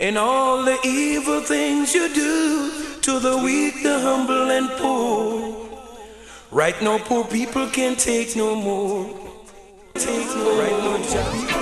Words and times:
And 0.00 0.16
all 0.16 0.62
the 0.62 0.78
evil 0.84 1.40
things 1.40 1.92
you 1.92 2.08
do 2.14 3.00
to 3.00 3.18
the 3.18 3.36
weak, 3.38 3.82
the 3.82 3.98
humble, 3.98 4.50
and 4.50 4.70
poor. 4.78 5.68
Right 6.52 6.80
now, 6.80 6.98
poor 6.98 7.24
people 7.24 7.66
can't 7.68 7.98
take 7.98 8.36
no 8.36 8.54
more. 8.54 9.06
Take 9.94 10.28
no 10.36 10.60
right 10.60 10.78
now, 10.84 11.57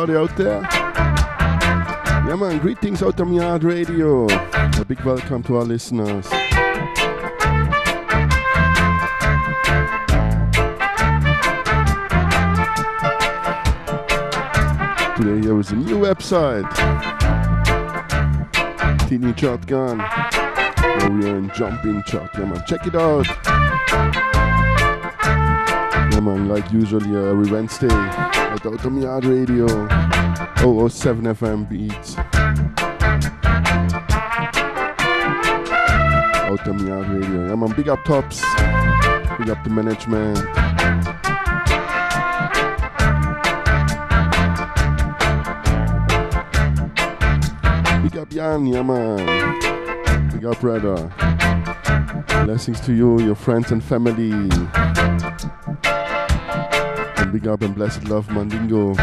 Anybody 0.00 0.18
out 0.18 0.34
there? 0.38 0.62
Yeah, 2.26 2.34
man, 2.34 2.58
greetings 2.58 3.02
out 3.02 3.20
of 3.20 3.30
Yard 3.30 3.64
Radio. 3.64 4.24
A 4.30 4.84
big 4.88 4.98
welcome 5.02 5.42
to 5.42 5.58
our 5.58 5.64
listeners. 5.64 6.26
Today 15.18 15.40
there 15.42 15.60
is 15.60 15.70
a 15.70 15.76
new 15.76 15.98
website. 15.98 16.64
Teeny 19.06 19.34
Shotgun. 19.36 19.98
Where 19.98 21.10
we 21.10 21.28
are 21.28 21.36
in 21.36 21.50
jumping 21.54 22.02
chat. 22.06 22.30
Yeah, 22.38 22.46
man, 22.46 22.62
check 22.66 22.86
it 22.86 22.94
out. 22.94 23.26
Yeah, 26.10 26.20
man, 26.20 26.48
like 26.48 26.72
usually 26.72 27.14
every 27.14 27.50
Wednesday 27.50 28.39
at 28.50 28.62
Yard 29.00 29.24
Radio, 29.24 29.66
007 30.88 31.24
FM 31.24 31.68
Beats. 31.68 32.16
Yard 36.86 37.08
Radio. 37.08 37.48
Yeah, 37.48 37.54
man, 37.54 37.72
big 37.76 37.88
up 37.88 38.02
tops, 38.04 38.40
big 39.38 39.50
up 39.50 39.62
the 39.62 39.70
management. 39.70 40.36
Big 48.02 48.16
up 48.18 48.28
Jan, 48.30 48.66
yeah, 48.66 48.82
man. 48.82 50.30
Big 50.32 50.44
up, 50.44 50.60
brother. 50.60 51.10
Blessings 52.44 52.80
to 52.80 52.92
you, 52.92 53.20
your 53.20 53.36
friends 53.36 53.70
and 53.70 53.82
family 53.82 54.48
big 57.30 57.46
up 57.46 57.62
and 57.62 57.74
blessed 57.74 58.04
love 58.04 58.28
Mandingo. 58.30 58.94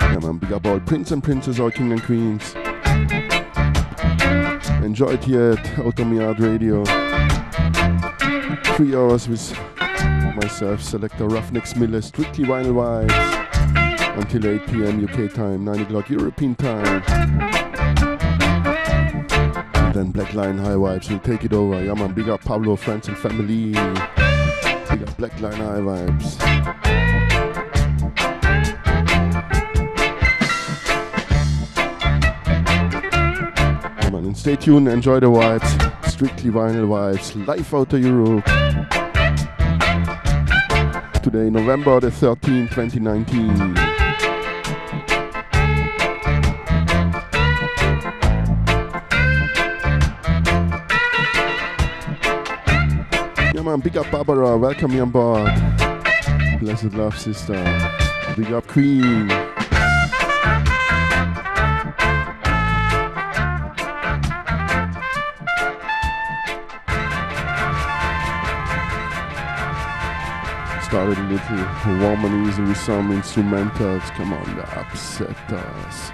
Yeah 0.00 0.18
man, 0.22 0.38
big 0.38 0.52
up 0.52 0.64
all 0.64 0.80
prince 0.80 1.10
and 1.10 1.22
princess, 1.22 1.60
all 1.60 1.70
king 1.70 1.92
and 1.92 2.02
queens. 2.02 2.54
Enjoy 4.82 5.12
it 5.12 5.24
here 5.24 5.52
at 5.52 5.78
Outta 5.78 6.04
Mi 6.04 6.16
Yard 6.18 6.40
Radio. 6.40 6.82
Three 8.74 8.94
hours 8.96 9.28
with 9.28 9.54
myself, 10.34 10.82
selector 10.82 11.28
Ruffneck 11.28 11.76
Miller, 11.76 12.00
strictly 12.00 12.44
vinyl 12.44 12.74
vibes 12.74 14.18
until 14.18 14.46
8 14.46 14.66
p.m. 14.68 15.04
UK 15.04 15.32
time, 15.32 15.64
9 15.64 15.80
o'clock 15.80 16.08
European 16.08 16.54
time. 16.54 17.02
And 19.74 19.94
then 19.94 20.10
Black 20.10 20.32
Line 20.32 20.56
High 20.56 20.70
Vibes 20.70 21.10
will 21.10 21.18
take 21.18 21.44
it 21.44 21.52
over. 21.52 21.84
Yeah 21.84 21.94
man, 21.94 22.12
big 22.14 22.30
up 22.30 22.40
Pablo, 22.42 22.76
friends 22.76 23.08
and 23.08 23.18
family. 23.18 24.21
Line 25.42 25.54
High 25.54 25.80
Vibes. 25.80 26.38
And 34.14 34.38
stay 34.38 34.54
tuned, 34.56 34.86
enjoy 34.86 35.18
the 35.18 35.26
vibes. 35.26 36.08
Strictly 36.08 36.50
vinyl 36.50 36.86
vibes, 36.86 37.34
live 37.46 37.74
out 37.74 37.92
of 37.92 38.00
Europe. 38.00 38.44
Today, 41.22 41.50
November 41.50 41.98
the 41.98 42.08
13th, 42.08 42.70
2019. 42.70 43.91
Big 53.82 53.96
up 53.96 54.10
Barbara, 54.10 54.56
welcome 54.56 54.92
you 54.92 55.02
on 55.02 55.10
board. 55.10 55.52
Blessed 56.60 56.94
love, 56.94 57.18
sister. 57.18 57.54
Big 58.36 58.52
up 58.52 58.66
Queen. 58.68 59.28
Started 70.82 71.18
a 71.18 71.22
little 71.22 72.48
easy 72.48 72.62
with 72.62 72.76
some 72.76 73.10
instrumentals. 73.10 74.02
Come 74.14 74.32
on, 74.32 74.60
upset 74.60 75.36
us. 75.52 76.12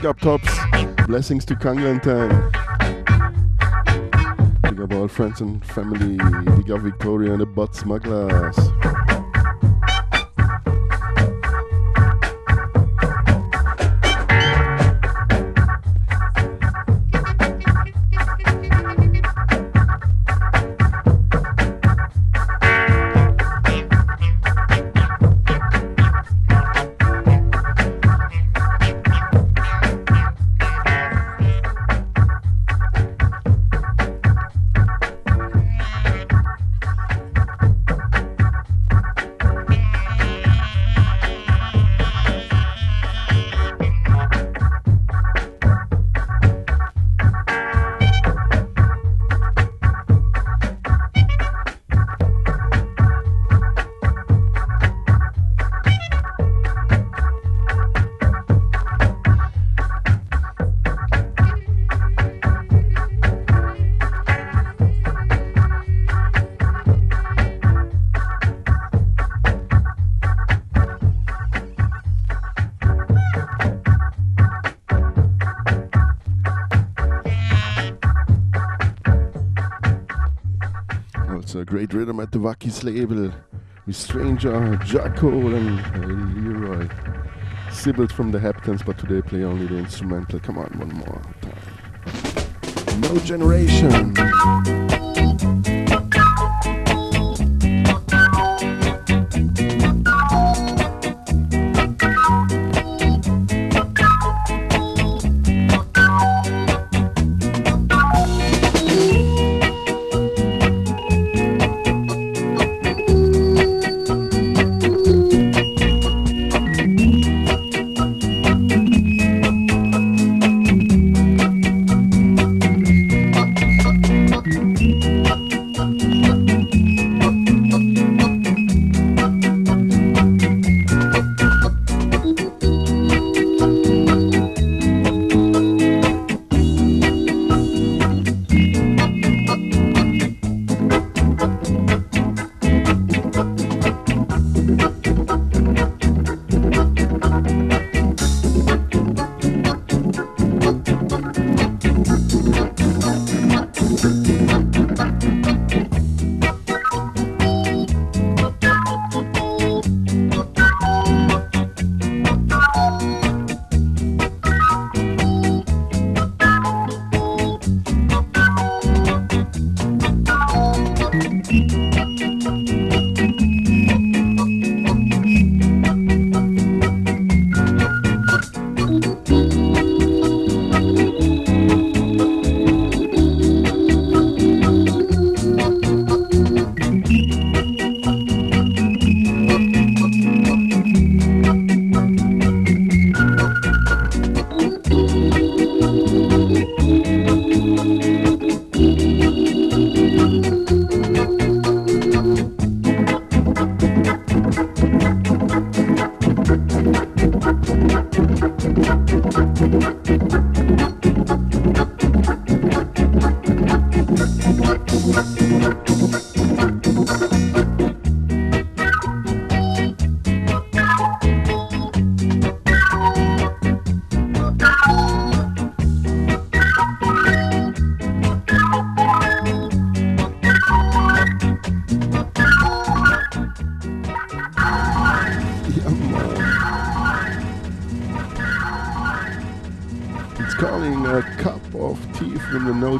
Big 0.00 0.06
up 0.06 0.20
tops. 0.20 0.58
Blessings 1.06 1.44
to 1.44 1.54
Kangan 1.54 2.00
time. 2.00 2.50
Big 4.62 4.80
up 4.80 4.92
all 4.94 5.08
friends 5.08 5.42
and 5.42 5.62
family. 5.66 6.16
Big 6.56 6.70
up 6.70 6.80
Victoria 6.80 7.32
and 7.32 7.40
the 7.42 7.46
butt 7.46 7.76
smugglers. 7.76 8.56
Great 81.70 81.94
rhythm 81.94 82.18
at 82.18 82.32
the 82.32 82.38
Wackie's 82.38 82.82
label 82.82 83.32
with 83.86 83.94
Stranger, 83.94 84.50
Jaco, 84.82 85.54
and 85.54 86.44
Leroy. 86.44 86.88
Sibbles 87.68 88.10
from 88.10 88.32
the 88.32 88.40
Heptones, 88.40 88.84
but 88.84 88.98
today 88.98 89.22
play 89.22 89.44
only 89.44 89.68
the 89.68 89.76
instrumental. 89.76 90.40
Come 90.40 90.58
on, 90.58 90.66
one 90.80 90.88
more 90.88 91.22
time. 91.42 93.00
No 93.00 93.16
Generation. 93.20 94.16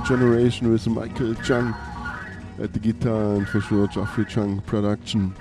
Generation 0.05 0.73
with 0.73 0.87
Michael 0.89 1.35
Chung 1.37 1.75
at 2.61 2.73
the 2.73 2.79
guitar 2.81 3.35
and 3.37 3.49
for 3.49 3.61
sure 3.61 3.87
Geoffrey 3.87 4.25
Chung 4.25 4.61
production. 4.62 5.35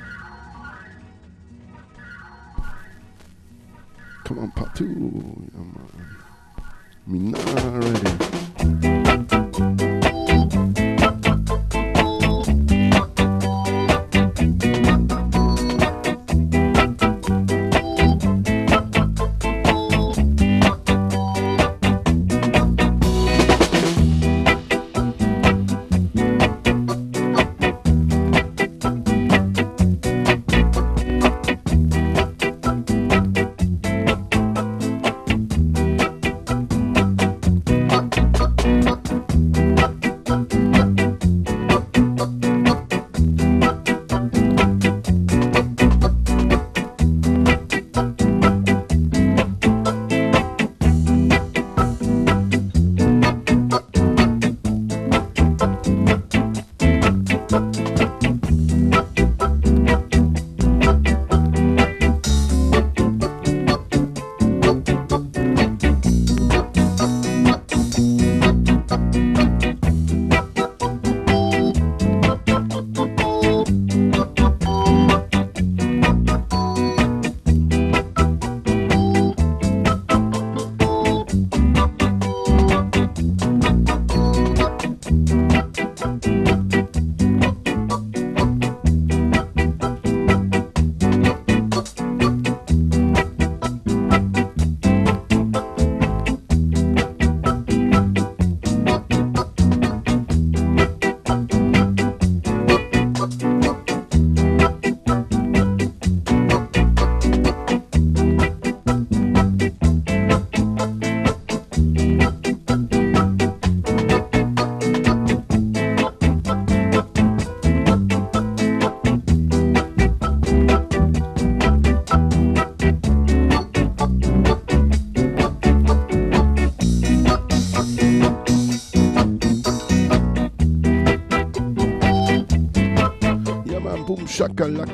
Come 4.25 4.39
on, 4.39 4.51
part 4.51 4.75
two. 4.75 5.48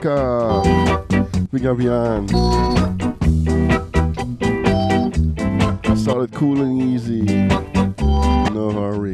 Shakalaka. 0.06 1.52
Big 1.52 1.66
up 1.66 1.80
Jan. 1.80 2.28
Started 5.98 6.32
cool 6.34 6.62
and 6.62 6.82
easy. 6.82 7.24
No 8.54 8.72
hurry. 8.72 9.14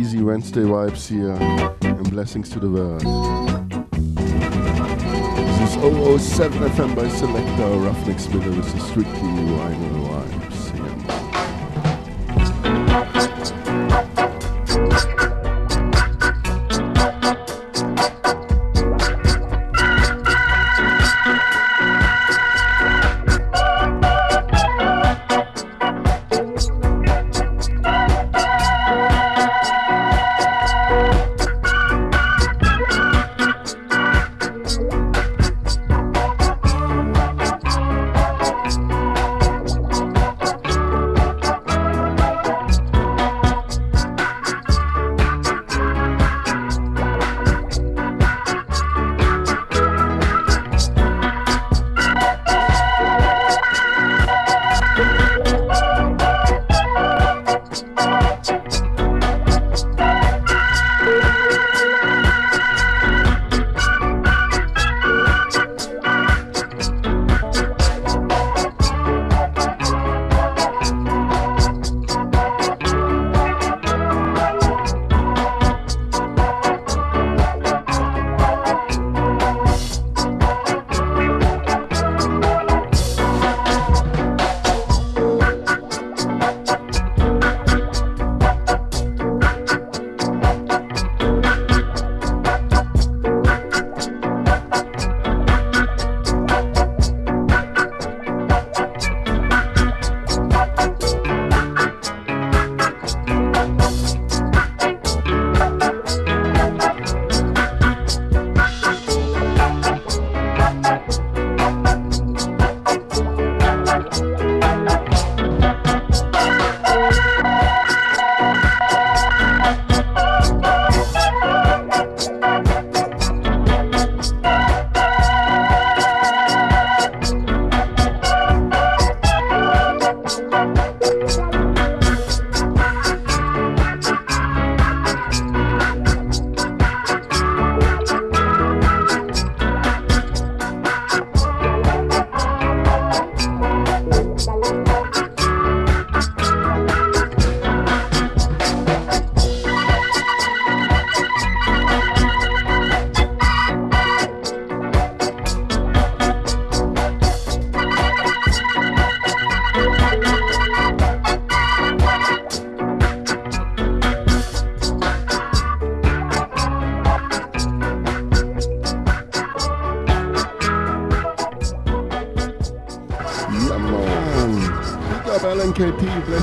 Easy 0.00 0.22
Wednesday 0.22 0.62
vibes 0.62 1.06
here 1.08 1.36
and 1.82 2.10
blessings 2.10 2.48
to 2.50 2.58
the 2.58 2.70
world. 2.70 3.02
This 5.58 5.76
is 5.76 6.32
007 6.36 6.58
FM 6.70 6.96
by 6.96 7.08
Selector 7.08 7.76
Ruffneck 7.84 8.18
Spinner. 8.18 8.48
This 8.50 8.74
is 8.74 8.82
strictly 8.84 9.12
vinyl 9.12 9.89
vibes. 9.89 9.89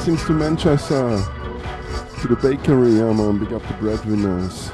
To 0.07 0.31
Manchester, 0.31 1.21
to 2.21 2.27
the 2.29 2.37
bakery, 2.41 2.91
yeah 2.91 3.11
man, 3.11 3.39
big 3.39 3.51
up 3.51 3.61
the 3.67 3.73
breadwinners. 3.73 4.71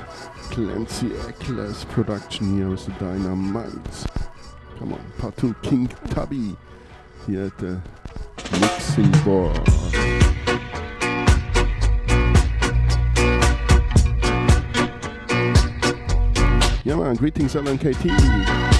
Clancy 0.51 1.11
Eccles 1.27 1.85
production 1.85 2.55
here 2.55 2.69
with 2.69 2.85
the 2.85 2.91
Dynamite. 2.93 4.05
Come 4.77 4.93
on, 4.93 5.03
part 5.17 5.35
two, 5.35 5.55
King 5.63 5.87
Tubby 6.11 6.55
here 7.25 7.45
at 7.45 7.57
the 7.57 7.81
mixing 8.61 9.09
board. 9.23 9.57
Yeah 16.85 16.95
man, 16.95 17.15
greetings 17.15 17.55
LNKT. 17.55 18.72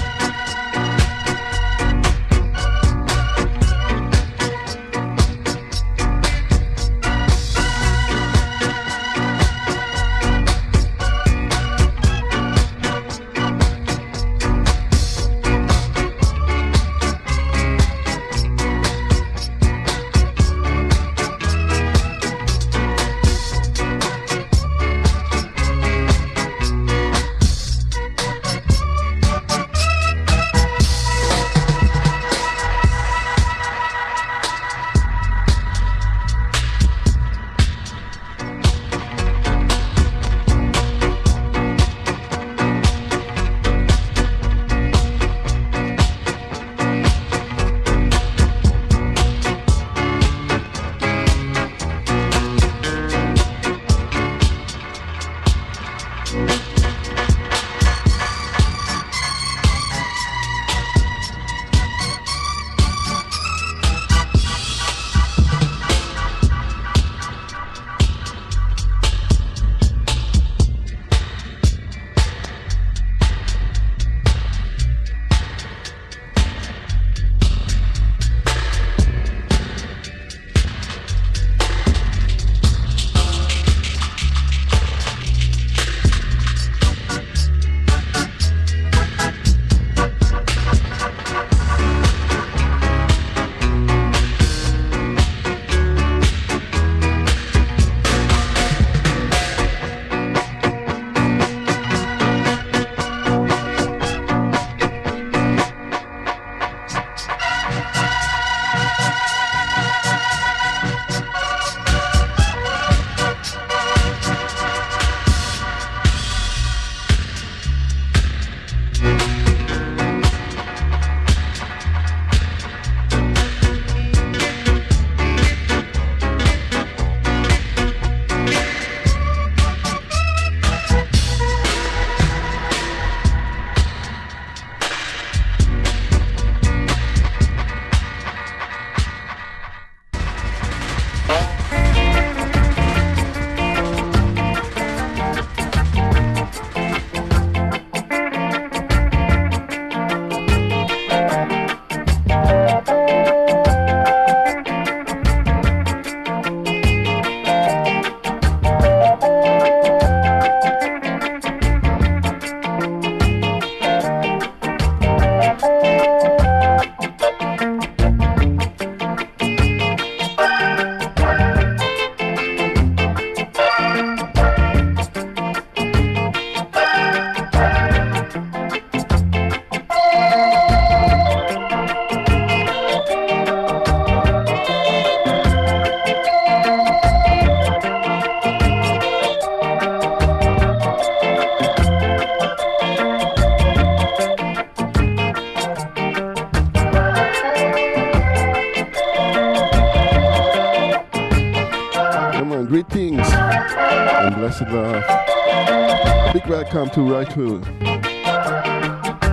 And 204.60 204.72
love. 204.72 206.32
Big 206.32 206.46
welcome 206.46 206.90
to 206.90 207.00
Rightful. 207.02 207.58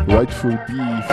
Rightful 0.08 0.58
Beef. 0.68 1.11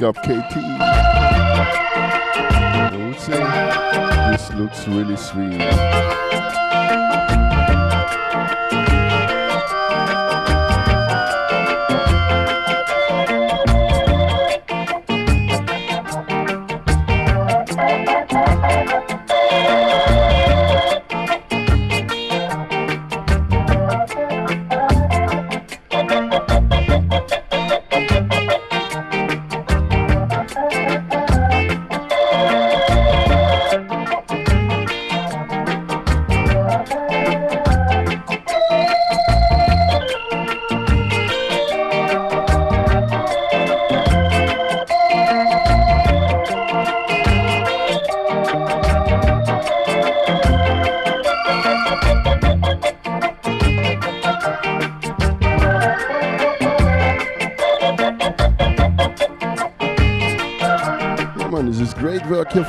Big 0.00 0.08
up 0.08 0.16
KT. 0.22 0.56
I 2.56 2.96
would 2.96 3.20
say 3.20 3.36
this 4.30 4.50
looks 4.54 4.88
really 4.88 5.16
sweet. 5.16 5.60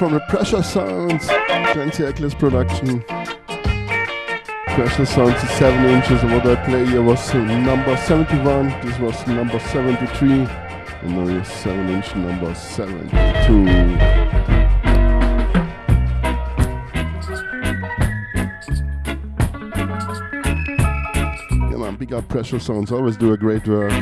From 0.02 0.14
the 0.14 0.20
Pressure 0.22 0.64
Sounds, 0.64 1.28
Clancy 1.28 2.04
Eccles 2.04 2.34
production. 2.34 3.04
Pressure 4.70 5.06
Sounds 5.06 5.44
is 5.44 5.50
7 5.52 5.86
inches, 5.92 6.24
and 6.24 6.32
what 6.32 6.48
I 6.48 6.56
play 6.66 6.88
here 6.88 7.04
was 7.04 7.32
number 7.36 7.96
71, 7.96 8.70
this 8.82 8.98
was 8.98 9.28
number 9.28 9.60
73, 9.60 10.32
and 10.32 11.12
now 11.16 11.28
is 11.28 11.48
7 11.48 11.88
inch 11.90 12.16
number 12.16 12.52
72. 12.56 13.12
Come 21.72 21.84
on, 21.84 21.96
big 21.98 22.12
up 22.12 22.28
Pressure 22.28 22.58
Sounds, 22.58 22.92
always 22.92 23.18
do 23.18 23.34
a 23.34 23.38
great 23.38 23.68
work. 23.68 23.94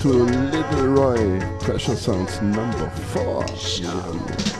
To 0.00 0.08
Little 0.08 0.86
Roy. 0.86 1.40
Pressure 1.60 1.96
Sounds 1.96 2.40
number 2.40 2.88
four. 2.90 3.44
Yeah. 3.80 4.57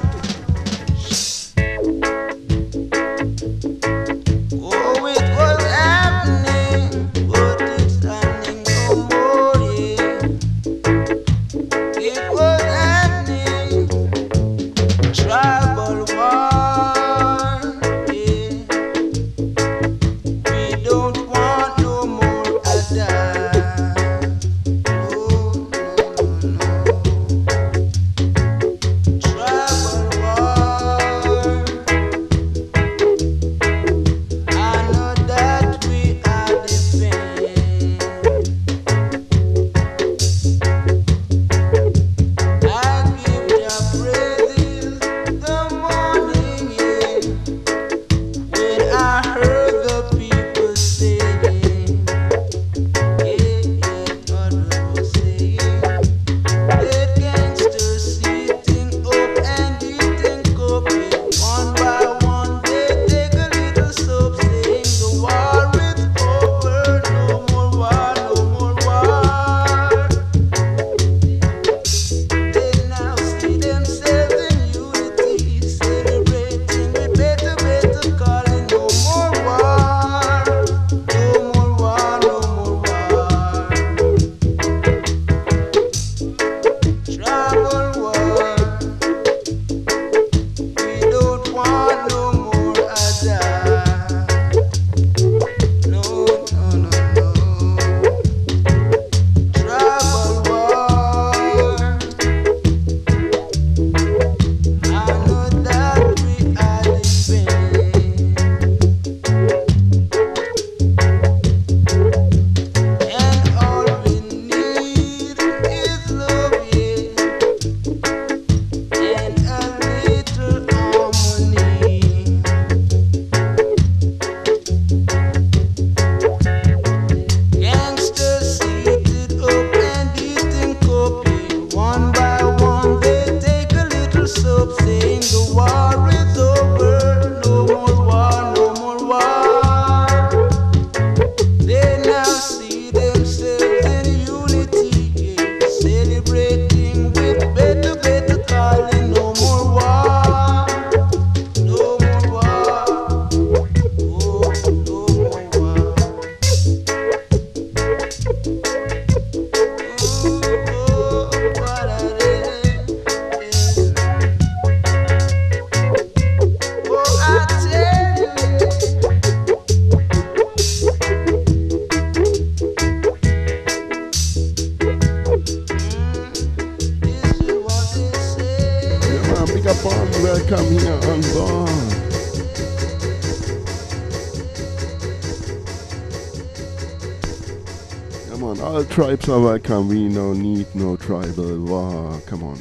Tribes 188.98 189.28
are 189.28 189.38
welcome. 189.38 189.86
We 189.86 190.08
no 190.08 190.32
need 190.32 190.66
no 190.74 190.96
tribal 190.96 191.60
war. 191.60 192.20
Come 192.26 192.42
on, 192.42 192.58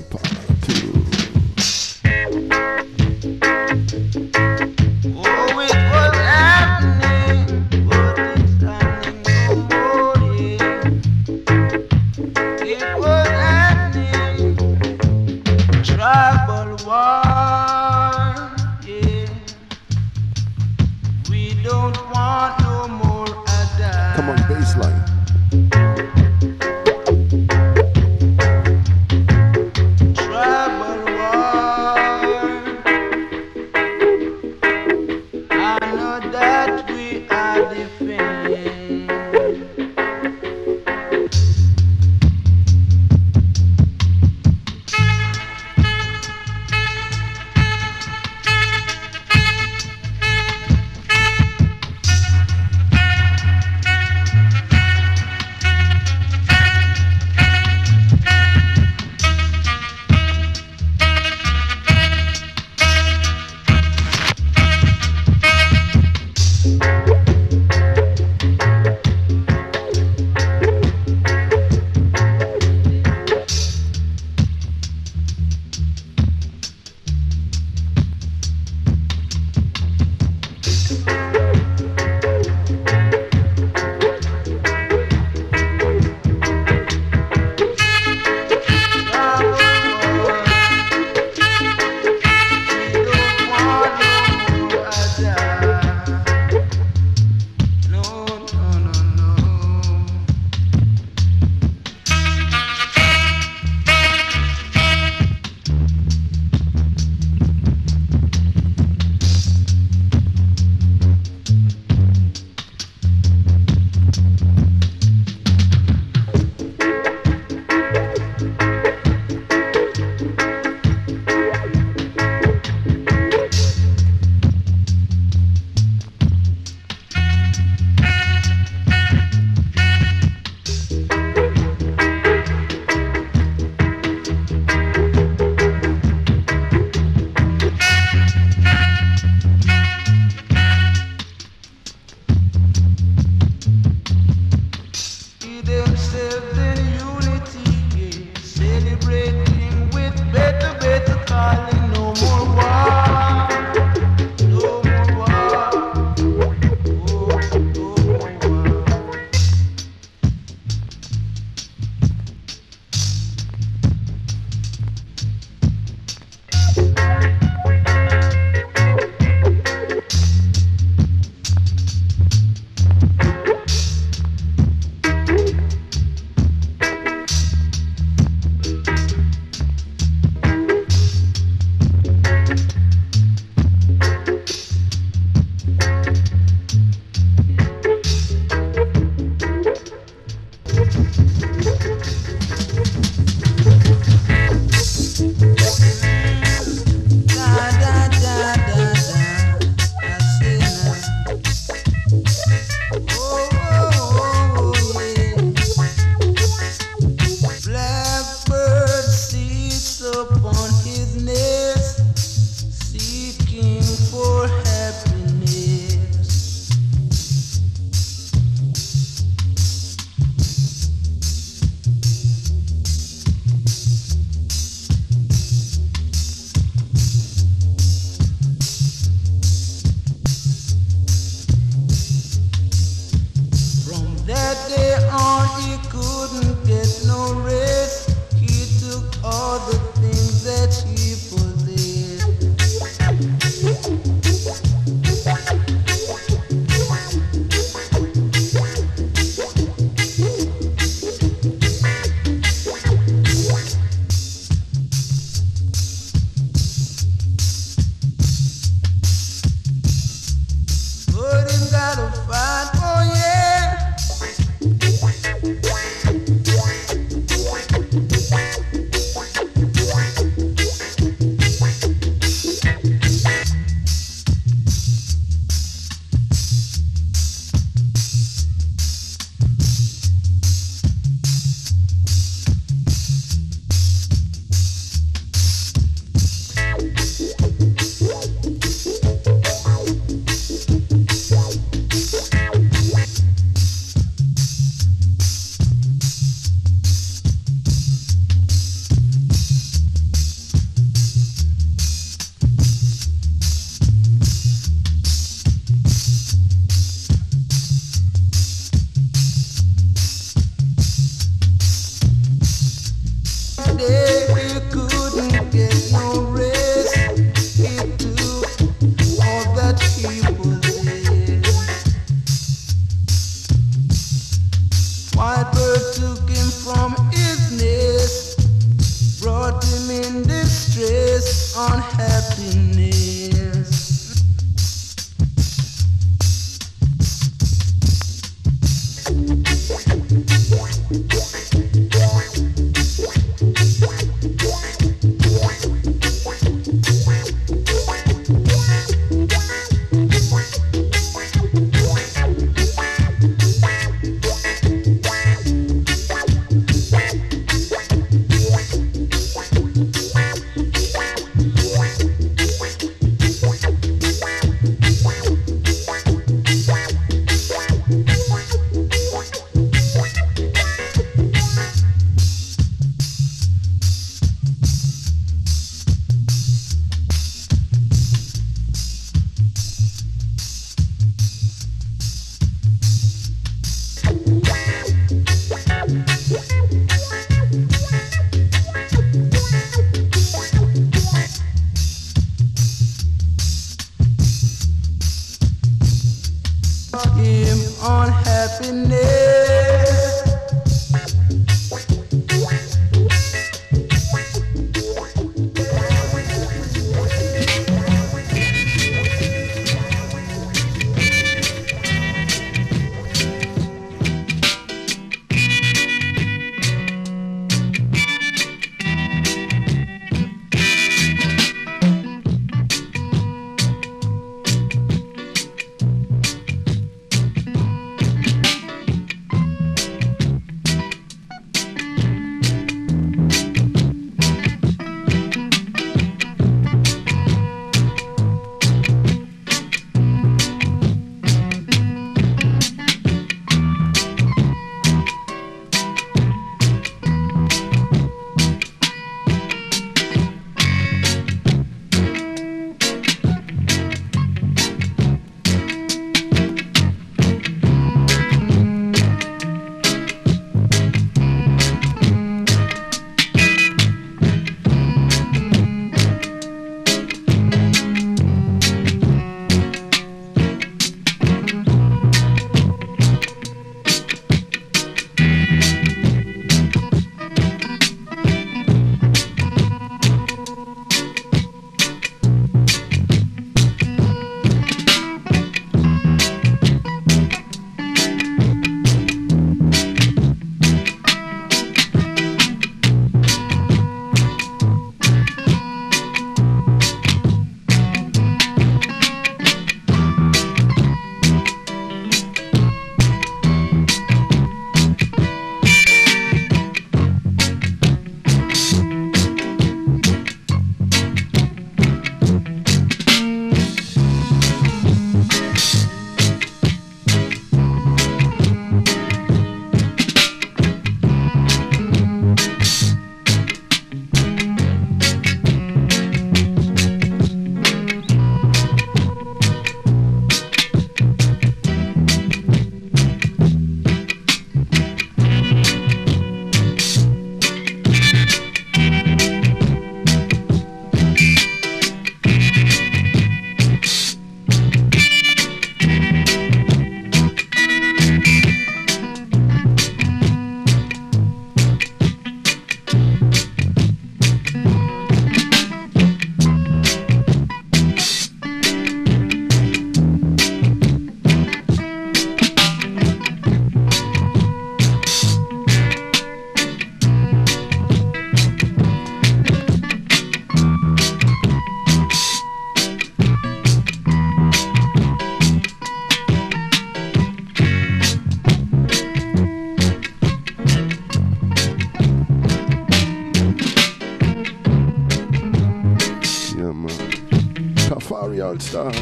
Stars. 588.67 588.99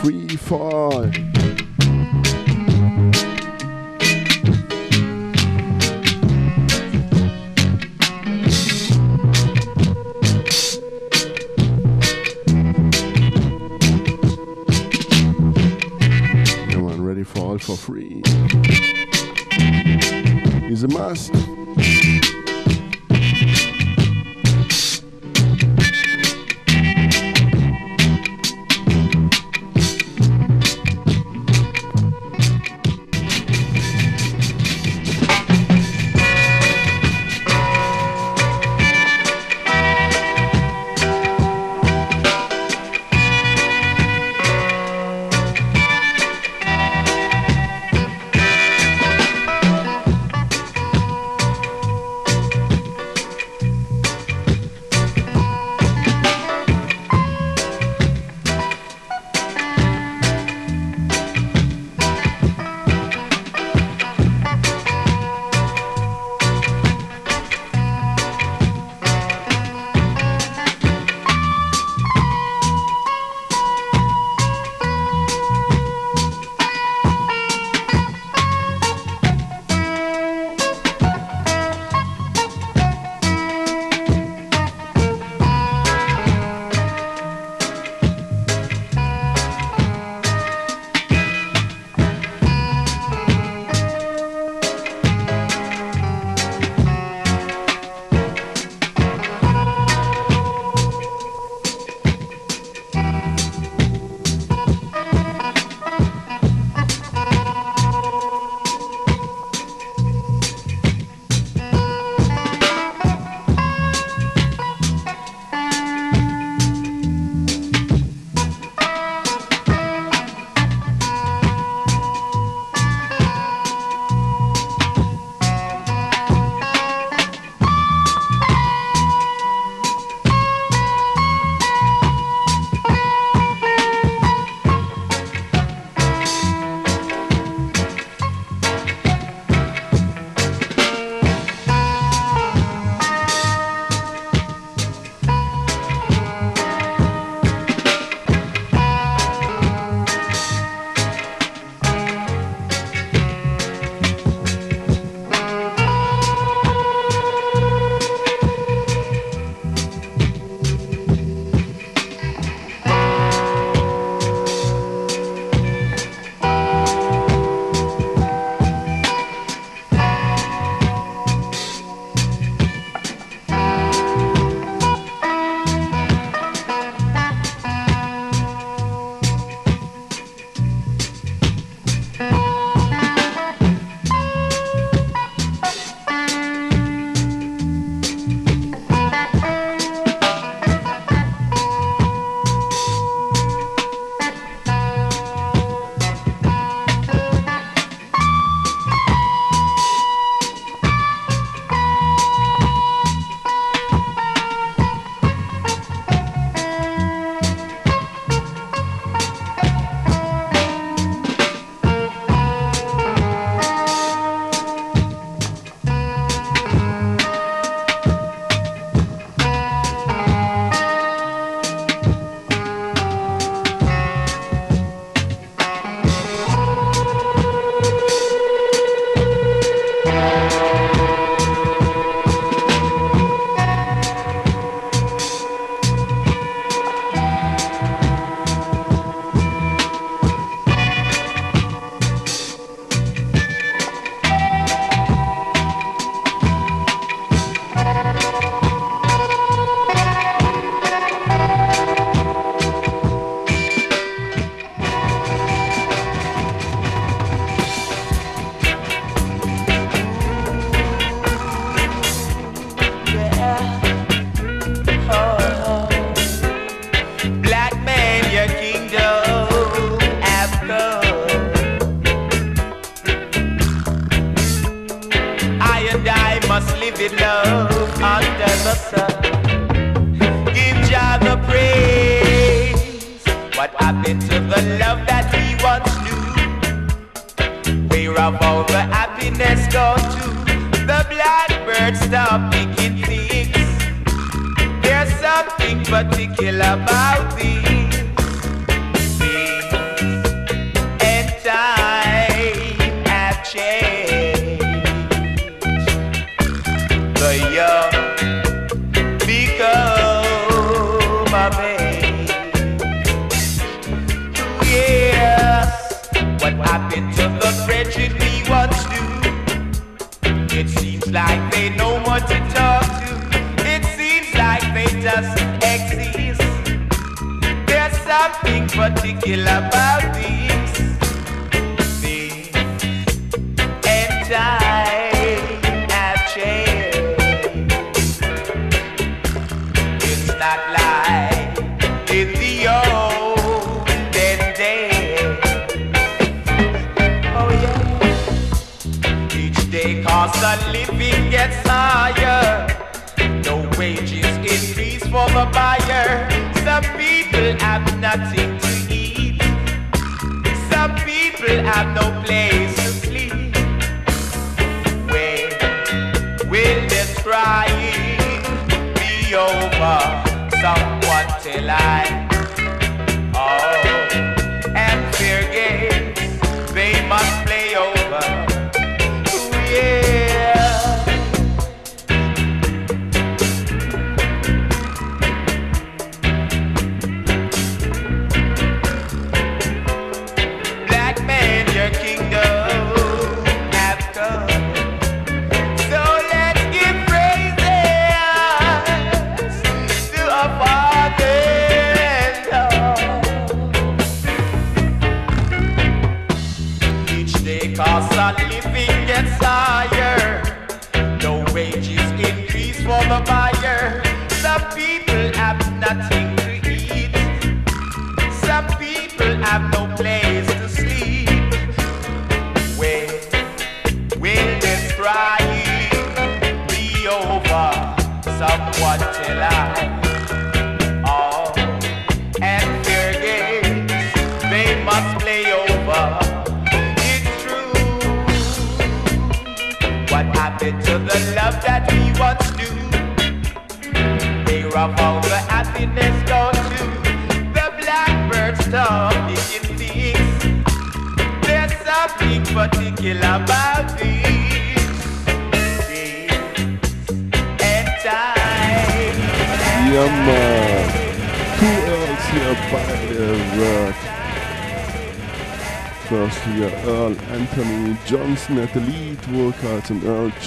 Free 0.00 0.28
Fall. 0.36 1.10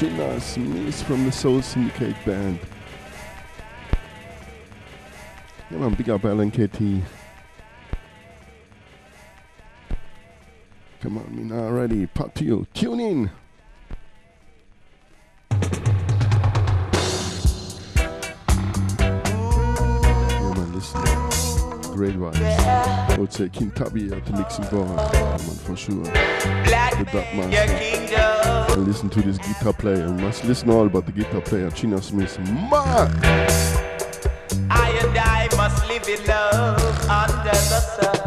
Chinna 0.03 0.41
Smith 0.41 1.01
from 1.03 1.23
the 1.23 1.31
Soul 1.31 1.61
Syndicate 1.61 2.17
band. 2.25 2.59
Yeah, 5.71 5.77
man, 5.77 5.93
big 5.93 6.09
up 6.09 6.23
LNKT. 6.23 7.01
Come 10.99 11.17
on, 11.17 11.47
now 11.47 11.69
ready. 11.69 12.05
Part 12.05 12.35
to 12.35 12.43
you. 12.43 12.67
Tune 12.73 12.99
in. 12.99 13.31
Yeah, 15.51 15.59
man, 20.53 20.73
listen. 20.73 21.01
Great 21.95 22.15
vibes. 22.15 22.41
I 22.41 23.17
would 23.17 23.31
say 23.31 23.47
King 23.47 23.71
Tubby 23.71 24.11
at 24.11 24.25
the 24.25 24.33
mixing 24.33 24.65
board. 24.65 24.89
Yeah, 24.89 25.37
man, 25.37 25.39
for 25.39 25.77
sure. 25.77 26.03
Black 26.03 26.97
The 26.97 27.05
Dark 27.05 27.35
Master. 27.35 28.32
And 28.45 28.87
listen 28.87 29.09
to 29.09 29.21
this 29.21 29.37
guitar 29.37 29.73
player. 29.73 30.07
You 30.07 30.13
must 30.13 30.43
listen 30.45 30.69
all 30.69 30.85
about 30.87 31.05
the 31.05 31.11
guitar 31.11 31.41
player, 31.41 31.69
Chinna 31.71 32.01
Smith. 32.01 32.37
Man! 32.39 33.09
I 34.69 34.89
and 35.01 35.17
I 35.17 35.47
must 35.55 35.87
live 35.87 36.07
in 36.07 36.25
love 36.25 37.09
under 37.09 37.51
the 37.51 37.79
sun. 37.95 38.17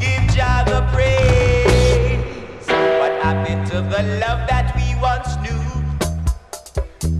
Give 0.00 0.34
Jah 0.34 0.64
the 0.66 0.80
praise. 0.92 2.66
What 3.00 3.12
happened 3.22 3.66
to 3.68 3.76
the 3.82 4.02
love 4.20 4.48
that 4.48 4.74
we 4.76 4.94
once 5.00 5.36
knew? 5.42 5.64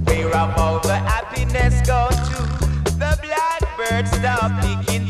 Where 0.04 0.30
have 0.30 0.58
all 0.58 0.80
the 0.80 0.96
happiness 0.96 1.86
gone 1.86 2.12
to? 2.12 2.42
The 2.98 3.18
blackbird 3.22 4.08
stopped 4.08 4.64
picking 4.64 5.06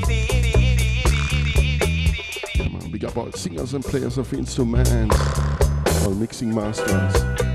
big 2.97 3.05
up 3.05 3.17
all 3.19 3.31
singers 3.33 3.75
and 3.75 3.85
players 3.85 4.17
of 4.17 4.33
instruments. 4.33 5.15
All 6.07 6.15
mixing 6.15 6.55
masters. 6.55 7.46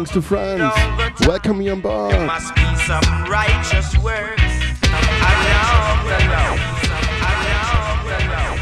Blessings 0.00 0.14
to 0.14 0.28
France. 0.28 1.26
Welcome 1.26 1.58
me 1.58 1.68
on 1.68 1.82
board. 1.82 2.12
There 2.12 2.26
must 2.26 2.54
be 2.54 2.62
some 2.86 3.04
righteous 3.28 3.98
works 3.98 4.42
along 4.80 6.06
the 6.08 6.16
road. 6.24 6.60
Along. 8.16 8.58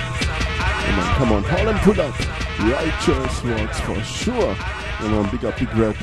Come 0.82 0.98
on, 0.98 1.14
come 1.14 1.30
on, 1.32 1.42
Holland 1.44 1.78
pull 1.82 2.00
up. 2.00 2.18
Righteous 2.58 3.44
works 3.44 3.78
for 3.82 4.02
sure. 4.02 4.56
Come 4.98 5.14
on, 5.14 5.30
big 5.30 5.44
up 5.44 5.56
Big 5.56 5.72
Red. 5.76 5.96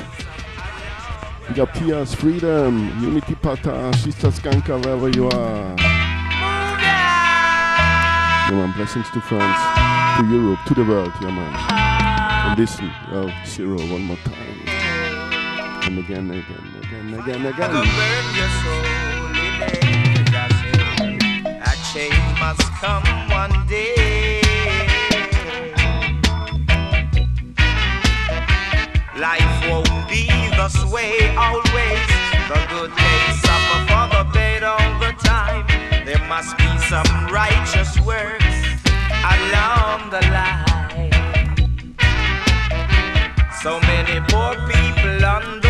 Big 1.48 1.58
up 1.58 1.74
Tia's 1.74 2.14
Freedom, 2.14 2.98
Unity 3.02 3.34
Pata, 3.34 3.92
Sister 3.98 4.28
Skanka, 4.28 4.82
wherever 4.82 5.10
you 5.10 5.26
are. 5.28 5.76
Yeah, 8.48 8.52
man, 8.52 8.72
blessings 8.74 9.10
to 9.10 9.20
France, 9.20 9.60
to 10.18 10.34
Europe, 10.34 10.60
to 10.66 10.74
the 10.74 10.84
world, 10.84 11.12
yeah, 11.20 11.30
man. 11.30 11.54
And 12.48 12.58
listen, 12.58 12.90
Earl 13.12 13.30
Zero, 13.44 13.76
one 13.92 14.04
more 14.04 14.16
time. 14.24 14.35
And 15.96 16.04
again, 16.04 16.30
again, 16.30 16.44
again, 16.82 17.14
again, 17.14 17.46
I 17.46 17.48
again. 17.48 17.72
burn 17.96 18.26
your 18.36 18.50
soul 18.60 18.84
in 19.32 19.56
it. 19.64 20.28
I 20.28 20.46
say, 20.60 21.56
A 21.56 21.72
change 21.90 22.28
must 22.38 22.60
come 22.82 23.02
one 23.30 23.66
day. 23.66 24.42
Life 29.16 29.70
won't 29.70 29.88
be 30.10 30.28
this 30.58 30.84
way 30.92 31.34
always. 31.34 32.06
The 32.50 32.60
good 32.68 32.92
things 32.92 33.40
suffer 33.40 33.80
for 33.88 34.06
the 34.12 34.24
bad 34.34 34.64
all 34.64 35.00
the 35.00 35.12
time. 35.24 35.64
There 36.04 36.22
must 36.28 36.58
be 36.58 36.68
some 36.90 37.08
righteous 37.32 37.98
works 38.00 38.44
along 39.32 40.10
the 40.10 40.20
line. 40.28 41.12
So 43.62 43.80
many 43.80 44.20
poor 44.28 44.54
people 44.68 45.24
on 45.24 45.65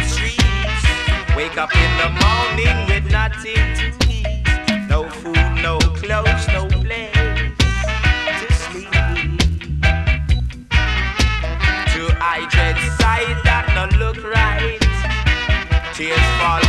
wake 1.36 1.58
up 1.58 1.70
in 1.76 1.98
the 1.98 2.08
morning 2.24 2.86
with 2.88 3.12
nothing 3.12 3.54
to 3.76 3.92
eat. 4.08 4.26
No 4.88 5.06
food, 5.08 5.36
no 5.62 5.78
clothes, 5.78 6.48
no 6.48 6.66
place 6.66 7.12
to 8.40 8.52
sleep. 8.54 8.90
To 11.92 12.02
I 12.18 12.46
dread 12.50 12.78
sight 12.98 13.36
that 13.44 13.66
no 13.74 13.98
look 13.98 14.24
right. 14.24 14.80
Tears 15.94 16.26
fall 16.40 16.65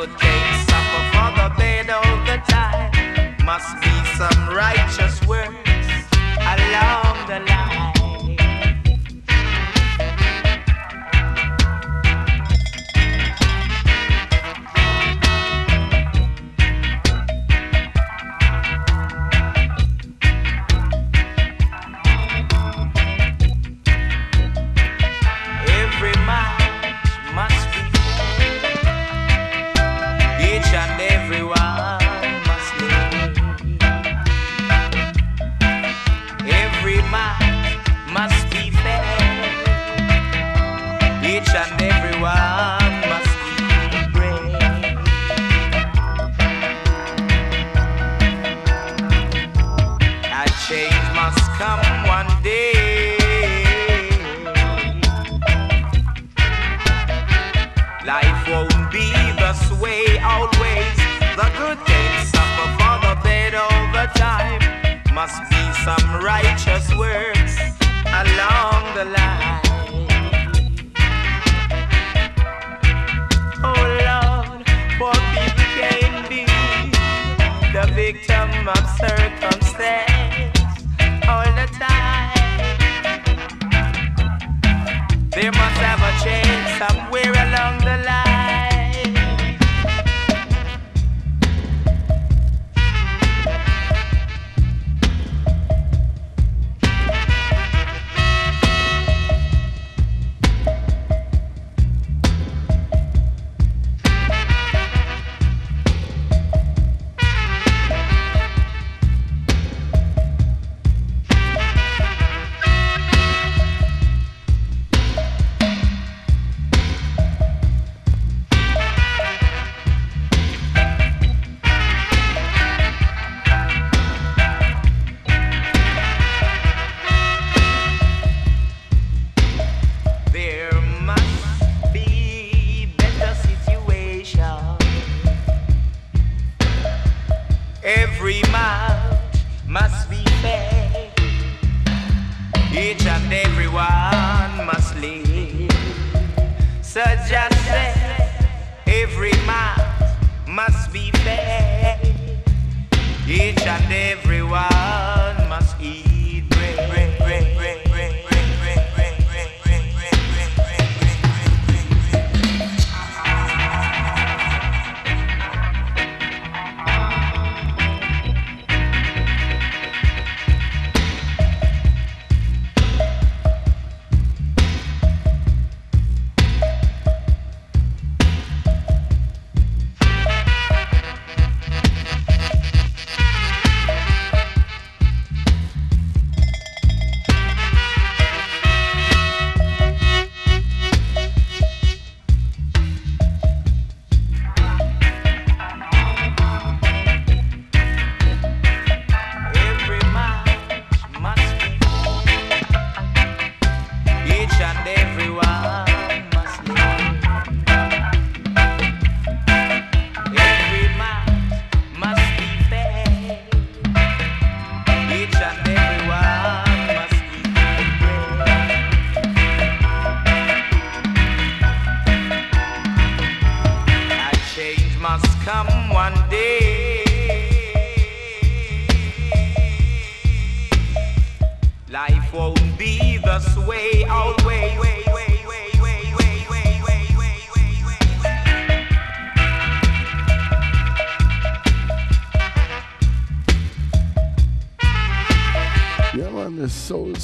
good 0.00 0.18
things 0.18 0.56
suffer 0.66 1.02
for 1.12 1.30
the 1.36 1.48
bad 1.60 1.90
all 1.90 2.16
the 2.24 2.38
time. 2.48 3.36
Must 3.44 3.70
be 3.82 3.94
some 4.16 4.48
righteous 4.48 5.20
works 5.26 5.59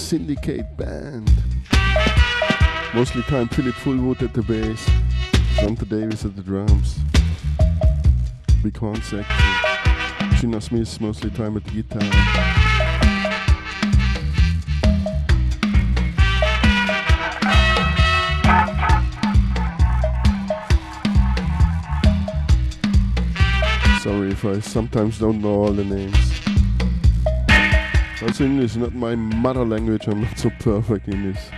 Syndicate 0.06 0.76
Band. 0.76 1.28
Mostly 2.94 3.22
time 3.22 3.48
Philip 3.48 3.74
Fullwood 3.74 4.22
at 4.22 4.32
the 4.34 4.42
bass, 4.42 4.88
Jonatha 5.56 5.88
Davis 5.88 6.24
at 6.24 6.36
the 6.36 6.42
drums, 6.42 7.00
big 8.62 8.76
horn 8.76 9.02
section, 9.02 9.24
Chinna 10.36 10.62
Smith 10.62 11.00
mostly 11.00 11.28
time 11.30 11.56
at 11.56 11.64
the 11.64 11.82
guitar. 11.82 12.02
Sorry 24.02 24.30
if 24.30 24.44
I 24.44 24.60
sometimes 24.60 25.18
don't 25.18 25.42
know 25.42 25.64
all 25.64 25.72
the 25.72 25.82
names. 25.82 26.45
Also 28.22 28.44
English 28.44 28.70
is 28.70 28.76
not 28.78 28.94
my 28.94 29.14
mother 29.14 29.64
language, 29.64 30.06
I'm 30.06 30.22
not 30.22 30.38
so 30.38 30.50
perfect 30.58 31.06
in 31.08 31.32
this. 31.32 31.50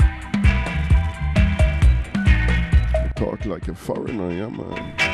I 2.95 3.13
talk 3.15 3.45
like 3.47 3.69
a 3.69 3.75
foreigner, 3.75 4.33
yeah 4.33 4.49
man. 4.49 5.08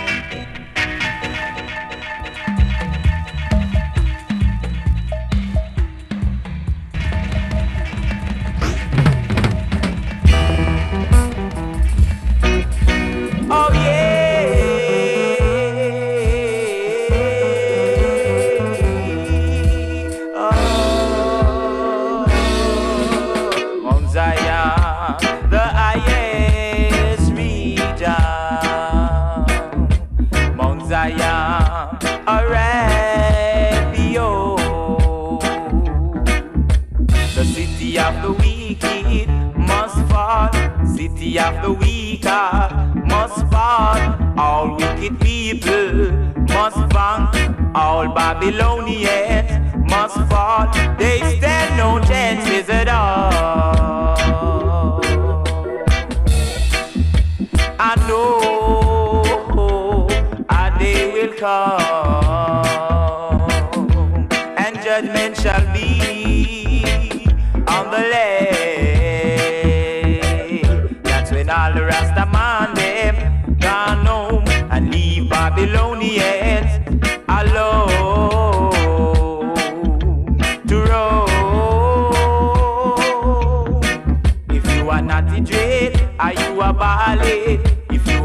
Babylonians 48.64 49.90
must 49.90 50.16
fall. 50.30 50.66
They 50.98 51.18
stand 51.36 51.76
no 51.76 52.00
chances 52.00 52.68
at 52.70 52.88
all. 52.88 54.14
I 57.78 57.94
know 58.08 60.06
a 60.48 60.78
day 60.78 61.12
will 61.12 61.34
come 61.34 61.83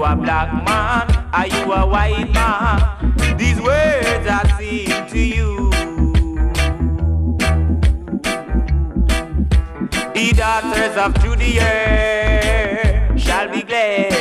a 0.10 0.16
black 0.16 0.52
man? 0.66 1.06
Are 1.34 1.48
you 1.48 1.72
a 1.72 1.86
white 1.86 2.34
man? 2.34 3.14
These 3.38 3.62
words 3.62 4.28
I 4.28 4.42
sing 4.58 5.08
to 5.10 5.20
you. 5.20 5.70
The 10.16 10.34
daughters 10.36 10.98
of 10.98 11.14
Judea 11.22 13.14
shall 13.18 13.50
be 13.52 13.62
glad, 13.62 14.14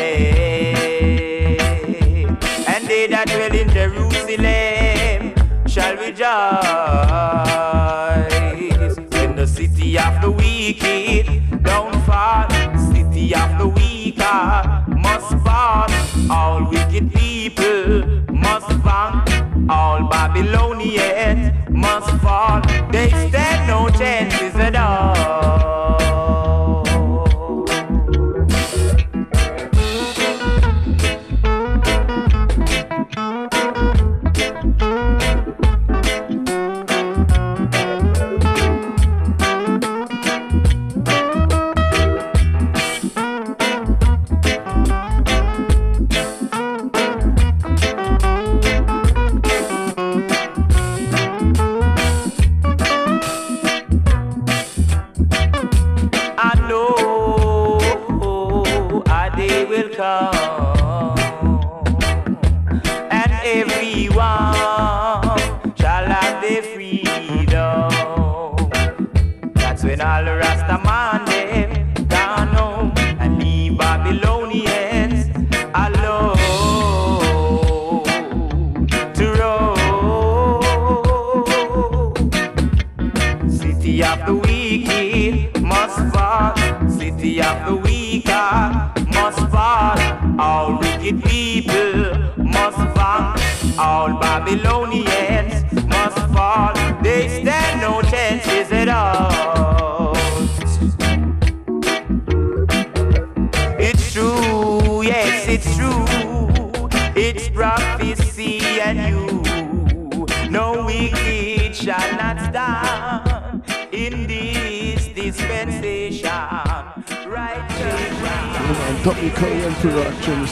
and 2.68 2.86
they 2.86 3.06
that 3.06 3.26
dwell 3.28 3.54
in 3.54 3.70
Jerusalem 3.70 5.34
shall 5.66 5.96
rejoice. 5.96 6.28
In 9.24 9.36
the 9.36 9.46
city 9.46 9.98
of 9.98 10.20
the 10.20 10.30
wicked 10.30 11.47
All 16.30 16.68
wicked 16.68 17.12
people 17.14 18.04
must 18.30 18.70
fall. 18.82 19.22
All 19.70 20.08
Babylonians 20.08 21.52
must 21.70 22.10
fall. 22.22 22.60
They 22.92 23.08
stand 23.08 23.68
no 23.68 23.88
chances 23.88 24.54
at 24.56 24.76
all. 24.76 25.07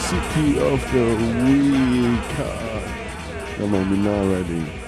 City 0.07 0.57
of 0.57 0.79
the 0.93 1.03
Week. 1.43 2.39
Uh, 2.39 2.81
come 3.57 3.75
on, 3.75 3.89
we're 3.89 3.97
now 3.97 4.31
ready. 4.31 4.86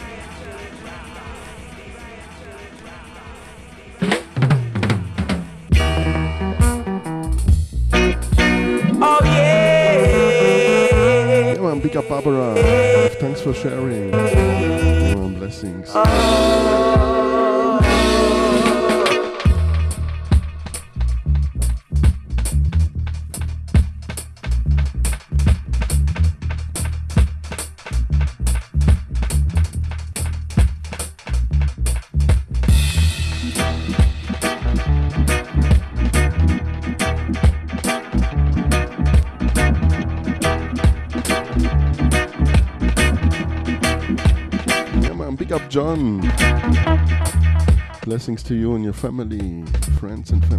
Blessings 48.30 48.48
to 48.50 48.54
you 48.54 48.76
and 48.76 48.84
your 48.84 48.94
family, 48.94 49.66
friends 49.98 50.30
and 50.30 50.46
family. 50.46 50.59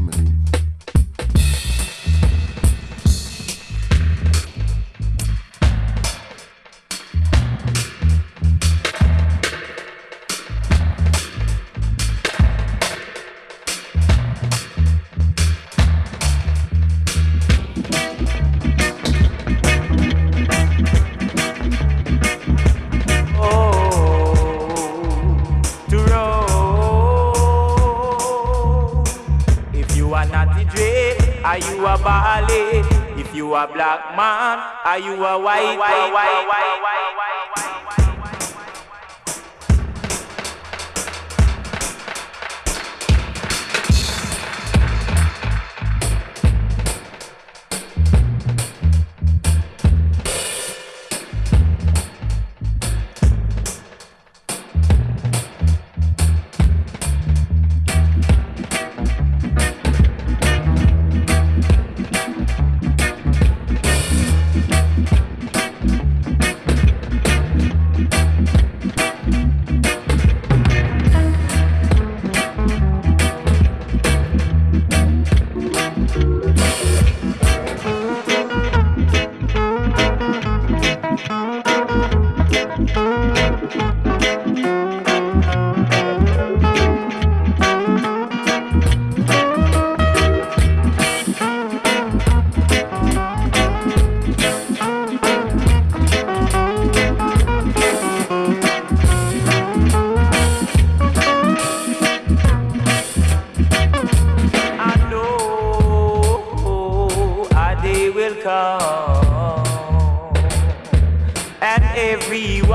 Everyone 112.10 112.68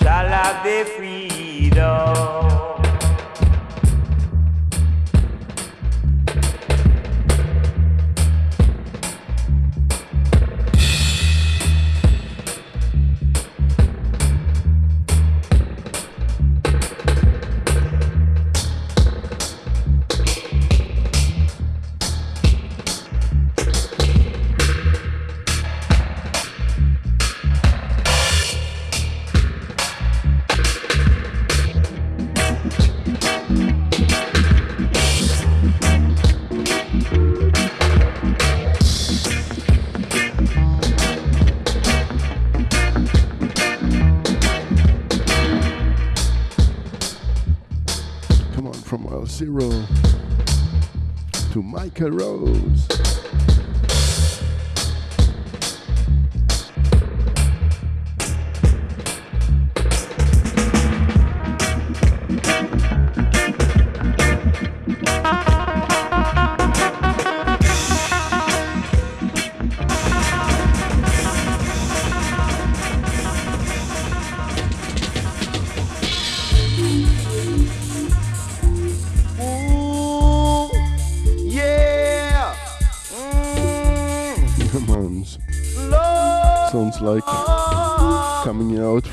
shall 0.00 0.28
have 0.28 0.64
their 0.64 0.86
freedom. 0.86 2.45
To 51.86 52.02
Michael 52.02 52.10
Rose. 52.10 52.95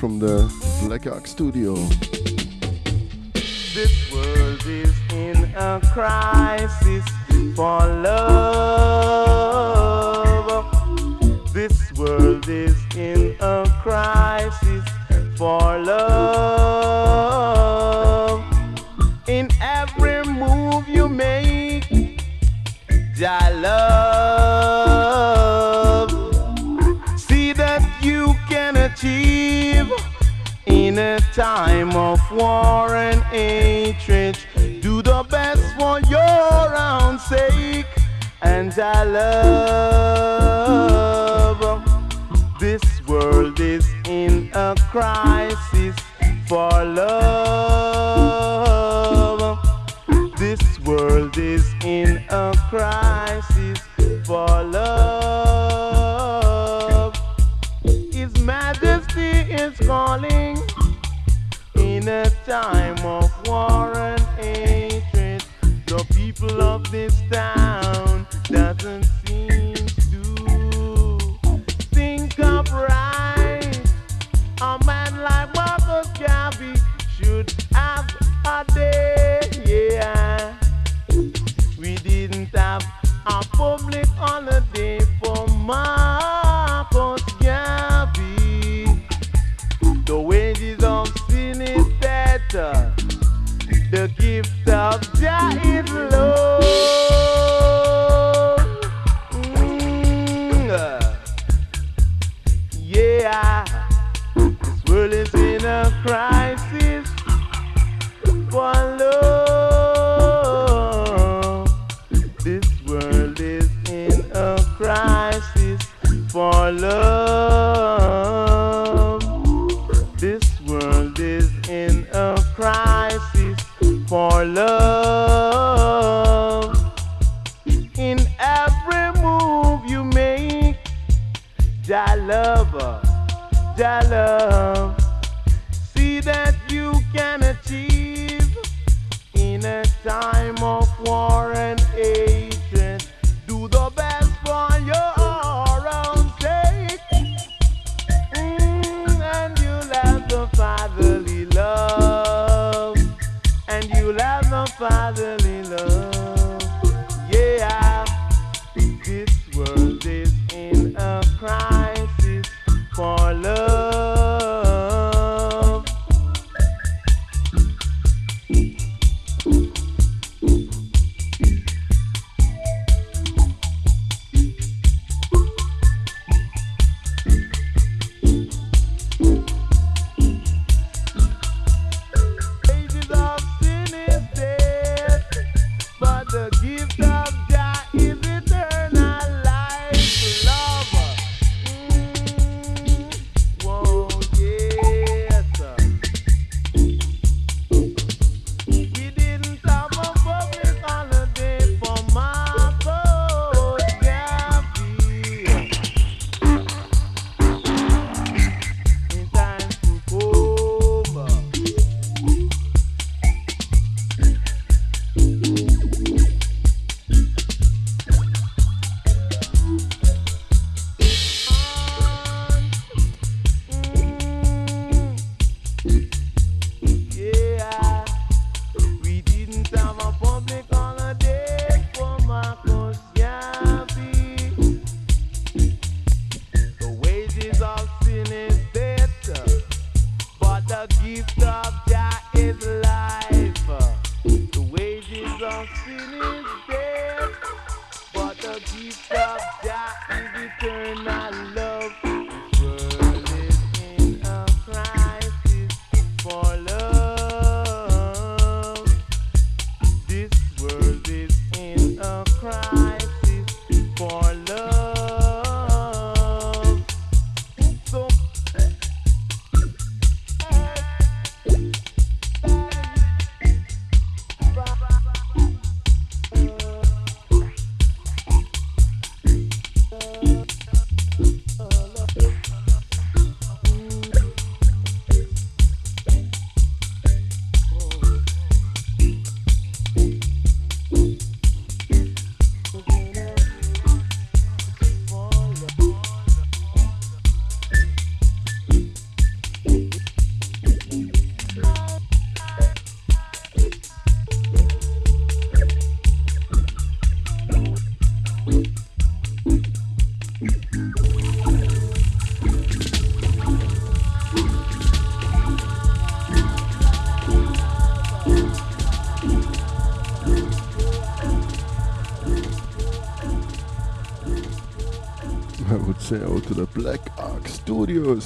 From 0.04 0.20
the 0.20 0.52
Black 0.86 1.08
Ark 1.08 1.26
studio. 1.26 1.78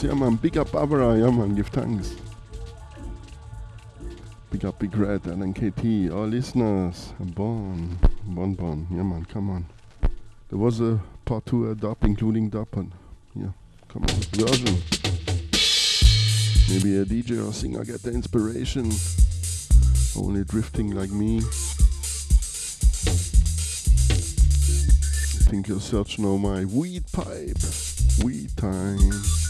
Yeah, 0.03 0.13
man. 0.13 0.35
Big 0.35 0.57
up 0.57 0.71
Barbara. 0.71 1.17
Yeah, 1.17 1.31
man. 1.31 1.55
Give 1.55 1.67
thanks. 1.69 2.13
Big 4.51 4.63
up 4.63 4.77
Big 4.77 4.95
Red, 4.95 5.25
and 5.25 5.55
KT, 5.55 6.11
all 6.13 6.27
listeners. 6.27 7.13
Bon, 7.19 7.97
bon, 8.25 8.53
bon. 8.53 8.85
Yeah, 8.91 9.01
man. 9.01 9.25
Come 9.25 9.49
on. 9.49 9.65
There 10.49 10.59
was 10.59 10.81
a 10.81 11.01
part 11.25 11.47
two 11.47 11.71
a 11.71 11.75
dub, 11.75 11.97
including 12.03 12.49
dub, 12.49 12.67
and 12.73 12.91
yeah, 13.35 13.49
come 13.87 14.03
on. 14.03 14.15
Version. 14.33 14.77
Maybe 16.69 16.97
a 16.97 17.05
DJ 17.05 17.47
or 17.47 17.51
singer 17.51 17.83
get 17.83 18.03
the 18.03 18.11
inspiration. 18.11 18.91
Only 20.15 20.43
drifting 20.43 20.91
like 20.91 21.09
me. 21.09 21.37
I 25.39 25.49
think 25.49 25.67
you're 25.67 25.79
searching 25.79 26.25
on 26.25 26.41
my 26.41 26.65
weed 26.65 27.05
pipe. 27.11 27.57
Weed 28.23 28.55
time. 28.57 29.46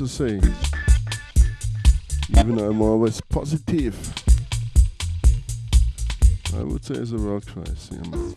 Would 0.00 0.10
say, 0.10 0.40
even 2.38 2.54
though 2.54 2.70
I'm 2.70 2.80
always 2.80 3.20
positive, 3.20 3.96
I 6.56 6.62
would 6.62 6.84
say 6.84 6.94
it's 6.94 7.10
a. 7.10 7.90
Yeah, 7.90 8.08
man. 8.08 8.34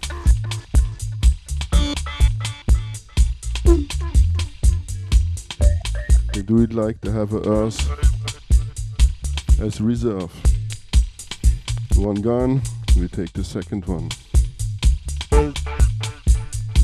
They 6.33 6.41
do 6.41 6.63
it 6.63 6.73
like 6.73 6.99
they 7.01 7.11
have 7.11 7.31
a 7.33 7.47
earth 7.47 7.79
as 9.61 9.79
reserve. 9.79 10.31
One 11.95 12.15
gone, 12.15 12.63
we 12.97 13.07
take 13.07 13.33
the 13.33 13.43
second 13.43 13.85
one. 13.85 14.09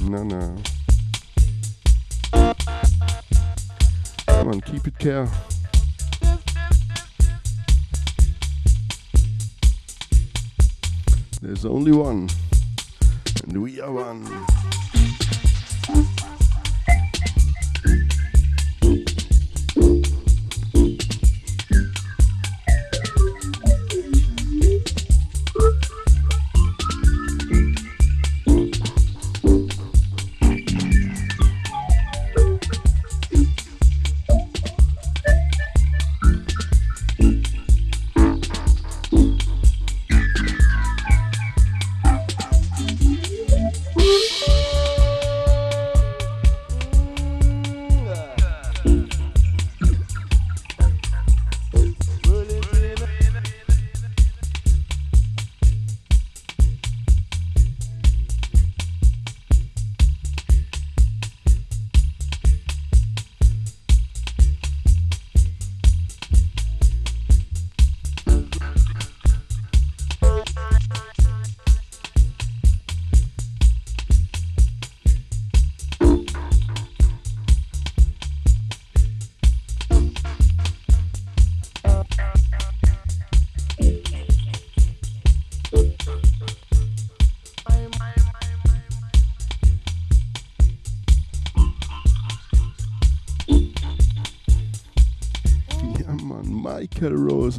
No, 0.04 0.24
no. 0.24 0.56
Come 4.50 4.62
keep 4.62 4.88
it 4.88 4.98
care. 4.98 5.28
There's 11.42 11.66
only 11.66 11.92
one, 11.92 12.30
and 13.44 13.62
we 13.62 13.82
are 13.82 13.92
one. 13.92 14.24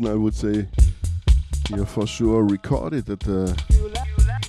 I 0.07 0.15
would 0.15 0.35
say. 0.35 0.69
Yeah, 1.71 1.85
for 1.85 2.07
sure, 2.07 2.45
recorded 2.45 3.11
at 3.11 3.21
the 3.21 3.55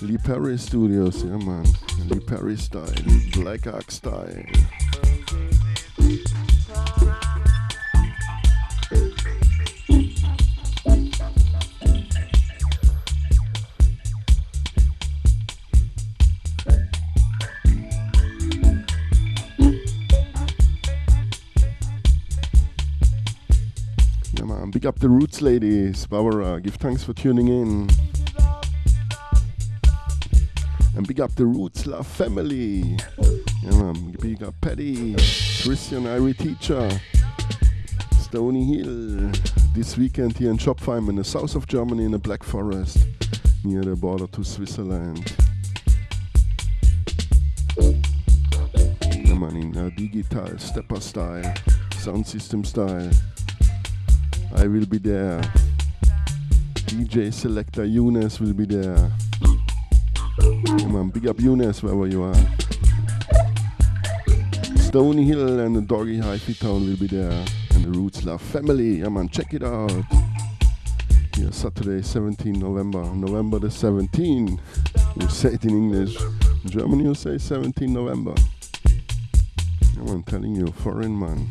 Lee 0.00 0.16
Perry 0.18 0.56
Studios. 0.56 1.22
Yeah, 1.22 1.36
man, 1.36 1.66
Lee 2.08 2.20
Perry 2.20 2.56
style, 2.56 2.92
Black 3.34 3.66
Ark 3.66 3.90
style. 3.90 4.44
Roots 25.30 25.42
ladies, 25.42 26.06
Barbara. 26.08 26.60
Give 26.60 26.74
thanks 26.74 27.04
for 27.04 27.12
tuning 27.12 27.46
in. 27.46 27.88
And 30.96 31.06
big 31.06 31.20
up 31.20 31.32
the 31.36 31.46
Roots 31.46 31.86
Love 31.86 32.08
family. 32.08 32.98
Yeah, 33.62 33.92
big 34.20 34.42
up 34.42 34.56
Paddy, 34.60 35.14
Christian 35.62 36.02
Irie 36.02 36.36
teacher, 36.36 36.90
Stony 38.20 38.74
Hill. 38.74 39.30
This 39.72 39.96
weekend 39.96 40.36
here 40.36 40.50
in 40.50 40.58
Schopfheim 40.58 41.08
in 41.08 41.14
the 41.14 41.22
south 41.22 41.54
of 41.54 41.68
Germany 41.68 42.06
in 42.06 42.10
the 42.10 42.18
Black 42.18 42.42
Forest, 42.42 43.06
near 43.62 43.82
the 43.82 43.94
border 43.94 44.26
to 44.26 44.42
Switzerland. 44.42 45.32
Yeah, 47.78 49.34
man, 49.34 49.56
in 49.56 49.76
uh, 49.76 49.90
digital, 49.96 50.58
stepper 50.58 51.00
style, 51.00 51.54
sound 51.98 52.26
system 52.26 52.64
style. 52.64 53.12
I 54.56 54.66
will 54.66 54.86
be 54.86 54.98
there. 54.98 55.40
DJ 56.74 57.32
selector 57.32 57.84
Eunice 57.84 58.40
will 58.40 58.52
be 58.52 58.64
there. 58.64 59.10
Come 60.40 60.96
on, 60.96 61.10
big 61.10 61.26
up 61.28 61.40
Eunice 61.40 61.82
wherever 61.82 62.06
you 62.06 62.22
are. 62.22 62.34
Stony 64.76 65.24
Hill 65.24 65.60
and 65.60 65.76
the 65.76 65.82
Doggy 65.82 66.18
High 66.18 66.38
Fit 66.38 66.60
Town 66.60 66.86
will 66.86 66.96
be 66.96 67.06
there. 67.06 67.44
And 67.74 67.84
the 67.84 67.90
Roots 67.90 68.24
Love 68.24 68.42
family. 68.42 69.00
Yeah 69.00 69.08
man, 69.08 69.28
check 69.28 69.54
it 69.54 69.62
out. 69.62 69.92
Here 71.36 71.52
Saturday 71.52 72.02
17 72.02 72.58
November. 72.58 73.04
November 73.14 73.58
the 73.60 73.68
17th. 73.68 74.58
We 75.16 75.28
say 75.28 75.50
it 75.50 75.64
in 75.64 75.70
English. 75.70 76.20
In 76.64 76.70
German 76.70 77.00
you 77.00 77.14
say 77.14 77.38
17 77.38 77.92
November. 77.92 78.34
I'm 80.08 80.22
telling 80.24 80.56
you, 80.56 80.66
foreign 80.68 81.18
man. 81.18 81.48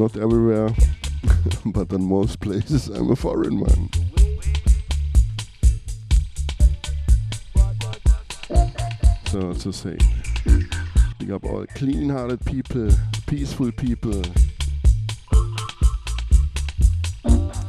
Not 0.00 0.16
everywhere, 0.16 0.70
but 1.66 1.92
in 1.92 2.02
most 2.02 2.40
places 2.40 2.88
I'm 2.88 3.10
a 3.10 3.16
foreign 3.16 3.60
man. 3.60 3.90
So 9.26 9.52
to 9.52 9.70
say, 9.70 9.98
big 11.18 11.30
up 11.32 11.44
all 11.44 11.66
clean-hearted 11.74 12.46
people, 12.46 12.88
peaceful 13.26 13.70
people. 13.72 14.22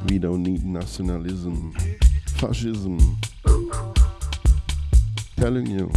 We 0.07 0.17
don't 0.17 0.43
need 0.43 0.63
nationalism, 0.63 1.73
fascism. 2.27 3.17
Telling 5.35 5.67
you, 5.67 5.91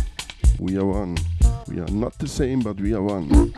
we 0.59 0.78
are 0.78 0.85
one. 0.85 1.16
We 1.69 1.78
are 1.78 1.93
not 1.93 2.19
the 2.19 2.27
same, 2.27 2.59
but 2.59 2.81
we 2.81 2.93
are 2.93 3.02
one. 3.02 3.55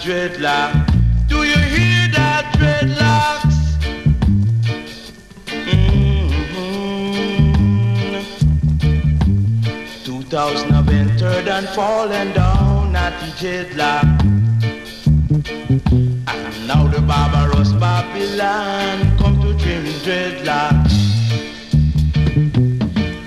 Dreadlock. 0.00 0.72
Do 1.28 1.44
you 1.44 1.58
hear 1.58 2.08
that 2.16 2.54
dreadlocks? 2.56 3.58
Mm-hmm. 5.44 6.84
2000 10.04 10.70
have 10.70 10.88
entered 10.88 11.48
and 11.48 11.68
fallen 11.68 12.32
down, 12.32 12.96
at 12.96 13.12
the 13.20 13.26
dreadlock. 13.40 14.20
And 16.28 16.66
now 16.66 16.86
the 16.88 17.02
barbarous 17.02 17.72
Babylon 17.74 19.18
come 19.18 19.38
to 19.42 19.52
dream 19.62 19.84
dreadlocks. 20.04 20.96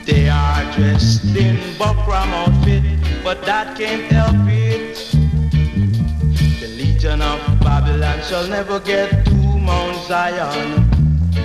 They 0.07 0.27
are 0.27 0.63
dressed 0.73 1.35
in 1.35 1.55
buckram 1.77 2.33
outfit, 2.41 2.83
but 3.23 3.45
that 3.45 3.77
can't 3.77 4.11
help 4.11 4.47
it. 4.47 4.52
Babylon 7.93 8.21
shall 8.23 8.47
never 8.47 8.79
get 8.79 9.23
to 9.23 9.35
Mount 9.35 9.95
Zion. 10.07 10.83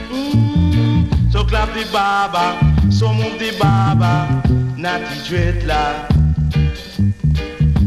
Mm, 0.08 1.30
so 1.30 1.44
clap 1.44 1.74
the 1.74 1.86
baba, 1.92 2.58
so 2.90 3.12
move 3.12 3.38
the 3.38 3.54
baba, 3.58 4.42
natty 4.74 5.20
dreadlock. 5.28 6.08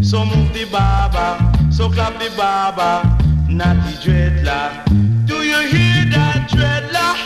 So 0.06 0.24
move 0.26 0.54
the 0.54 0.66
baba, 0.72 1.52
so 1.72 1.90
clap 1.90 2.20
the 2.20 2.30
baba, 2.38 3.18
natty 3.50 3.96
dreadlock. 4.04 4.86
Do 5.26 5.38
you 5.42 5.58
hear 5.68 6.06
that 6.14 6.48
dreadlock? 6.52 7.18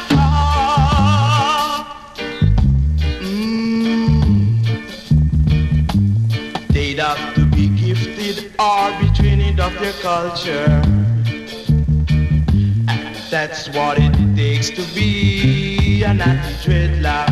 Mm. 3.20 4.64
They'd 6.70 6.99
have 6.99 7.36
to 7.36 7.45
be 7.48 7.68
gifted 7.68 8.53
or 8.57 8.90
be 9.02 9.10
trained 9.14 9.60
of 9.60 9.74
their 9.82 9.91
culture. 10.02 11.05
That's 13.30 13.69
what 13.69 13.97
it 13.99 14.14
takes 14.35 14.69
to 14.69 14.84
be 14.93 16.03
a 16.03 16.14
natty 16.14 16.53
dreadlock. 16.64 17.27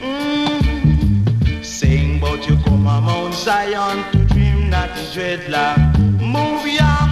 Mm. 0.00 1.64
Saying 1.64 2.18
about 2.18 2.48
you 2.48 2.56
come 2.64 2.86
a 2.86 3.00
Mount 3.00 3.34
Zion 3.34 4.02
to 4.12 4.24
dream 4.24 4.70
natty 4.70 5.02
dreadlock. 5.12 5.78
Move 6.20 6.66
ya. 6.66 7.06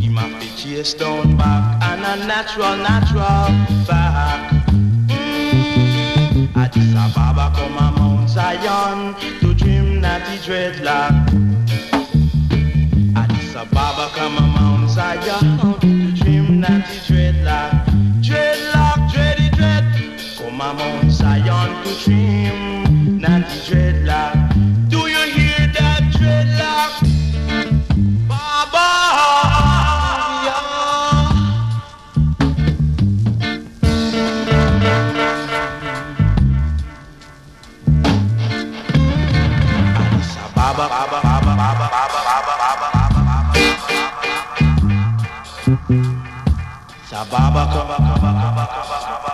Him 0.00 0.16
have 0.16 0.40
to 0.40 0.56
chase 0.56 0.94
down 0.94 1.36
back 1.36 1.82
and 1.84 2.00
a 2.00 2.26
natural, 2.26 2.76
natural 2.76 3.46
fact. 3.86 4.66
Mm. 5.08 6.56
Addis 6.56 6.92
Ababa 6.94 7.54
come 7.56 7.76
a 7.76 7.92
Mount 7.98 8.28
Zion 8.28 9.14
to 9.40 9.54
dream 9.54 10.00
natty 10.00 10.38
dreadlock. 10.38 11.12
Addis 13.16 13.54
Ababa 13.54 14.10
come 14.14 14.36
a 14.38 14.40
Mount 14.40 14.90
Zion 14.90 16.07
A 20.68 20.74
Mount 20.74 21.10
Zion 21.10 21.82
to 21.82 22.04
dream 22.04 23.18
natty 23.18 23.58
dreadlock. 23.66 24.34
Do 24.90 24.98
you 25.14 25.24
hear 25.32 25.66
that 25.72 26.02
dreadlock? 26.12 26.92
Baba. 28.28 28.88
Addis 38.98 40.36
Ababa, 40.44 40.84
Ababa, 40.84 41.30
Ababa, 41.38 41.86
Ababa, 42.02 42.22
Ababa, 42.36 42.68
Ababa, 42.68 43.00
Ababa, 43.06 43.54
Sababa, 47.08 47.62
Kaba, 47.72 47.96
Kaba, 47.96 48.30
Kaba, 48.40 49.27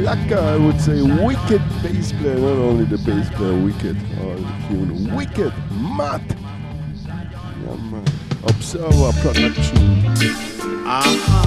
like 0.00 0.32
I 0.32 0.56
would 0.56 0.80
say, 0.80 1.02
wicked 1.02 1.62
bass 1.82 2.12
player. 2.12 2.36
Not 2.36 2.58
only 2.58 2.84
the 2.84 2.98
bass 2.98 3.28
player, 3.30 3.56
wicked, 3.64 3.96
Oh, 4.20 4.36
human, 4.68 5.14
wicked, 5.14 5.52
mad. 5.72 6.22
Yeah, 7.06 7.76
man. 7.76 8.04
Observer 8.44 9.12
production. 9.20 10.04
Ah. 10.86 11.44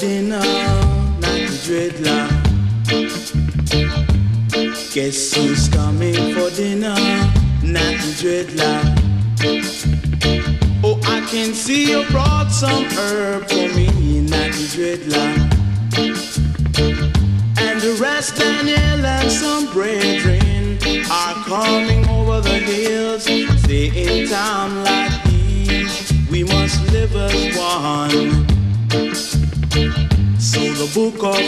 dinner, 0.00 0.38
not 0.38 1.20
the 1.20 1.58
dreadlock. 1.66 2.30
Guess 4.94 5.34
who's 5.34 5.68
coming? 5.68 5.79
Oh, 10.82 10.98
I 11.04 11.20
can 11.30 11.52
see 11.52 11.90
you 11.90 12.04
brought 12.06 12.48
some 12.50 12.84
herb 12.84 13.46
for 13.46 13.68
me, 13.76 13.88
in 14.16 14.26
Natty 14.26 14.64
Dreadlock. 14.72 15.36
And 17.58 17.80
the 17.82 17.98
rest, 18.00 18.36
Daniel 18.36 19.04
and 19.04 19.30
some 19.30 19.70
brethren 19.74 20.78
are 21.10 21.34
coming 21.44 22.08
over 22.08 22.40
the 22.40 22.58
hills. 22.60 23.24
Stay 23.24 23.88
in 23.94 24.26
town 24.30 24.84
like 24.84 25.22
these, 25.24 26.10
we 26.30 26.42
must 26.44 26.80
live 26.92 27.14
as 27.14 27.34
one. 27.58 28.46
So 30.38 30.60
the 30.60 30.88
book 30.94 31.22
of 31.22 31.42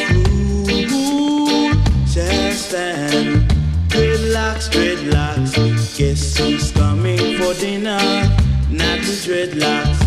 rule 0.90 1.72
shall 2.06 2.52
stand. 2.52 3.50
Dreadlocks, 3.88 4.68
dreadlocks, 4.70 5.41
dinner? 7.82 7.98
Not 8.70 9.00
dreadlocks. 9.24 10.00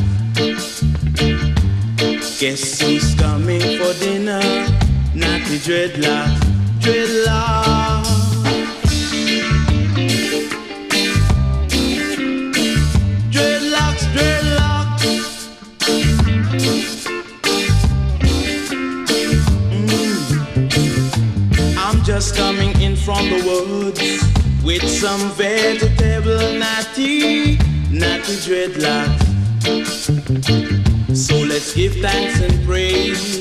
Guess 2.39 2.81
who's 2.81 3.15
coming 3.15 3.59
for 3.59 3.93
dinner? 3.99 4.39
Not 5.13 5.41
the 5.47 5.57
dreadlocks, 5.65 6.39
dreadlocks. 6.79 8.13
Mm. 19.71 21.77
I'm 21.77 22.03
just 22.03 22.35
coming 22.35 22.79
in 22.81 22.95
from 22.95 23.29
the 23.29 23.41
woods 23.45 24.01
with 24.65 24.89
some 24.89 25.29
vegetable 25.33 26.57
natty, 26.57 27.44
natty 27.99 28.35
dreadlocks. 28.45 29.23
So 31.15 31.37
let's 31.37 31.73
give 31.73 31.93
thanks 31.95 32.41
and 32.41 32.65
praise. 32.65 33.39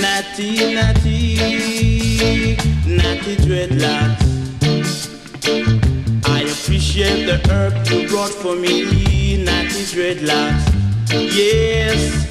Natty, 0.00 0.74
natty, 0.74 1.36
natty 2.86 3.36
dreadlocks. 3.46 4.24
I 6.26 6.40
appreciate 6.42 7.26
the 7.26 7.40
herb 7.50 7.74
you 7.88 8.08
brought 8.08 8.30
for 8.30 8.54
me, 8.54 9.42
natty 9.42 9.82
dreadlocks. 9.92 10.64
Yes, 11.10 12.27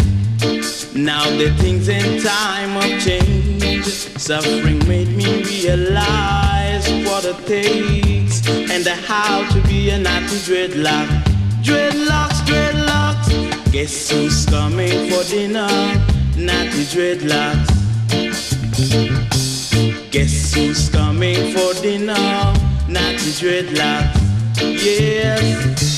now 0.98 1.24
the 1.38 1.54
things 1.60 1.88
in 1.88 2.22
time 2.22 2.70
have 2.82 3.02
changed. 3.04 4.20
Suffering 4.20 4.80
made 4.88 5.10
me 5.10 5.44
realize 5.44 6.90
what 7.06 7.26
it 7.26 7.38
takes 7.46 8.48
and 8.48 8.86
how 9.06 9.48
to 9.52 9.62
be 9.68 9.90
a 9.90 10.00
natty 10.00 10.38
dreadlock. 10.48 11.08
Dreadlocks, 11.62 12.42
dreadlocks. 12.46 13.72
Guess 13.72 14.12
who's 14.12 14.46
coming 14.46 15.10
for 15.10 15.24
dinner? 15.24 15.68
Natty 16.36 16.84
dreadlocks. 16.94 17.72
Guess 20.12 20.54
who's 20.54 20.90
coming 20.90 21.54
for 21.54 21.74
dinner? 21.82 22.14
Natty 22.88 23.32
dreadlocks. 23.40 24.28
Yes. 24.62 25.98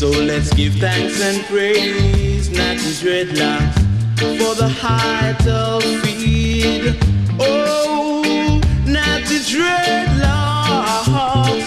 So 0.00 0.08
let's 0.08 0.52
give 0.54 0.74
thanks 0.76 1.20
and 1.20 1.44
praise, 1.44 2.48
Natty 2.48 2.80
dreadlocks, 2.80 3.79
for 4.20 4.54
the 4.54 4.68
height 4.68 5.46
of 5.46 5.82
feed. 6.02 6.94
Oh, 7.38 8.60
Natty 8.84 9.38
dreadlocks. 9.48 11.08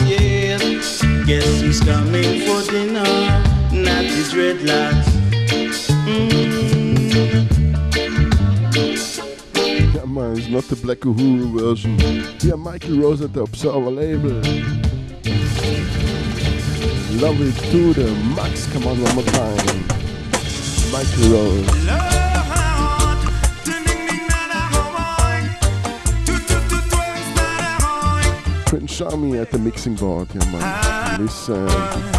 Yes. 0.08 1.02
Guess 1.26 1.62
who's 1.62 1.80
coming 1.80 2.42
for 2.46 2.62
dinner? 2.70 3.04
Natty 3.72 4.24
dreadlocks. 4.30 5.10
Mm. 6.06 6.44
Yeah, 9.96 10.06
man, 10.06 10.38
it's 10.38 10.48
not 10.48 10.64
the 10.66 10.76
Black 10.76 11.00
Uhuru 11.00 11.60
version. 11.60 11.98
Yeah, 12.42 12.56
Michael 12.56 12.98
Rose 13.00 13.22
at 13.22 13.34
the 13.34 13.42
Observer 13.42 13.90
label. 13.90 14.42
Love 17.20 17.42
it 17.42 17.56
to 17.72 17.94
the 17.94 18.12
max. 18.36 18.72
Come 18.72 18.86
on, 18.86 19.02
one 19.02 19.16
more 19.16 19.26
time. 19.26 19.88
Michael 20.92 21.30
Rose. 21.32 22.33
Prince 28.74 28.98
Jammy 28.98 29.38
at 29.38 29.52
the 29.52 29.60
mixing 29.60 29.94
board. 29.94 30.28
Yeah, 30.34 30.52
man. 30.52 30.62
Ah. 30.64 31.18
Listen. 31.20 32.13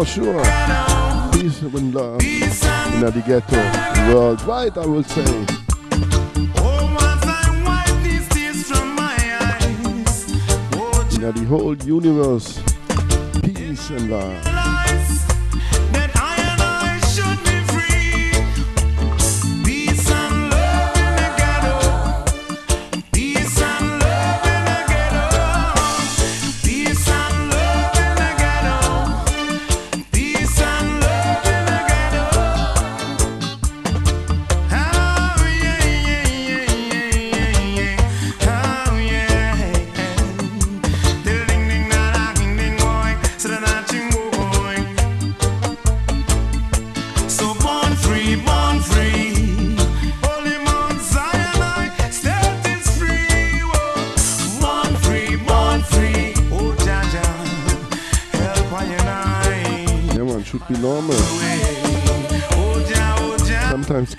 For 0.00 0.06
sure. 0.06 0.42
Peace 1.32 1.60
and 1.60 1.94
love 1.94 2.22
in 2.22 3.00
the 3.00 3.22
ghetto. 3.26 4.14
Worldwide, 4.14 4.78
I 4.78 4.86
would 4.86 5.06
say. 5.06 5.20
In 11.14 11.34
the 11.34 11.44
whole 11.48 11.76
universe. 11.76 12.62
Peace 13.42 13.90
and 13.90 14.10
love. 14.10 14.79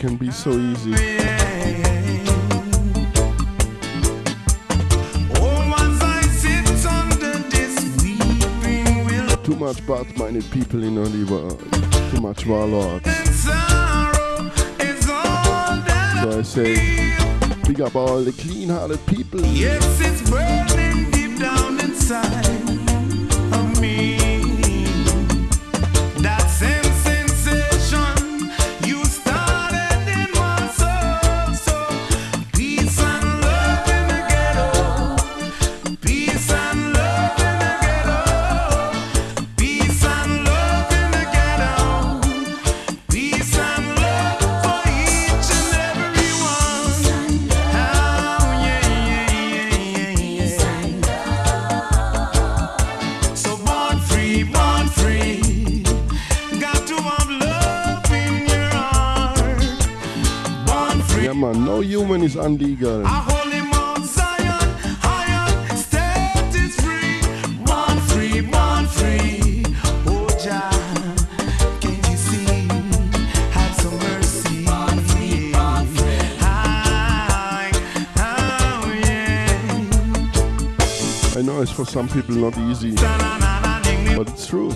Can 0.01 0.15
be 0.15 0.31
so 0.31 0.49
easy. 0.49 0.95
Too 9.43 9.55
much 9.57 9.85
bad-minded 9.85 10.49
people 10.49 10.83
in 10.83 10.95
the 10.95 11.23
world. 11.31 11.61
Too 12.09 12.19
much 12.19 12.47
warlords. 12.47 13.05
So 13.43 13.51
I 16.31 16.41
say, 16.41 17.15
big 17.67 17.81
up 17.81 17.95
all 17.95 18.23
the 18.23 18.31
clean-hearted 18.31 19.05
people. 19.05 19.41
Yes, 19.41 20.01
it's 20.01 20.27
burning 20.27 21.11
deep 21.11 21.37
down 21.37 21.79
inside 21.79 22.70
oh, 78.17 78.91
yeah. 79.03 79.79
I 81.37 81.41
know 81.41 81.61
it's 81.61 81.71
for 81.71 81.85
some 81.85 82.07
people 82.09 82.35
not 82.35 82.57
easy, 82.57 82.95
but 82.95 84.29
it's 84.29 84.47
true. 84.47 84.71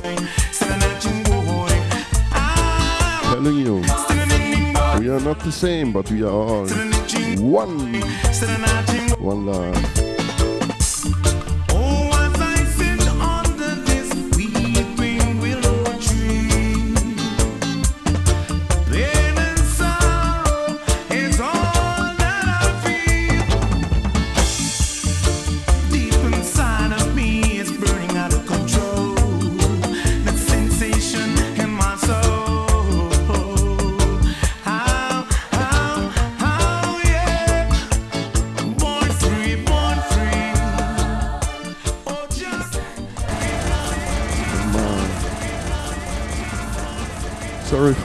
sa-na-na-ching, 0.52 1.24
boy. 1.24 1.72
Telling 3.34 3.58
you, 3.58 3.76
we 5.00 5.10
are 5.10 5.20
not 5.20 5.40
the 5.40 5.52
same, 5.52 5.92
but 5.92 6.10
we 6.10 6.24
are 6.24 6.32
all 6.32 6.95
one, 7.40 8.02
one 9.20 9.46
love. 9.46 10.15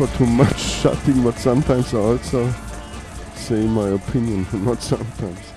For 0.01 0.07
too 0.17 0.25
much 0.25 0.59
shouting, 0.81 1.23
but 1.23 1.37
sometimes 1.37 1.93
I 1.93 1.99
also 1.99 2.51
say 3.35 3.67
my 3.67 3.89
opinion. 3.89 4.47
Not 4.65 4.83
sometimes. 4.83 5.53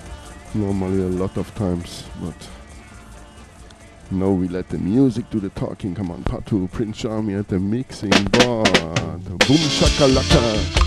Normally 0.52 1.00
a 1.00 1.06
lot 1.06 1.38
of 1.38 1.54
times, 1.54 2.04
but 2.22 2.34
no, 4.10 4.34
we 4.34 4.48
let 4.48 4.68
the 4.68 4.76
music 4.76 5.30
do 5.30 5.40
the 5.40 5.48
talking. 5.48 5.94
Come 5.94 6.10
on, 6.10 6.24
Patu, 6.24 6.70
Prince 6.70 6.98
Jammy 6.98 7.32
at 7.32 7.48
the 7.48 7.58
mixing 7.58 8.10
board. 8.10 8.70
Boom 9.24 9.64
shakalaka. 9.78 10.83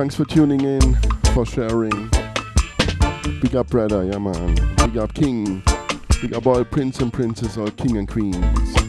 Thanks 0.00 0.14
for 0.14 0.24
tuning 0.24 0.62
in, 0.62 0.96
for 1.34 1.44
sharing. 1.44 2.08
Big 3.42 3.54
up, 3.54 3.68
brother, 3.68 4.02
yeah, 4.02 4.16
man. 4.16 4.54
Big 4.76 4.96
up, 4.96 5.12
king. 5.12 5.62
Big 6.22 6.32
up, 6.32 6.46
all 6.46 6.64
prince 6.64 7.00
and 7.00 7.12
princess, 7.12 7.58
all 7.58 7.70
king 7.70 7.98
and 7.98 8.08
queens. 8.08 8.79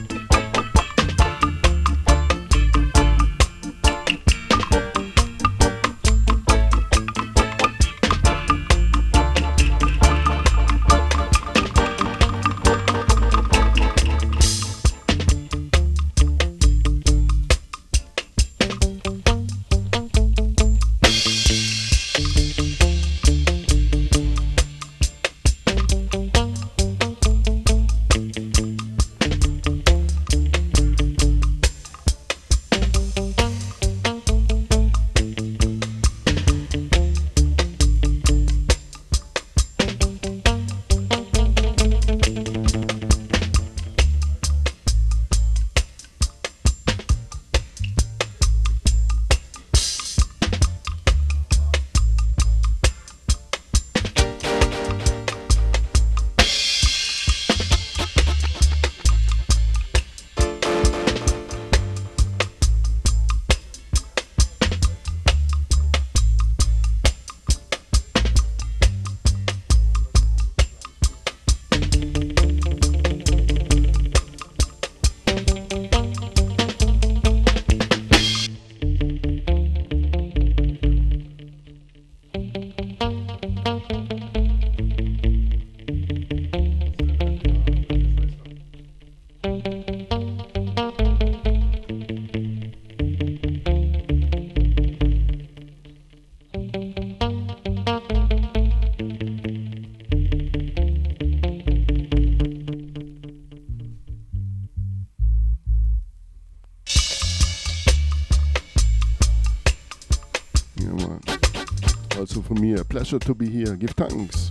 Pleasure 113.11 113.25
to 113.27 113.35
be 113.35 113.49
here. 113.49 113.75
Give 113.75 113.89
thanks. 113.91 114.50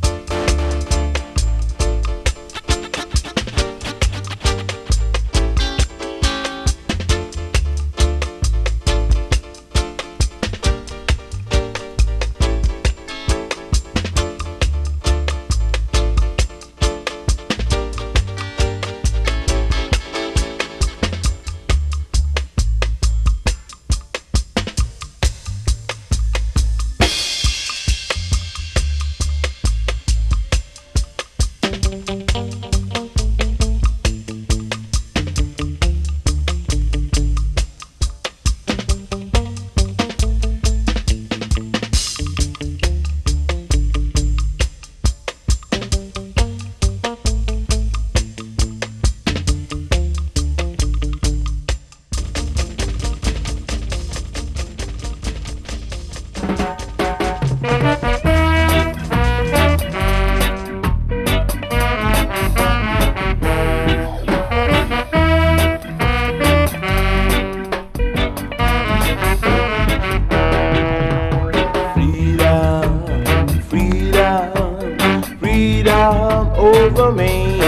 Over 76.90 77.12
me. 77.12 77.60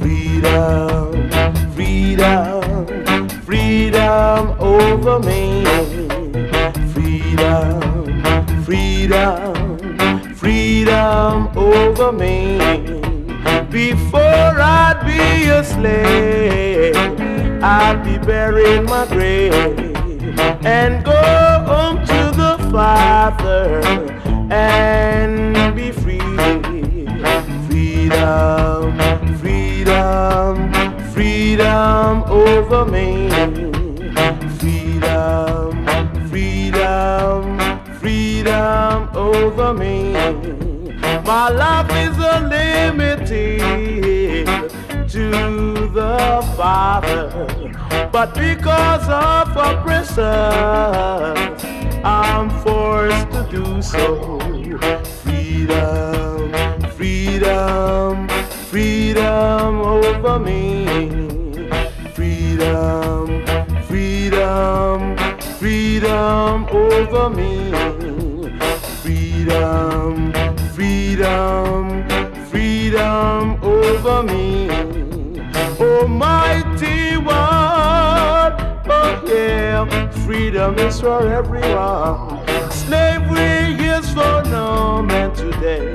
Freedom, 0.00 1.30
freedom, 1.72 3.28
freedom 3.42 4.56
over 4.58 5.18
me. 5.20 5.64
Freedom, 6.92 8.64
freedom, 8.64 10.34
freedom 10.34 11.48
over 11.56 12.12
me. 12.12 12.58
Before 13.70 14.60
I'd 14.60 15.02
be 15.06 15.48
a 15.48 15.62
slave, 15.64 16.96
I'd 17.62 18.02
be 18.04 18.18
buried 18.18 18.82
my 18.82 19.06
grave 19.06 19.54
and 20.64 21.04
go 21.04 21.12
home 21.66 22.04
to 22.04 22.32
the 22.36 22.58
Father 22.70 23.80
and 24.50 25.01
me. 32.84 33.28
Freedom, 34.58 35.86
freedom, 36.28 37.58
freedom 37.98 39.08
over 39.14 39.74
me. 39.74 40.12
My 41.24 41.48
life 41.50 41.90
is 41.90 42.16
unlimited 42.18 43.60
to 45.10 45.88
the 45.88 46.42
Father, 46.56 47.30
but 48.10 48.34
because 48.34 49.08
of 49.08 49.56
oppression, 49.56 51.41
freedom 80.62 80.78
is 80.86 81.00
for 81.00 81.26
everyone. 81.26 82.38
Slavery 82.70 83.74
is 83.84 84.08
for 84.10 84.44
no 84.44 85.02
man 85.02 85.34
today. 85.34 85.92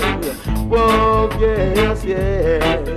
Oh 0.69 1.29
yes, 1.39 2.03
yes. 2.03 2.89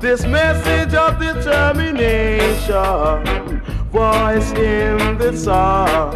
This 0.00 0.26
message 0.26 0.94
of 0.94 1.20
determination, 1.20 3.62
voice 3.90 4.50
in 4.52 5.18
the 5.18 5.36
song, 5.36 6.14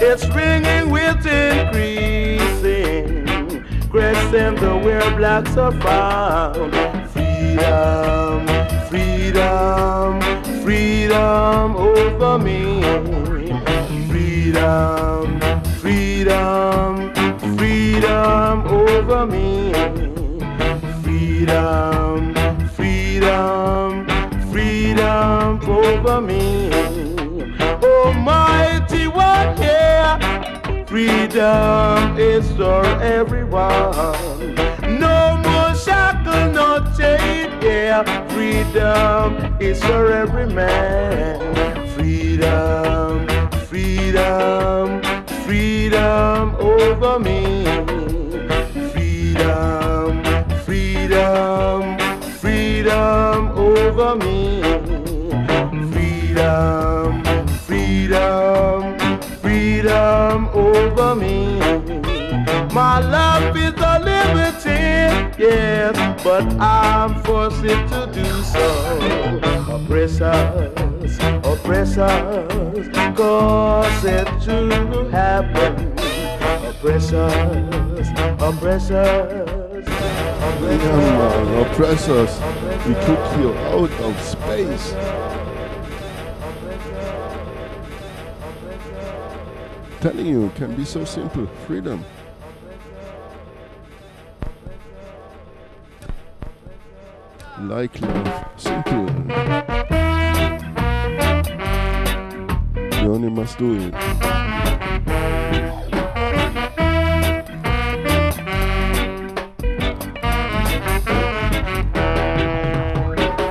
it's 0.00 0.26
ringing 0.28 0.88
with 0.90 1.26
increasing. 1.26 3.26
Crescent 3.90 4.60
the 4.60 4.78
where 4.78 5.10
blacks 5.16 5.58
are 5.58 5.72
found. 5.82 6.72
Freedom, 7.10 8.46
freedom, 8.88 10.20
freedom 10.62 11.76
over 11.76 12.38
me. 12.38 12.99
Me. 19.26 19.72
Freedom, 21.02 22.34
freedom, 22.68 24.06
freedom 24.50 25.60
over 25.68 26.20
me. 26.20 26.70
Almighty 27.82 29.06
one, 29.06 29.56
yeah. 29.60 30.84
Freedom 30.86 32.16
is 32.18 32.50
for 32.52 32.84
everyone. 33.02 34.54
No 34.98 35.36
more 35.44 35.74
shackle, 35.74 36.52
no 36.52 36.84
chain, 36.96 37.50
yeah. 37.62 38.02
Freedom 38.28 39.56
is 39.60 39.82
for 39.84 40.12
every 40.12 40.46
man. 40.46 41.09
But 66.44 66.60
I'm 66.60 67.22
forced 67.22 67.62
to 67.62 68.10
do 68.12 68.24
so. 68.42 69.40
Oppressors, 69.74 71.18
oppressors, 71.44 72.88
cause 73.16 74.04
it 74.04 74.26
to 74.44 75.08
happen. 75.10 75.92
Oppressors, 76.66 78.08
oppressors, 78.40 79.86
man, 80.60 81.66
oppressors. 81.66 82.40
We 82.86 82.94
took 82.94 83.38
you 83.38 83.52
out 83.54 83.92
of 84.00 84.20
space. 84.22 84.94
Telling 90.00 90.26
you, 90.26 90.50
can 90.54 90.74
be 90.74 90.84
so 90.86 91.04
simple. 91.04 91.46
Freedom. 91.66 92.02
Like 97.70 98.00
love. 98.00 98.48
Simple. 98.56 99.06
You 102.98 103.14
only 103.14 103.30
must 103.30 103.58
do 103.58 103.78
it. 103.78 103.94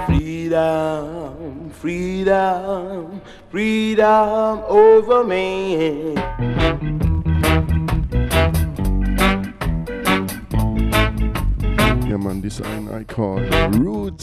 Freedom, 0.06 1.70
freedom, 1.70 3.22
freedom 3.50 4.64
over 4.68 5.24
me. 5.24 6.16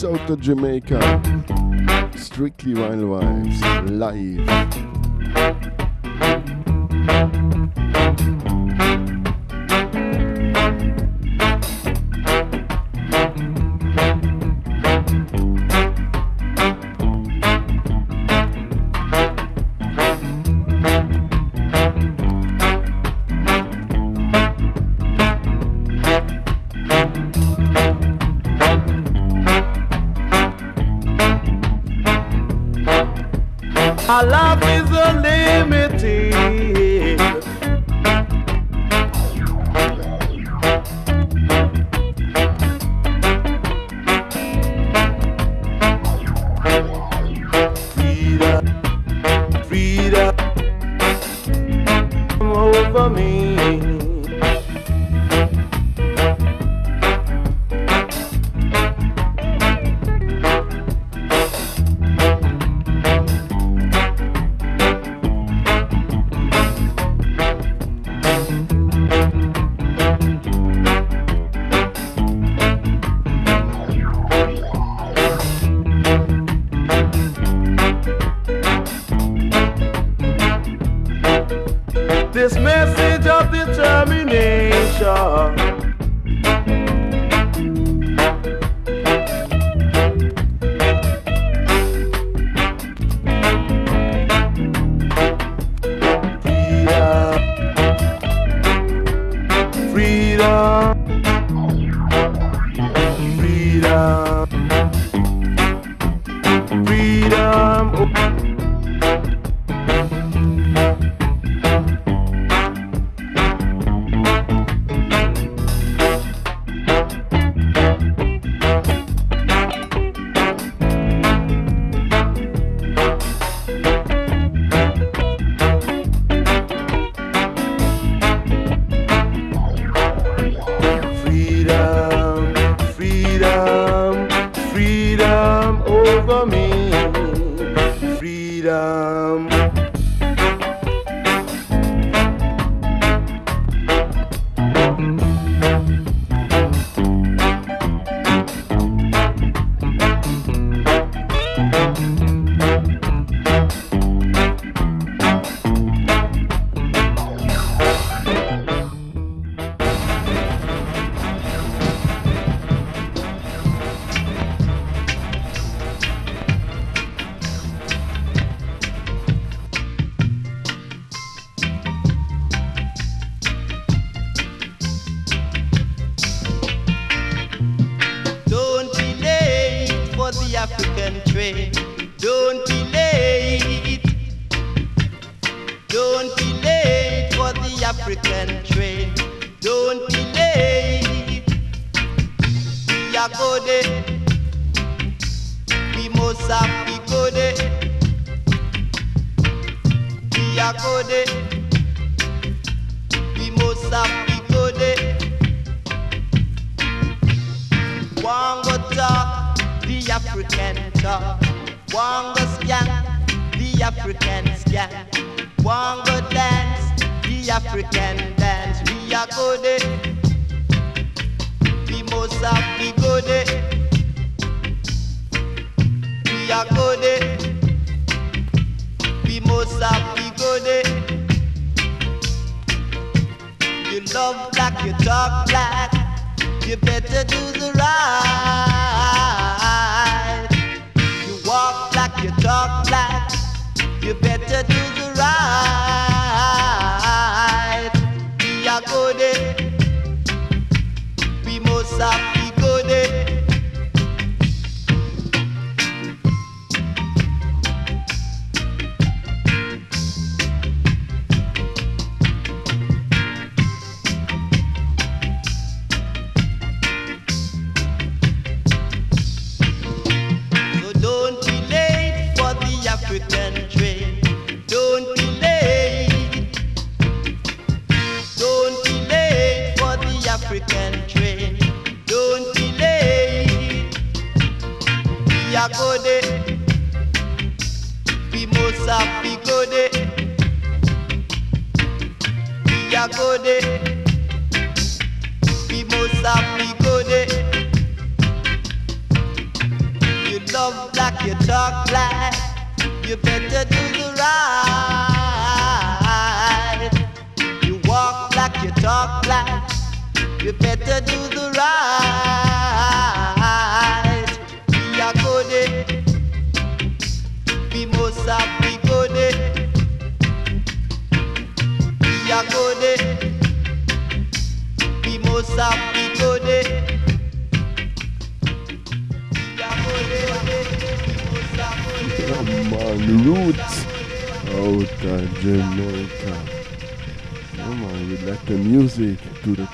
Roots 0.03 0.21
out 0.21 0.29
of 0.29 0.41
Jamaica. 0.41 2.11
Strictly 2.15 2.73
Wild. 2.75 3.89
Live. 3.89 4.47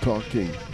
Talking. 0.04 0.73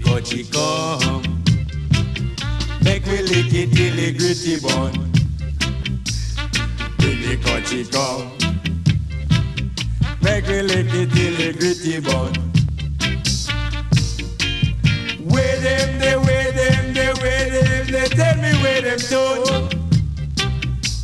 The 0.00 0.08
coachy 0.08 0.44
come. 0.44 1.22
Make 2.82 3.04
we 3.06 3.22
lick 3.22 3.52
it 3.52 3.72
till 3.72 3.98
it 3.98 4.18
gritty 4.18 4.60
bun. 4.60 4.92
Bring 6.98 7.20
the 7.22 7.36
coachy 7.44 7.84
come. 7.84 8.30
Make 10.22 10.46
we 10.46 10.62
lick 10.62 10.86
it 10.90 11.10
till 11.12 11.40
it 11.40 11.58
gritty 11.58 12.00
bun. 12.00 12.32
Where 15.28 15.60
them, 15.60 15.98
they 15.98 16.16
where 16.16 16.52
them, 16.52 16.94
they 16.94 17.12
where 17.20 17.50
them, 17.50 17.86
they 17.86 18.08
tell 18.08 18.36
me 18.36 18.52
where 18.62 18.80
them 18.82 18.98
turn. 18.98 19.68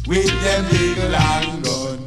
With 0.07 0.43
them 0.43 0.65
big 0.71 0.99
long 1.11 1.63
gun. 1.63 1.99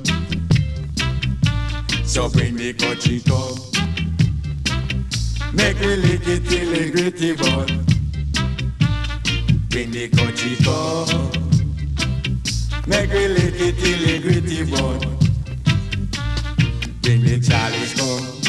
So 2.05 2.29
bring 2.29 2.55
the 2.55 2.73
coachy 2.73 3.19
come. 3.21 3.68
Make 5.59 5.79
we 5.81 5.95
lick 5.97 6.25
it 6.25 6.45
till 6.47 6.69
the 6.71 6.89
gritty 6.89 7.35
bun. 7.35 7.67
Bring 9.69 9.91
the 9.91 10.07
coachy 10.07 10.55
come. 10.63 11.31
Make 12.87 13.11
we 13.11 13.27
lick 13.27 13.59
it 13.67 13.75
till 13.77 13.99
the 14.05 14.19
gritty 14.23 14.63
bun. 14.71 14.99
Bring 17.01 17.21
the 17.23 17.39
chalice 17.41 17.93
come. 17.99 18.39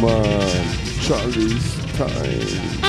Man. 0.00 0.64
Charlie's 1.02 1.74
Time. 1.98 2.83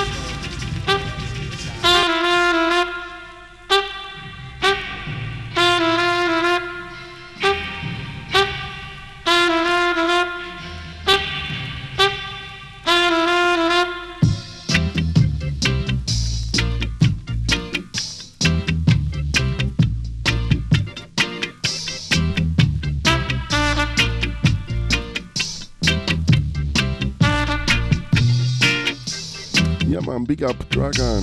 Big 30.85 30.99
up 30.99 31.01
Dragan. 31.01 31.21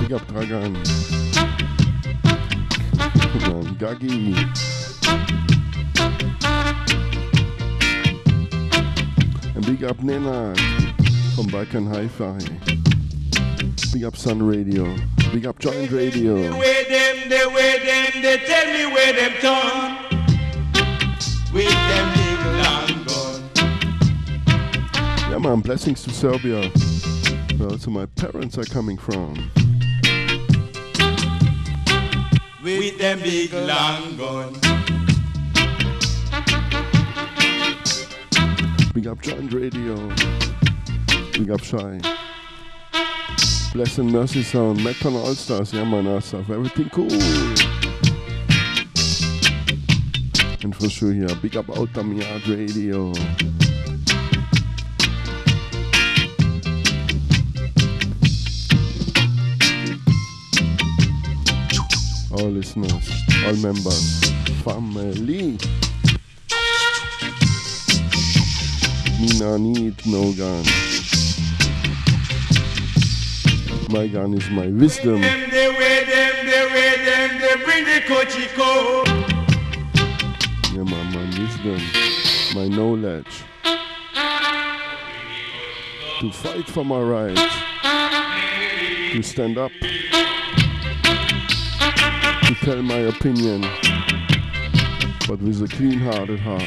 Big 0.00 0.12
up 0.12 0.22
Dragan. 0.26 0.72
Man, 3.46 3.66
Gagi. 3.78 4.34
And 9.54 9.64
big 9.64 9.84
up 9.84 10.02
Nena 10.02 10.54
from 11.36 11.46
Balkan 11.46 11.86
Hi-Fi. 11.86 12.38
Big 13.92 14.02
up 14.02 14.16
Sun 14.16 14.42
Radio. 14.42 14.96
Big 15.32 15.46
up 15.46 15.60
Joint 15.60 15.92
Radio. 15.92 16.34
Where 16.34 16.84
them, 16.84 17.28
they 17.28 17.46
where 17.46 17.78
them, 17.78 18.22
they 18.22 18.38
tell 18.38 18.66
me 18.72 18.86
where 18.92 19.12
them 19.12 19.32
turn. 19.40 19.98
With 21.54 21.70
them 21.70 22.12
big 22.16 22.40
long 22.64 23.04
gun. 23.04 23.50
Yeah, 25.30 25.38
man. 25.38 25.60
Blessings 25.60 26.02
to 26.02 26.10
Serbia. 26.10 26.72
Where 27.60 27.78
my 27.88 28.06
parents 28.06 28.56
are 28.56 28.64
coming 28.64 28.96
from. 28.96 29.34
With 32.62 32.98
them 32.98 33.20
big 33.20 33.52
long 33.52 34.16
gun. 34.16 34.54
Big 38.94 39.06
up 39.06 39.20
Joint 39.20 39.52
Radio. 39.52 40.08
Big 41.32 41.50
up 41.50 41.62
Shy. 41.62 42.00
Bless 43.74 43.98
and 43.98 44.10
Mercy 44.10 44.42
Sound. 44.42 44.78
Metcon 44.80 45.14
All 45.14 45.34
Stars. 45.34 45.74
Yeah, 45.74 45.84
man. 45.84 46.06
Our 46.06 46.22
stuff. 46.22 46.48
Everything 46.48 46.88
cool. 46.88 47.12
And 50.62 50.74
for 50.74 50.88
sure 50.88 51.12
here. 51.12 51.28
Big 51.42 51.58
up 51.58 51.68
Outta 51.68 52.02
Mi 52.02 52.24
Yard 52.24 52.48
Radio. 52.48 53.12
All 62.40 62.48
listeners, 62.48 63.10
all 63.44 63.56
members, 63.56 64.30
family. 64.64 65.58
Me 69.20 69.28
nah 69.38 69.58
need 69.58 69.94
no 70.06 70.32
gun. 70.32 70.64
My 73.90 74.06
gun 74.06 74.32
is 74.32 74.48
my 74.48 74.68
wisdom. 74.68 75.20
Them, 75.20 75.50
they 75.50 75.68
wear 75.68 76.04
them, 76.06 76.46
they 76.46 76.66
wear 76.72 76.96
them, 77.04 77.40
they 77.40 77.56
bring 77.62 77.84
the 77.84 78.00
coachy. 78.08 78.48
Yeah, 80.74 80.84
man, 80.84 81.12
my 81.12 81.24
wisdom, 81.38 81.80
my 82.54 82.68
knowledge. 82.68 83.44
To 86.20 86.32
fight 86.32 86.66
for 86.66 86.84
my 86.86 87.00
rights. 87.00 87.54
To 89.12 89.22
stand 89.22 89.58
up. 89.58 89.72
To 92.50 92.56
tell 92.64 92.82
my 92.82 92.96
opinion. 92.96 93.60
But 95.28 95.40
with 95.40 95.62
a 95.62 95.68
clean 95.68 96.00
hearted 96.00 96.40
heart. 96.40 96.62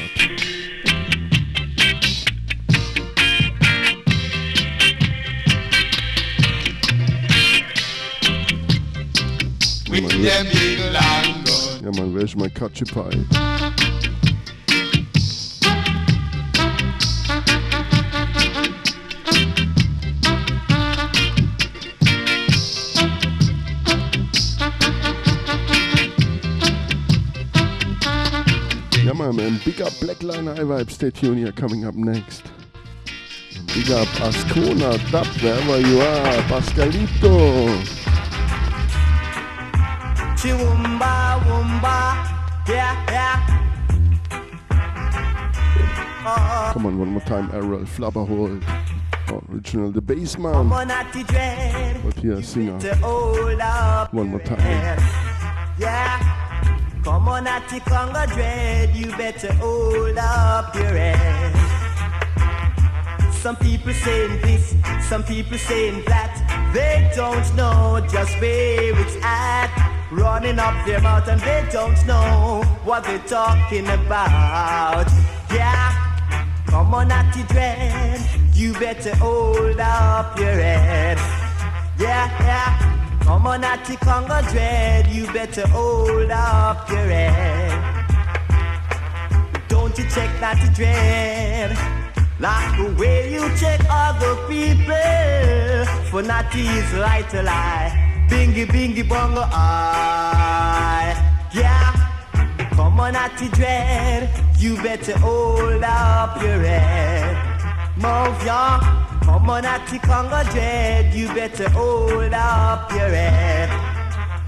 With 9.90 10.08
them 10.08 10.46
big 10.46 10.80
long 10.90 11.44
gun. 11.44 11.84
Yeah, 11.84 12.00
man, 12.00 12.14
where's 12.14 12.34
my 12.34 12.48
catchy 12.48 12.86
pie? 12.86 13.53
Man, 29.44 29.52
man, 29.52 29.62
big 29.62 29.82
up 29.82 29.92
Blackline 30.00 30.56
High 30.56 30.62
Vibe. 30.62 30.90
Stay 30.90 31.10
tuned 31.10 31.36
here, 31.36 31.52
coming 31.52 31.84
up 31.84 31.94
next. 31.94 32.44
Big 33.74 33.90
up 33.90 34.08
Ascona, 34.24 34.96
Dub, 35.10 35.26
wherever 35.42 35.80
you 35.86 36.00
are, 36.00 36.42
Pascalito. 36.48 37.68
Chiwumba, 40.38 41.40
wumba, 41.44 42.24
yeah, 42.66 43.04
yeah. 43.10 43.60
Uh-huh. 46.26 46.72
Come 46.72 46.86
on, 46.86 46.98
one 46.98 47.08
more 47.08 47.20
time, 47.20 47.50
Errol 47.52 47.80
Flabba 47.80 48.26
Holt. 48.26 48.62
Original, 49.52 49.90
the 49.90 50.00
bass 50.00 50.38
man. 50.38 50.54
Come 50.54 50.72
on, 50.72 50.88
Natty 50.88 51.22
Dread. 51.24 52.00
But 52.02 52.14
here, 52.14 52.42
singer. 52.42 52.80
To 52.80 52.94
hold 52.96 53.60
up 53.60 54.14
One 54.14 54.28
more 54.28 54.40
time. 54.40 54.58
Yeah. 55.78 56.33
Come 57.04 57.28
on, 57.28 57.44
Natty 57.44 57.80
Congo 57.80 58.24
Dread. 58.26 58.96
You 58.96 59.14
better 59.18 59.52
hold 59.54 60.16
up 60.16 60.74
your 60.74 60.86
head. 60.86 61.52
Some 63.34 63.56
people 63.56 63.92
saying 63.92 64.40
this, 64.40 64.74
some 65.06 65.22
people 65.22 65.58
saying 65.58 66.02
that. 66.06 66.40
They 66.72 67.12
don't 67.14 67.54
know 67.54 68.00
just 68.10 68.32
where 68.40 68.98
it's 68.98 69.16
at. 69.22 69.70
Running 70.10 70.58
up 70.58 70.86
their 70.86 71.02
mouth 71.02 71.28
and 71.28 71.40
they 71.42 71.68
don't 71.70 72.06
know 72.06 72.64
what 72.84 73.04
they're 73.04 73.18
talking 73.18 73.86
about. 73.86 75.06
Yeah. 75.52 75.92
Come 76.66 76.94
on, 76.94 77.08
Natty 77.08 77.42
Dread. 77.52 78.18
You 78.54 78.72
better 78.72 79.14
hold 79.16 79.78
up 79.78 80.38
your 80.38 80.54
head. 80.54 81.18
Yeah, 81.98 82.30
yeah. 82.40 83.03
Come 83.24 83.46
on, 83.46 83.62
Natty 83.62 83.96
Congo 83.96 84.40
Dread. 84.50 85.06
You 85.06 85.26
better 85.32 85.66
hold 85.68 86.30
up 86.30 86.88
your 86.90 86.98
head. 86.98 87.72
Don't 89.66 89.96
you 89.96 90.04
check 90.10 90.30
Natty 90.42 90.68
Dread? 90.74 91.70
Like 92.38 92.76
the 92.76 92.94
way 93.00 93.32
you 93.32 93.48
check 93.56 93.80
other 93.88 94.34
people. 94.46 94.94
For 96.10 96.22
Natty 96.22 96.66
is 96.66 96.92
right 96.92 97.26
to 97.30 97.42
lie. 97.42 98.26
Bingy, 98.28 98.66
bingy, 98.66 99.08
bongo, 99.08 99.42
I. 99.42 101.16
Yeah. 101.54 101.92
Come 102.74 103.00
on, 103.00 103.14
Natty 103.14 103.48
Dread. 103.48 104.28
You 104.58 104.76
better 104.82 105.16
hold 105.18 105.82
up 105.82 106.42
your 106.42 106.60
head. 106.60 107.36
Move 107.96 108.44
ya. 108.44 109.03
Come 109.24 109.50
on, 109.50 109.62
Natty 109.62 109.98
Congo 109.98 110.42
Dread. 110.52 111.14
You 111.14 111.28
better 111.28 111.68
hold 111.70 112.32
up 112.34 112.90
your 112.92 113.08
head. 113.08 113.68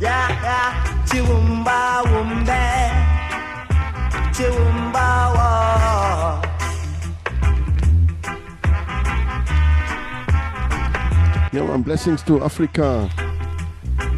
Yeah, 0.01 0.29
yeah. 0.43 1.05
Chiwumba, 1.07 2.03
wumba. 2.05 2.63
Chiwumba, 4.35 5.35
wa. 5.35 6.43
Yeah, 11.53 11.63
man, 11.67 11.83
blessings 11.83 12.23
to 12.25 12.43
Africa. 12.45 13.09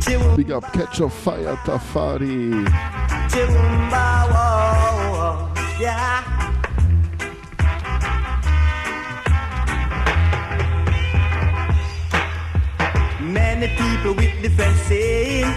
Chiwumba, 0.03 0.37
Big 0.37 0.51
up, 0.51 0.73
catch 0.73 1.01
a 1.01 1.09
fire, 1.09 1.55
Tafari. 1.65 2.67
chiwumba, 3.31 4.27
wa. 4.33 5.55
Yeah. 5.81 6.58
Many 13.29 13.69
people 13.77 14.15
with 14.15 14.43
different 14.43 14.77
saying 14.89 15.53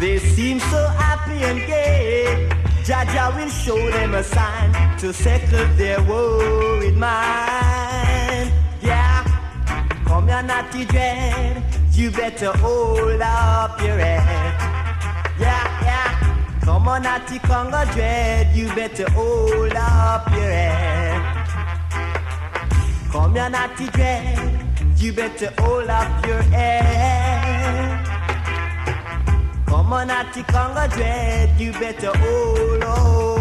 They 0.00 0.18
seem 0.18 0.60
so 0.60 0.86
happy 0.86 1.44
and 1.44 1.58
gay. 1.66 2.48
Jaja 2.84 3.36
will 3.36 3.50
show 3.50 3.90
them 3.90 4.14
a 4.14 4.22
sign 4.22 4.98
To 4.98 5.12
settle 5.12 5.66
their 5.76 6.02
worried 6.02 6.96
mind. 6.96 8.50
Yeah 8.80 9.24
Come 10.06 10.28
here 10.28 10.42
naughty 10.42 10.86
dread. 10.86 11.62
You 11.92 12.10
better 12.10 12.52
hold 12.52 13.20
up 13.20 13.78
your 13.82 13.98
head. 13.98 14.54
Yeah, 15.38 15.82
yeah 15.82 16.60
Come 16.62 16.88
on 16.88 17.02
naughty 17.02 17.38
Congo 17.40 17.84
dread. 17.92 18.56
You 18.56 18.68
better 18.74 19.10
hold 19.10 19.74
up 19.74 20.30
your 20.30 20.40
head. 20.40 21.40
Come 23.10 23.34
here, 23.34 23.50
naughty 23.50 23.86
dread. 23.88 24.69
You 25.00 25.12
better 25.14 25.50
hold 25.58 25.88
up 25.88 26.26
your 26.26 26.42
head. 26.42 28.06
Come 29.66 29.92
on, 29.94 30.08
naughty 30.08 30.42
Congo 30.42 30.86
dread. 30.88 31.58
You 31.58 31.72
better 31.72 32.12
hold, 32.18 32.82
hold 32.84 33.40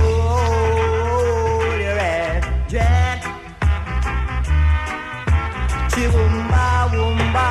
your 1.81 1.97
head. 1.99 2.43
Dread. 2.69 3.21
Chiwumba, 5.91 6.89
wumba. 6.93 7.47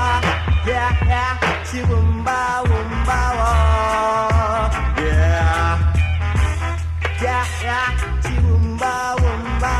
Yeah, 0.66 0.97
yeah. 1.06 1.36
Chiwumba, 1.68 2.64
wumba, 2.64 3.20
oh. 3.36 4.68
Yeah. 5.05 5.76
Yeah, 7.22 7.47
yeah. 7.62 7.89
Chiwumba, 8.24 8.93
wumba. 9.20 9.74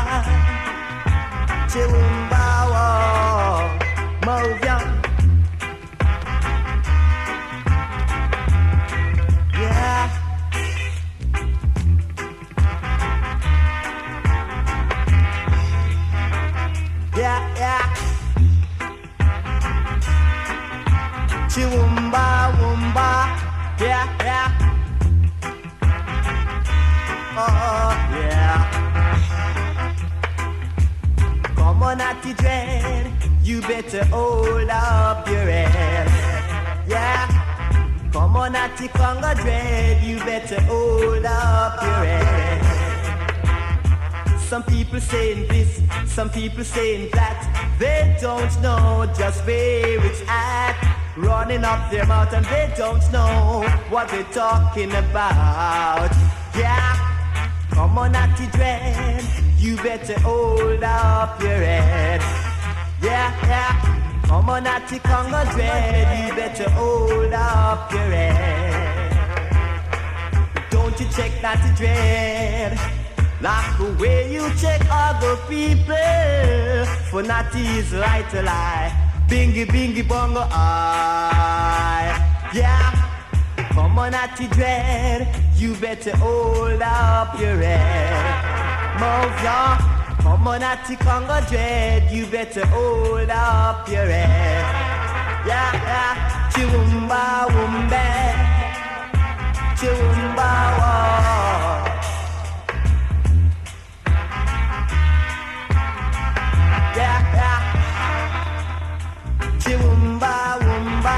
Chiwumbawa, 1.71 2.18
Dread, 32.21 33.11
you 33.41 33.61
better 33.61 34.03
hold 34.05 34.69
up 34.69 35.27
your 35.27 35.37
head. 35.37 36.07
Yeah. 36.87 37.27
Come 38.11 38.35
on, 38.35 38.51
Natty 38.51 38.87
Congo 38.89 39.33
Dread, 39.35 40.03
you 40.03 40.17
better 40.19 40.59
hold 40.61 41.25
up 41.25 41.81
your 41.81 42.05
head. 42.05 42.59
Some 44.39 44.63
people 44.63 44.99
saying 44.99 45.47
this, 45.47 45.81
some 46.05 46.29
people 46.29 46.63
saying 46.63 47.09
that. 47.13 47.75
They 47.79 48.17
don't 48.19 48.61
know 48.61 49.11
just 49.17 49.45
where 49.45 50.05
it's 50.05 50.21
at. 50.27 50.75
Running 51.15 51.63
up 51.63 51.89
their 51.89 52.05
mouth 52.05 52.33
and 52.33 52.45
they 52.47 52.73
don't 52.77 53.01
know 53.11 53.63
what 53.89 54.09
they're 54.09 54.23
talking 54.25 54.91
about. 54.91 56.11
Yeah. 56.55 56.95
Come 57.71 57.97
on, 57.97 58.11
Natty 58.11 58.47
Dread, 58.47 59.23
you 59.59 59.75
better 59.77 60.17
hold 60.21 60.83
up 60.83 61.41
your 61.41 61.51
head. 61.51 62.21
Yeah, 63.01 63.35
yeah. 63.43 64.21
Come 64.25 64.49
on, 64.49 64.63
Natty 64.63 64.99
Congo 64.99 65.43
Dread, 65.51 66.29
you 66.29 66.35
better 66.35 66.69
hold 66.69 67.33
up 67.33 67.91
your 67.91 68.01
head. 68.01 69.11
Don't 70.69 70.97
you 70.99 71.07
check 71.07 71.31
that 71.41 71.59
Natty 71.59 71.75
Dread, 71.75 72.79
like 73.41 73.77
the 73.77 74.01
way 74.01 74.33
you 74.33 74.49
check 74.61 74.81
other 74.89 75.35
people. 75.47 75.95
For 77.09 77.21
Natty 77.21 77.65
is 77.79 77.91
right 77.91 78.27
to 78.29 78.41
lie. 78.41 78.93
Bingy, 79.27 79.65
bingy, 79.65 80.07
bongo, 80.07 80.47
I. 80.49 82.49
Yeah. 82.53 82.95
Come 83.73 83.99
on, 83.99 84.11
Natty 84.11 84.47
Dread, 84.47 85.27
you 85.55 85.75
better 85.75 86.15
hold 86.17 86.81
up 86.81 87.39
your 87.39 87.57
head. 87.57 88.58
Move 88.99 89.43
ya. 89.43 89.77
Come 90.21 90.47
on, 90.47 90.59
Natty 90.59 90.95
Congo 90.97 91.39
Dread, 91.49 92.11
you 92.11 92.25
better 92.27 92.65
hold 92.67 93.29
up 93.29 93.87
your 93.87 94.05
head. 94.05 94.65
Yeah, 95.47 95.71
yeah. 95.73 96.49
Chiwumba, 96.51 97.47
wumba. 97.53 98.05
Chiwumba, 99.79 100.49
wa. 100.79 100.93
Yeah, 106.99 107.19
yeah. 107.37 107.59
Chiwumba, 109.63 110.33
wumba. 110.65 111.17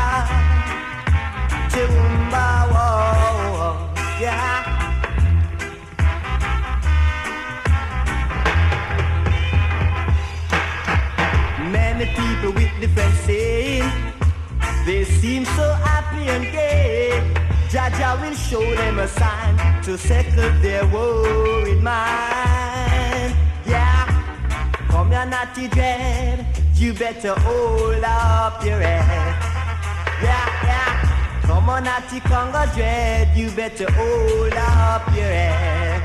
Chiwumba, 1.72 2.46
whoa, 2.72 4.22
yeah. 4.22 4.71
They 14.86 15.04
seem 15.04 15.46
so 15.46 15.74
happy 15.74 16.30
and 16.30 16.46
gay. 16.52 17.12
Jaja 17.70 18.20
will 18.22 18.36
show 18.36 18.76
them 18.76 19.00
a 19.00 19.08
sign 19.08 19.84
to 19.84 19.98
settle 19.98 20.52
their 20.62 20.86
worried 20.88 21.82
mind. 21.82 23.36
Yeah, 23.66 24.06
come 24.90 25.12
here, 25.12 25.26
naughty 25.26 25.68
dread, 25.68 26.46
you 26.76 26.94
better 26.94 27.34
hold 27.40 28.04
up 28.04 28.64
your 28.66 28.80
head. 28.80 29.36
Yeah, 30.22 30.64
yeah. 30.64 31.42
Come 31.48 31.70
on, 31.70 31.84
Natty 31.84 32.20
Congo 32.22 32.66
Dread, 32.74 33.36
you 33.36 33.50
better 33.52 33.92
hold 33.92 34.54
up 34.54 35.08
your 35.16 35.26
head. 35.26 36.02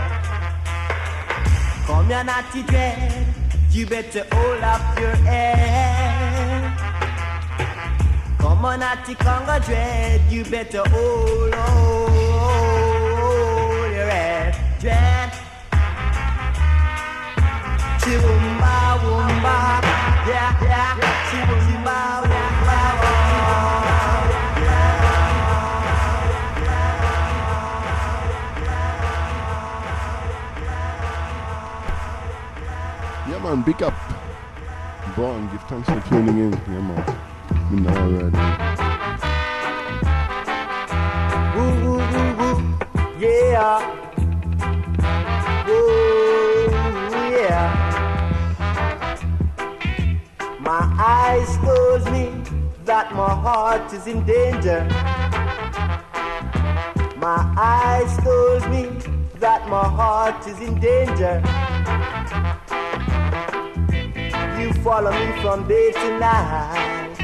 Come 1.86 2.08
here, 2.08 2.24
naughty 2.24 2.62
dread. 2.62 3.26
You 3.70 3.86
better 3.86 4.26
hold 4.32 4.62
up 4.62 4.98
your 4.98 5.14
head. 5.16 6.05
Come 8.38 8.64
on, 8.64 8.80
naughty 8.80 9.14
Congo 9.14 9.58
dread. 9.60 10.20
You 10.30 10.44
better 10.44 10.82
hold, 10.88 11.54
hold 11.54 12.12
your 13.92 14.06
head. 14.06 14.54
Dread. 14.80 15.32
Yeah, 20.26 20.52
yeah. 20.62 20.98
Wumba. 21.64 22.16
Yeah, 33.28 33.38
man, 33.42 33.62
big 33.62 33.82
up. 33.82 33.94
Born, 35.16 35.48
give 35.50 35.62
thanks 35.62 35.88
for 35.88 36.00
tuning 36.08 36.38
in. 36.38 36.52
Yeah, 36.52 36.80
man. 36.80 37.25
Woo, 37.68 37.82
woo, 41.82 41.98
woo, 42.12 42.30
woo. 42.38 42.56
Yeah. 43.18 43.80
Woo, 45.66 46.68
yeah. 47.34 47.68
My 50.60 50.82
eyes 50.96 51.56
tells 51.56 52.04
me 52.10 52.30
that 52.84 53.12
my 53.14 53.34
heart 53.34 53.92
is 53.92 54.06
in 54.06 54.24
danger. 54.24 54.86
My 57.16 57.52
eyes 57.58 58.16
tells 58.18 58.64
me 58.68 58.90
that 59.40 59.68
my 59.68 59.88
heart 59.88 60.46
is 60.46 60.60
in 60.60 60.78
danger. 60.78 61.42
You 64.60 64.72
follow 64.84 65.10
me 65.10 65.32
from 65.42 65.66
day 65.66 65.90
to 65.92 66.18
night, 66.18 67.15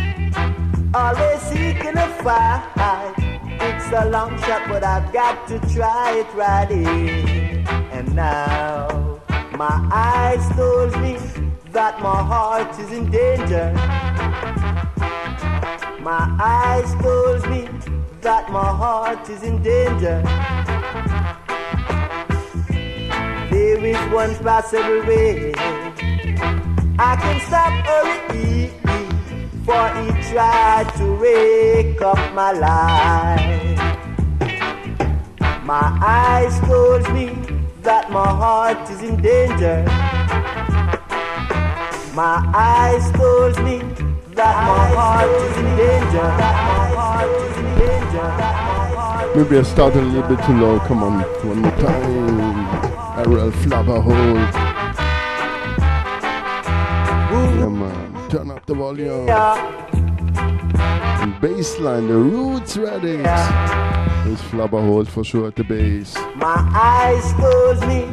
always 0.94 1.40
seeking 1.42 1.96
a 1.96 2.08
fight. 2.22 3.14
It's 3.64 3.92
a 3.92 4.08
long 4.10 4.38
shot, 4.42 4.68
but 4.68 4.84
I've 4.84 5.12
got 5.12 5.46
to 5.48 5.58
try 5.74 6.18
it 6.18 6.34
right 6.34 6.70
in. 6.70 7.66
And 7.92 8.14
now 8.14 9.20
my 9.56 9.88
eyes 9.92 10.46
told 10.56 10.92
me 11.00 11.16
that 11.72 12.00
my 12.00 12.22
heart 12.22 12.78
is 12.78 12.92
in 12.92 13.10
danger. 13.10 13.72
My 16.02 16.26
eyes 16.40 16.92
told 17.00 17.48
me 17.48 17.68
that 18.20 18.50
my 18.50 18.64
heart 18.64 19.28
is 19.30 19.42
in 19.42 19.62
danger. 19.62 20.20
There 23.50 23.84
is 23.84 24.12
one 24.12 24.34
possible 24.36 25.06
way. 25.06 25.52
I 26.98 27.16
can 27.16 27.40
stop 27.40 27.72
hurry, 27.86 28.70
for 29.64 29.88
he 29.94 30.10
tried 30.32 30.92
to 30.96 31.16
wake 31.20 32.00
up 32.02 32.18
my 32.34 32.52
life. 32.52 33.78
My 35.64 35.98
eyes 36.02 36.58
told 36.60 37.02
me 37.14 37.26
that 37.82 38.10
my 38.10 38.26
heart 38.26 38.90
is 38.90 39.00
in 39.02 39.22
danger. 39.22 39.84
My 42.14 42.42
eyes 42.54 43.10
told 43.12 43.56
me 43.64 43.78
that 44.34 44.56
my 44.70 44.86
heart 44.96 45.30
is 45.30 45.56
in 45.56 45.76
danger. 45.76 46.28
That 46.42 46.56
my 46.68 46.86
heart 46.96 47.30
is 47.30 47.56
in 47.56 47.64
danger. 47.78 48.28
That 48.40 48.54
my 48.68 48.86
heart 48.96 49.36
Maybe 49.36 49.58
I 49.58 49.62
started 49.62 50.02
a 50.02 50.06
little 50.06 50.36
bit 50.36 50.44
too 50.44 50.58
low. 50.58 50.80
Come 50.80 51.02
on, 51.04 51.20
one 51.46 51.60
more 51.62 51.76
time. 51.78 52.82
Errol 53.18 53.50
Flabba 53.52 54.02
Holt. 54.02 54.54
Yeah, 57.32 57.68
man. 57.68 58.01
Turn 58.32 58.50
up 58.50 58.64
the 58.64 58.72
volume. 58.72 59.28
And 59.28 59.68
bassline, 61.34 62.08
the 62.08 62.16
Roots 62.16 62.78
Radix. 62.78 63.24
There's 64.24 64.40
Flabba 64.48 64.80
Holt 64.80 65.08
for 65.08 65.22
sure 65.22 65.48
at 65.48 65.56
the 65.56 65.64
bass. 65.64 66.16
My 66.36 66.56
eyes 66.72 67.30
told 67.34 67.86
me 67.86 68.06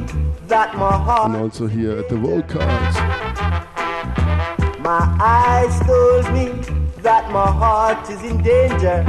that 0.48 0.76
my 0.76 0.94
And 0.94 1.04
heart, 1.06 1.32
also 1.42 1.68
here 1.68 1.98
at 2.00 2.10
the 2.10 2.18
vocals. 2.18 2.96
my 4.84 5.08
eyes 5.22 5.80
told 5.88 6.26
me 6.34 6.50
that 7.02 7.32
my 7.32 7.50
heart 7.50 8.10
is 8.10 8.22
in 8.22 8.44
danger. 8.44 9.06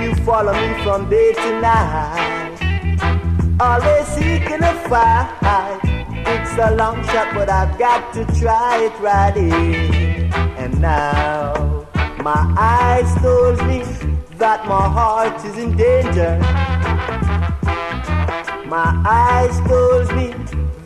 You 0.00 0.14
follow 0.24 0.52
me 0.52 0.82
from 0.84 1.10
day 1.10 1.32
to 1.32 1.60
night, 1.60 2.58
always 3.58 4.06
seeking 4.06 4.62
a 4.62 4.74
fight. 4.88 5.87
A 6.60 6.74
long 6.74 7.02
shot, 7.04 7.34
but 7.34 7.48
I've 7.48 7.78
got 7.78 8.12
to 8.14 8.24
try 8.40 8.82
it 8.82 8.92
right 9.00 9.36
in. 9.36 10.32
And 10.58 10.80
now 10.80 11.86
my 12.20 12.52
eyes 12.58 13.08
told 13.22 13.58
me 13.68 13.84
that 14.38 14.66
my 14.66 14.88
heart 14.88 15.42
is 15.44 15.56
in 15.56 15.76
danger. 15.76 16.36
My 18.66 18.90
eyes 19.06 19.56
told 19.68 20.14
me 20.16 20.34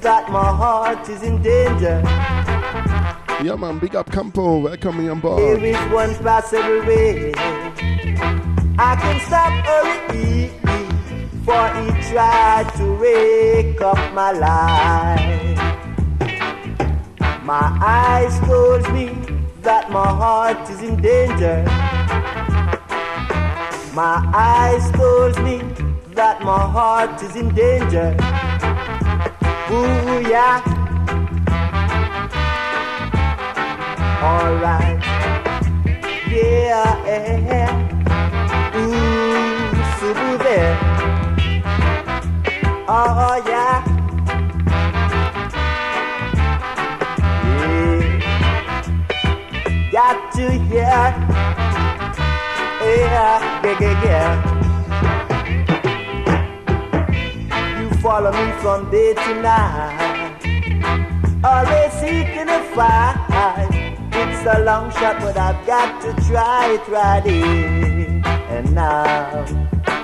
that 0.02 0.30
my 0.30 0.44
heart 0.44 1.08
is 1.08 1.22
in 1.22 1.42
danger. 1.42 2.02
Yeah, 3.42 3.56
man. 3.56 3.78
Big 3.78 3.96
up 3.96 4.12
Campo. 4.12 4.58
Welcome 4.58 4.98
on 5.08 5.20
There 5.20 5.56
board. 5.56 5.62
is 5.62 5.76
one 5.90 6.14
possible 6.16 6.84
way. 6.86 7.32
I 8.78 8.94
can 9.00 9.20
stop 9.26 9.52
hurry, 9.66 10.48
for 11.46 11.64
he 11.80 12.12
tried 12.12 12.70
to 12.76 12.92
wake 13.00 13.80
up 13.80 14.12
my 14.12 14.32
life. 14.32 15.41
My 17.52 17.68
eyes 17.82 18.40
told 18.48 18.90
me 18.94 19.08
that 19.60 19.90
my 19.90 20.06
heart 20.06 20.70
is 20.70 20.80
in 20.80 20.96
danger. 21.02 21.62
My 23.92 24.24
eyes 24.32 24.90
told 24.92 25.36
me 25.44 25.58
that 26.14 26.40
my 26.40 26.62
heart 26.76 27.22
is 27.22 27.36
in 27.36 27.54
danger. 27.54 28.16
Ooh, 29.70 30.26
yeah. 30.26 30.64
Alright. 34.24 35.02
Yeah, 36.32 37.04
yeah. 37.04 37.70
Ooh, 38.80 39.74
super 40.00 40.38
there. 40.42 40.74
Oh, 42.88 43.28
oh 43.28 43.42
yeah. 43.46 43.91
Got 49.92 50.32
to 50.32 50.50
hear. 50.50 50.80
Yeah, 52.80 53.60
yeah, 53.62 53.78
yeah, 53.78 54.04
yeah. 54.04 54.30
You 57.78 57.88
follow 58.00 58.32
me 58.32 58.52
from 58.62 58.90
day 58.90 59.12
to 59.12 59.42
night 59.42 60.22
always 61.44 61.92
seeking 61.92 62.48
a 62.48 62.62
fight. 62.74 63.68
It's 64.12 64.46
a 64.46 64.62
long 64.64 64.90
shot, 64.92 65.20
but 65.20 65.36
I've 65.36 65.66
got 65.66 66.00
to 66.02 66.14
try 66.26 66.72
it 66.74 66.88
right 66.88 67.26
in. 67.26 68.24
And 68.24 68.74
now 68.74 69.44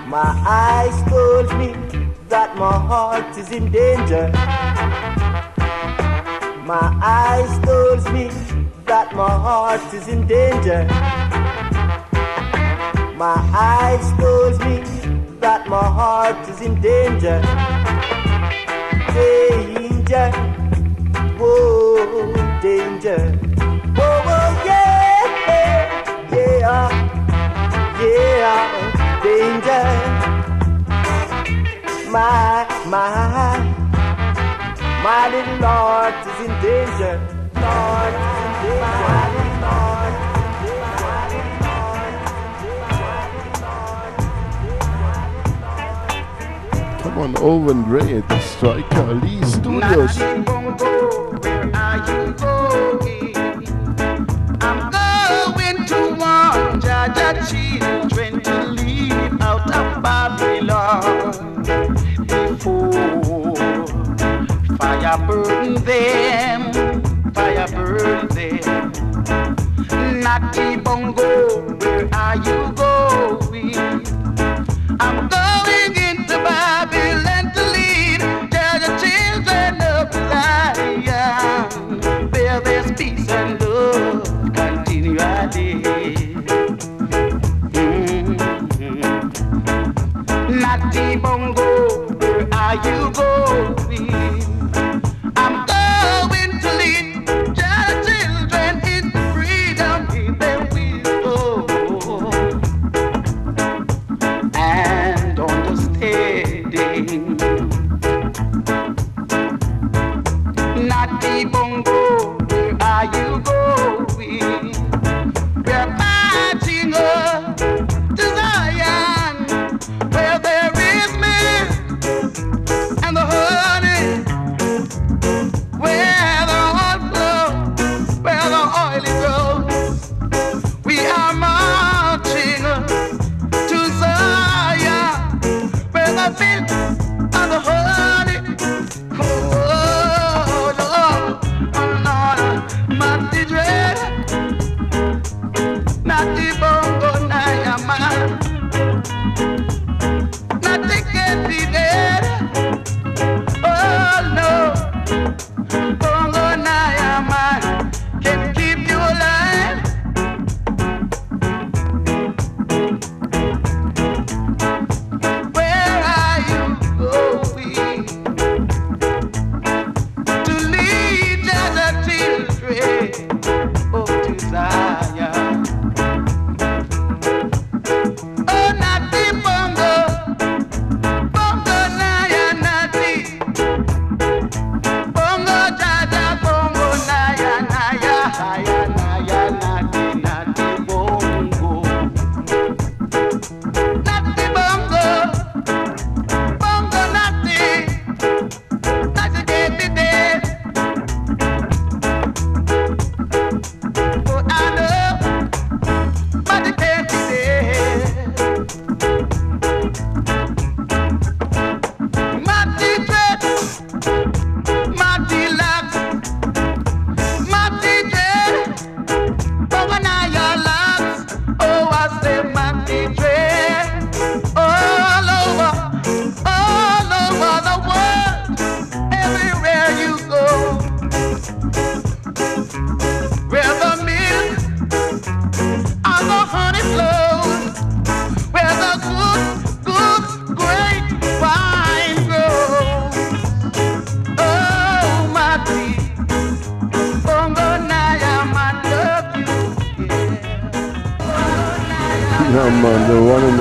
my 0.07 0.35
eyes 0.47 1.03
told 1.09 1.57
me 1.59 1.73
that 2.29 2.57
my 2.57 2.73
heart 2.73 3.37
is 3.39 3.51
in 3.53 3.71
danger. 3.71 4.31
My 6.67 6.99
eyes 7.03 7.59
told 7.65 8.13
me 8.13 8.31
that 8.89 9.15
my 9.15 9.29
heart 9.29 9.93
is 9.93 10.09
in 10.09 10.27
danger. 10.27 10.87
My 13.19 13.37
eyes 13.53 14.07
told 14.17 14.59
me 14.65 14.81
that 15.41 15.69
my 15.69 15.85
heart 15.99 16.49
is 16.49 16.63
in 16.63 16.81
danger. 16.81 17.39
Danger. 19.13 20.31
Whoa, 21.37 22.33
danger. 22.63 23.21
Whoa, 23.99 24.15
whoa, 24.27 24.65
yeah, 24.65 25.27
yeah, 26.33 26.89
yeah, 28.01 28.61
danger. 29.23 29.85
My, 32.11 32.65
my, 32.87 33.13
my 35.05 35.29
little 35.29 35.69
heart 35.77 36.27
is 36.27 36.39
in 36.47 36.53
danger. 36.63 37.39
Lord 37.61 38.48
Come 47.03 47.19
on, 47.19 47.35
Owen 47.39 47.83
Grey 47.85 48.19
at 48.19 48.29
the 48.29 48.41
Striker 48.41 49.15
Lee 49.15 49.43
Studios. 49.45 50.19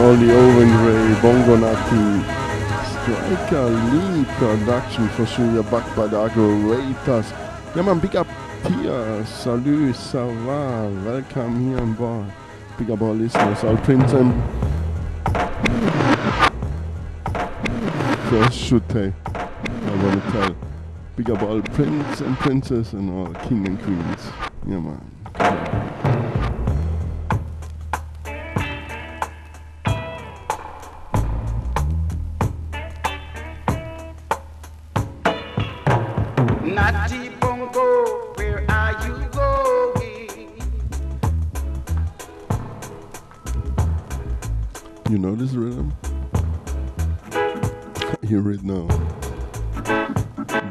Ollie 0.08 0.32
Owen 0.32 0.70
Grey, 0.78 1.16
Bongonati, 1.20 2.24
Striker 2.94 3.68
Lee 3.92 4.24
production 4.40 5.10
for 5.10 5.26
sure. 5.26 5.52
You're 5.52 5.64
back 5.64 5.84
by 5.98 6.08
the 6.08 6.16
Aggrovators. 6.16 7.30
Yeah 7.76 7.82
man, 7.82 8.00
big 8.00 8.16
up 8.16 8.28
here. 8.70 9.26
Salut, 9.26 9.94
ça 9.94 10.26
va? 10.46 10.88
Welcome 11.04 11.68
here 11.68 11.80
and 11.80 11.98
bar. 11.98 12.26
Big 12.78 12.90
up 12.90 13.02
all 13.02 13.16
listeners, 13.16 13.66
all 13.66 13.76
prints 13.76 14.14
and. 14.14 14.32
First 18.30 18.58
should 18.58 18.88
take. 18.88 19.14
I 19.36 20.04
want 20.06 20.24
to 20.24 20.32
tell. 20.32 20.56
Big 21.18 21.30
up 21.32 21.44
all 21.44 21.62
prince 21.62 22.22
and 22.22 22.38
princess 22.38 22.94
and 22.94 23.12
all 23.12 23.34
king 23.44 23.68
and 23.68 23.78
queens. 23.84 24.32
Yeah 24.66 24.80
man. 24.80 25.17
hear 48.28 48.52
it 48.52 48.62
now. 48.62 48.88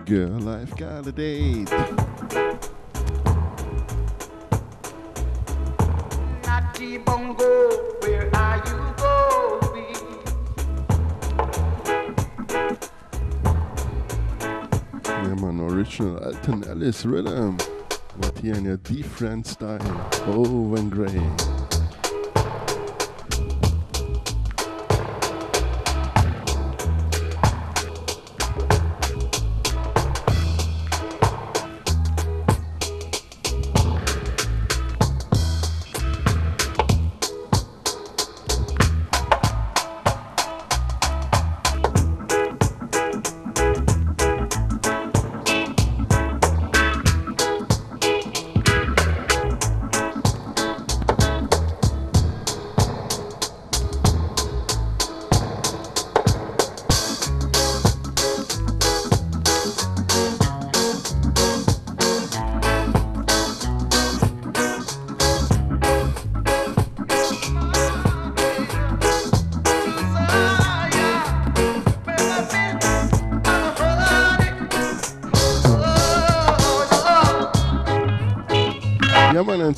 Girl, 0.05 0.49
I've 0.49 0.77
got 0.77 1.07
a 1.07 1.13
date. 1.13 1.73
Original 15.77 16.19
Alton 16.25 16.65
Ellis 16.69 17.05
rhythm. 17.05 17.59
But 18.19 18.39
here 18.39 18.55
in 18.55 18.65
your 18.65 18.77
different 18.79 19.47
style. 19.47 20.11
Oh, 20.27 20.75
and 20.75 20.91
Gray. 20.91 21.56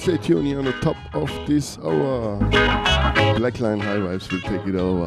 Stay 0.09 0.17
tuned 0.17 0.57
on 0.57 0.65
the 0.65 0.73
top 0.81 0.97
of 1.13 1.31
this 1.47 1.77
hour. 1.81 2.39
Blackline 3.37 3.79
High 3.79 3.99
Vibes 3.99 4.33
will 4.33 4.41
take 4.41 4.67
it 4.67 4.75
over. 4.75 5.07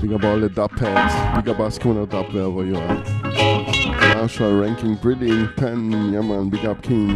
Big 0.00 0.12
up 0.12 0.24
all 0.24 0.40
the 0.40 0.48
dub 0.48 0.72
heads. 0.72 1.14
Big 1.36 1.54
up 1.54 1.58
Ascona 1.58 2.08
dub 2.08 2.32
wherever 2.32 2.64
you 2.64 2.76
are. 2.76 4.16
Marshall 4.16 4.58
ranking 4.58 4.96
brilliant 4.96 5.56
10. 5.58 6.12
Yeah, 6.12 6.22
man, 6.22 6.50
big 6.50 6.64
up 6.64 6.82
King. 6.82 7.14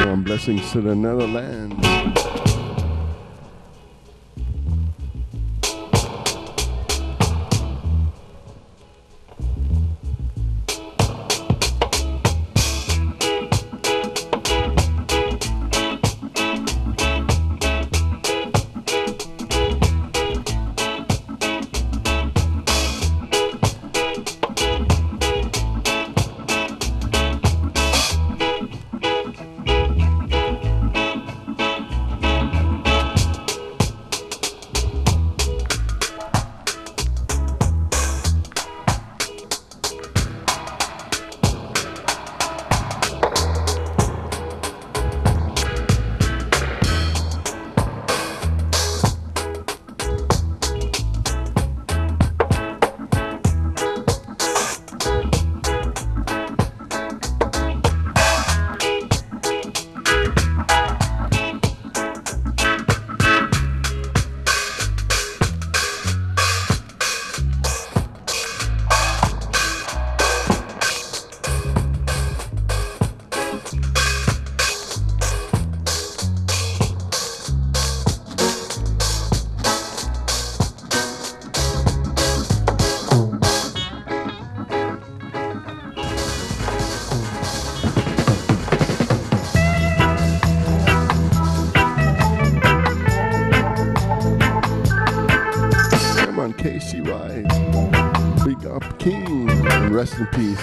Yeah, 0.00 0.16
blessings 0.24 0.72
to 0.72 0.80
the 0.80 0.94
Netherlands. 0.94 1.79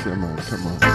In 0.08 0.24
on, 0.24 0.38
come 0.38 0.68
on. 0.68 0.87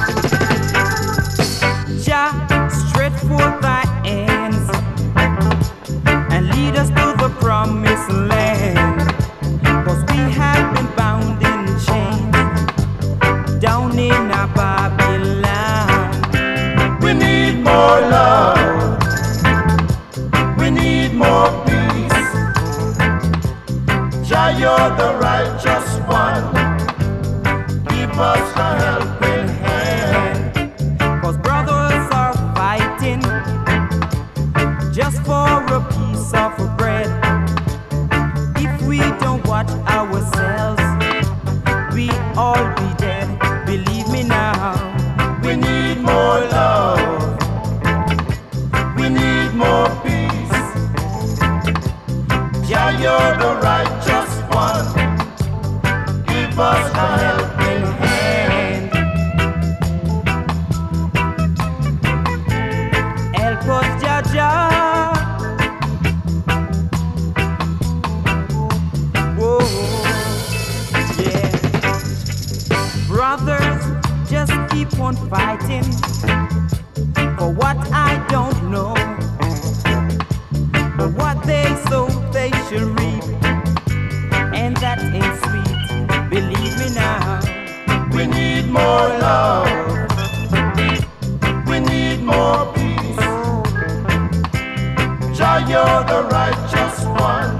Jah, 95.52 95.68
you're 95.68 96.04
the 96.08 96.22
righteous 96.32 97.04
one. 97.04 97.58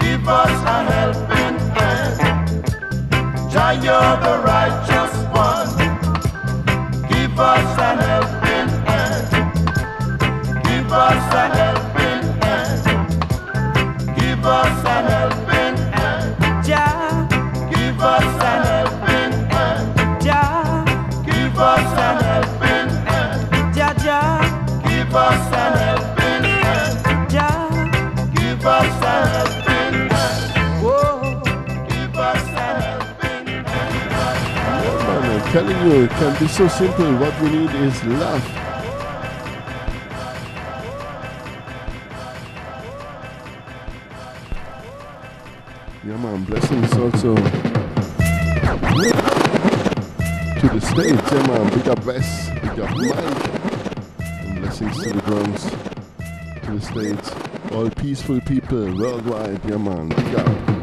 Give 0.00 0.26
us 0.26 0.56
a 0.66 0.78
helping 0.90 1.56
hand. 1.76 2.18
Jah, 3.48 3.74
you're 3.74 4.16
the 4.26 4.34
righteous 4.44 4.97
Telling 35.58 35.90
you, 35.90 36.04
it 36.04 36.10
can 36.10 36.38
be 36.38 36.46
so 36.46 36.68
simple. 36.68 37.16
What 37.16 37.34
we 37.42 37.50
need 37.50 37.74
is 37.74 38.04
love. 38.04 38.44
Yeah, 46.06 46.16
man, 46.18 46.44
blessings 46.44 46.92
also 46.96 47.34
to 47.34 47.42
the 50.68 50.80
States. 50.80 51.32
Yeah, 51.32 51.46
man, 51.48 51.68
big 51.76 51.88
up 51.88 52.04
Wes, 52.04 52.50
big 52.50 52.78
up 52.78 52.96
Mike. 52.96 53.48
And 54.20 54.60
blessings 54.60 55.02
to 55.02 55.12
the 55.12 55.20
drums, 55.22 55.70
to 56.62 56.70
the 56.70 56.80
States. 56.80 57.32
All 57.72 57.90
peaceful 57.90 58.40
people 58.42 58.94
worldwide. 58.96 59.60
Yeah, 59.68 59.78
man, 59.78 60.08
big 60.10 60.34
up. 60.36 60.77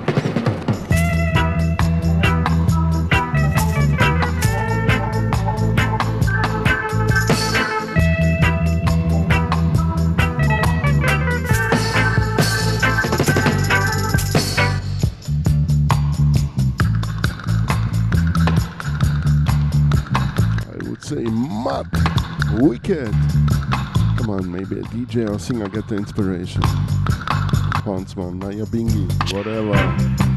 DJ 24.95 25.29
or 25.29 25.37
singer 25.37 25.67
get 25.67 25.85
the 25.89 25.95
inspiration. 25.97 26.61
Once 27.85 28.15
more, 28.15 28.31
Nyabinghi, 28.31 29.33
whatever. 29.33 30.34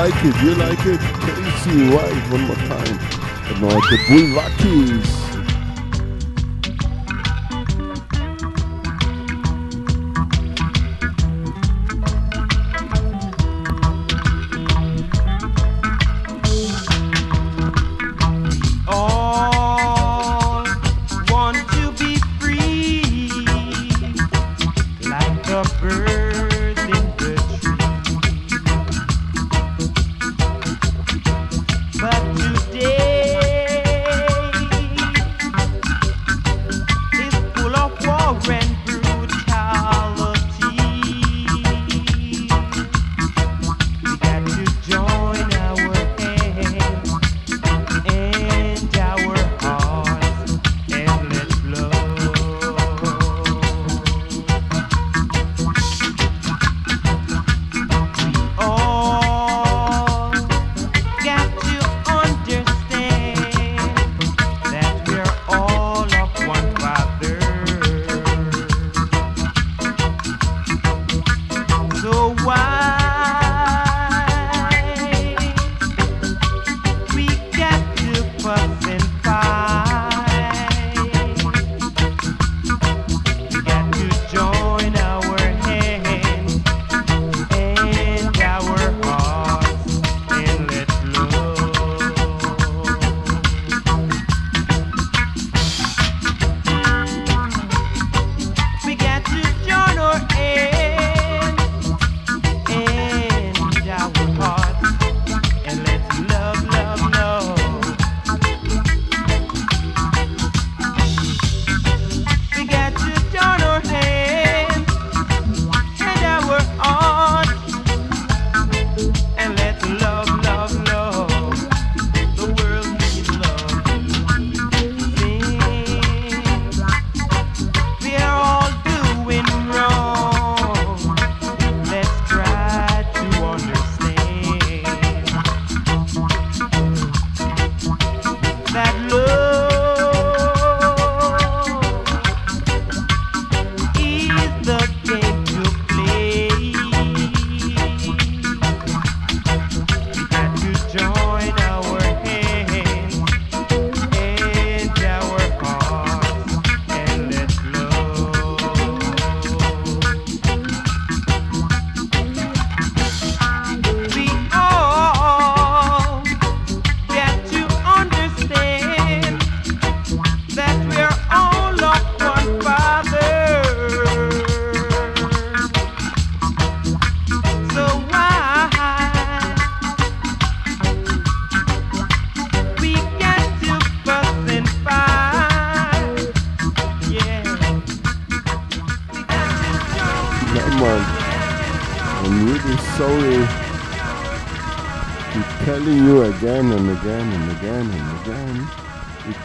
like 0.00 0.24
it, 0.24 0.42
you 0.42 0.54
like 0.54 0.86
it. 0.86 0.98
K.C. 0.98 1.90
White, 1.94 2.32
one 2.32 2.40
more 2.46 2.56
time. 2.56 2.98
And 3.48 3.60
now 3.60 3.68
the 3.68 3.98
Bull 4.08 5.19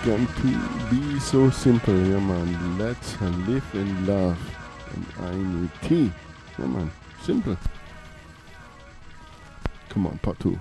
Can 0.05 0.27
to 0.27 0.91
be 0.91 1.19
so 1.19 1.49
simple, 1.49 1.95
yeah 1.95 2.19
man. 2.19 2.77
Let's 2.77 3.19
live 3.21 3.65
in 3.73 4.05
love. 4.05 4.37
And 4.93 5.05
I 5.25 5.35
need 5.35 5.71
tea. 5.81 6.11
Yeah 6.59 6.67
man. 6.67 6.91
Simple. 7.23 7.57
Come 9.89 10.05
on, 10.05 10.19
part 10.19 10.39
two. 10.39 10.59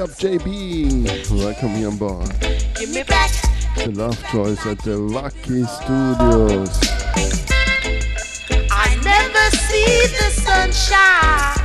up 0.00 0.10
JB. 0.10 1.30
Welcome 1.30 1.74
here 1.74 1.88
on 1.88 1.98
board. 1.98 2.30
Give 2.74 2.90
me 2.94 3.02
back. 3.02 3.30
The 3.76 3.92
Love 3.94 4.18
Joys 4.32 4.64
at 4.66 4.78
the 4.78 4.96
Lucky 4.96 5.64
Studios. 5.64 6.80
I 8.70 8.98
never 9.04 9.56
see 9.56 10.06
the 10.16 10.30
sunshine. 10.30 11.59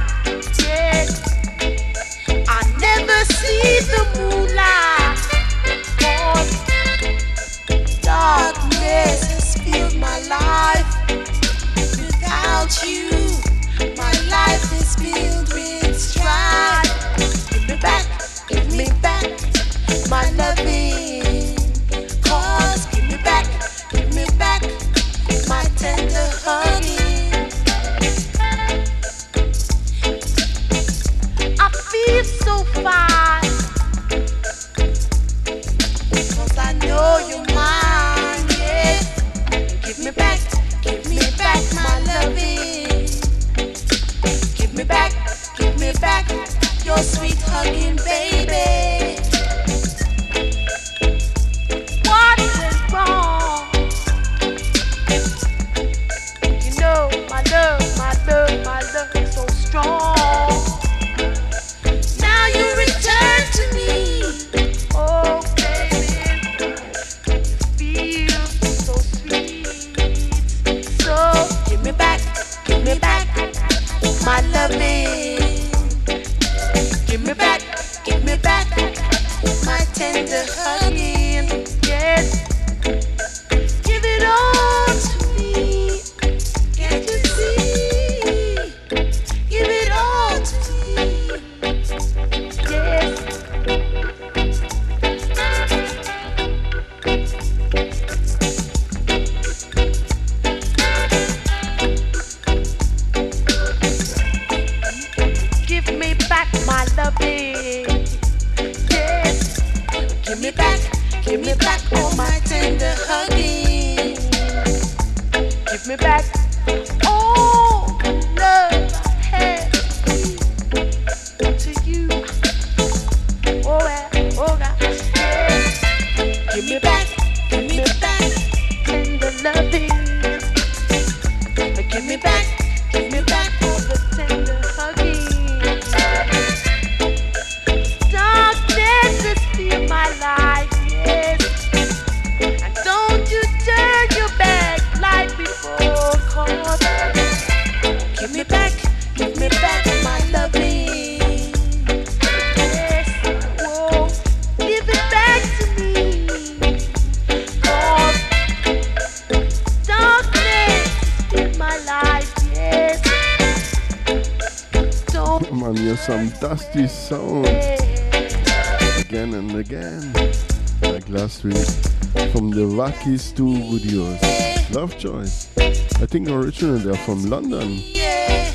originally 176.45 176.79
they're 176.79 176.93
from 176.93 177.27
London. 177.27 177.79
Yeah. 177.91 178.51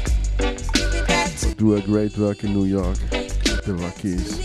Do 1.57 1.75
a 1.75 1.81
great 1.81 2.17
work 2.17 2.45
in 2.45 2.55
New 2.55 2.65
York, 2.65 2.97
the 3.11 3.75
Rockies. 3.75 4.39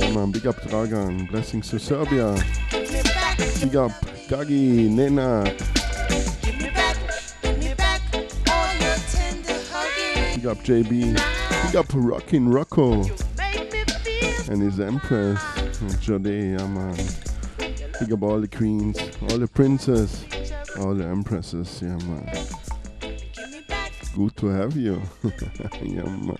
Oh 0.00 0.14
man, 0.14 0.30
big 0.30 0.46
up 0.46 0.56
Dragan, 0.56 1.30
blessings 1.30 1.68
to 1.68 1.78
Serbia. 1.78 2.32
Big 2.70 3.76
up 3.76 3.92
Gagi, 4.26 4.88
Nena. 4.88 5.44
Big 10.34 10.46
up 10.46 10.58
JB. 10.64 11.14
Big 11.66 11.76
up 11.76 11.86
Rockin' 11.92 12.48
Rocco. 12.48 13.02
And 14.50 14.62
his 14.62 14.80
Empress, 14.80 15.38
Jade, 16.00 16.58
yeah 16.58 16.66
man. 16.66 16.96
Big 18.00 18.12
up 18.14 18.22
all 18.22 18.40
the 18.40 18.48
queens, 18.48 18.98
all 19.28 19.38
the 19.38 19.48
princes. 19.48 20.24
All 20.80 20.94
the 20.94 21.04
empresses, 21.04 21.80
yeah, 21.82 21.96
man. 22.06 22.30
Good 24.14 24.36
to 24.36 24.46
have 24.46 24.76
you. 24.76 25.02
yeah, 25.82 26.04
man. 26.04 26.36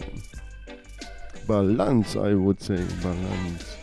Balance, 1.46 2.16
I 2.16 2.34
would 2.34 2.60
say, 2.60 2.84
balance. 3.02 3.77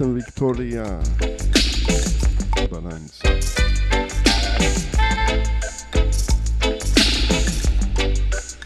And 0.00 0.20
Victoria. 0.20 1.00
Balance. 2.68 3.20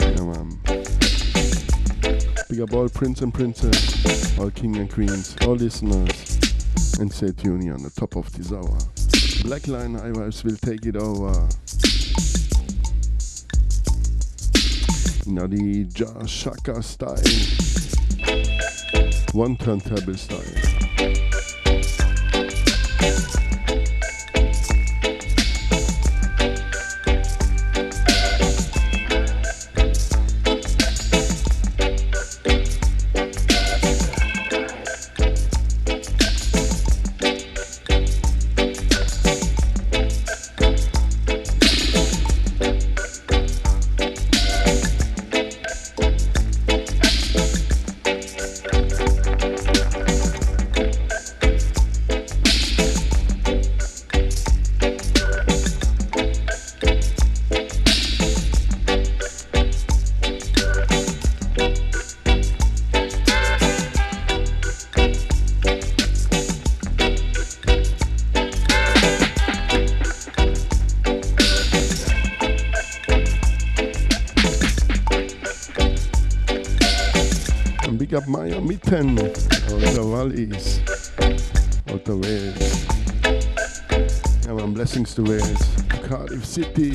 Yeah, 0.01 0.25
man. 0.25 0.59
Big 2.49 2.61
up 2.63 2.73
all 2.73 2.89
prince 2.89 3.21
and 3.21 3.35
princess, 3.35 4.39
all 4.39 4.51
king 4.51 4.77
and 4.77 4.91
queens, 4.91 5.37
all 5.43 5.55
listeners, 5.55 6.39
and 6.99 7.13
stay 7.13 7.33
tuned 7.33 7.71
on 7.71 7.83
the 7.83 7.91
top 7.91 8.17
of 8.17 8.33
this 8.33 8.51
hour. 8.51 8.79
Blackline 9.45 10.01
Vibes 10.01 10.45
will 10.45 10.57
take 10.57 10.87
it 10.87 10.97
over. 10.97 11.33
Now 15.27 15.47
the 15.47 15.85
Jah 15.93 16.27
Shaka 16.27 16.83
style. 16.83 17.19
One 19.35 19.59
turntable 19.59 20.15
style. 20.15 20.58
City. 86.49 86.95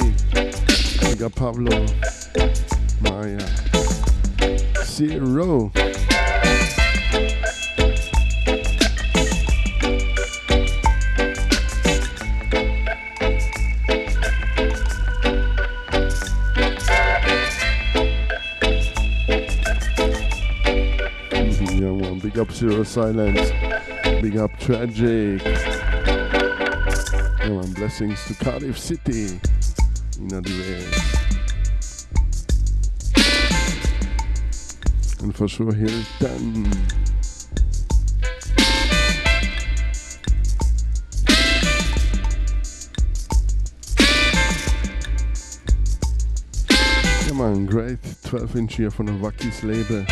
Up 1.23 1.35
Pablo. 1.35 1.85
Maya. 3.01 3.39
Zero. 4.83 5.71
Mhm, 21.31 22.01
man. 22.01 22.19
Big 22.19 22.39
up 22.39 22.51
Zero 22.51 22.83
Silence. 22.83 23.51
Big 24.19 24.35
up 24.35 24.57
Tragic. 24.57 25.82
Yeah, 27.43 27.49
man. 27.49 27.73
Blessings 27.73 28.23
to 28.27 28.33
Cardiff 28.35 28.79
City. 28.79 29.37
In 30.17 30.29
Wales. 30.29 32.07
And 35.19 35.35
for 35.35 35.49
sure, 35.49 35.73
Hilton. 35.73 36.71
Yeah, 47.27 47.33
man, 47.33 47.65
great 47.65 47.99
12 48.23 48.55
inch 48.55 48.75
here 48.77 48.89
from 48.89 49.07
the 49.07 49.11
Wackie's 49.13 49.61
label. 49.65 50.05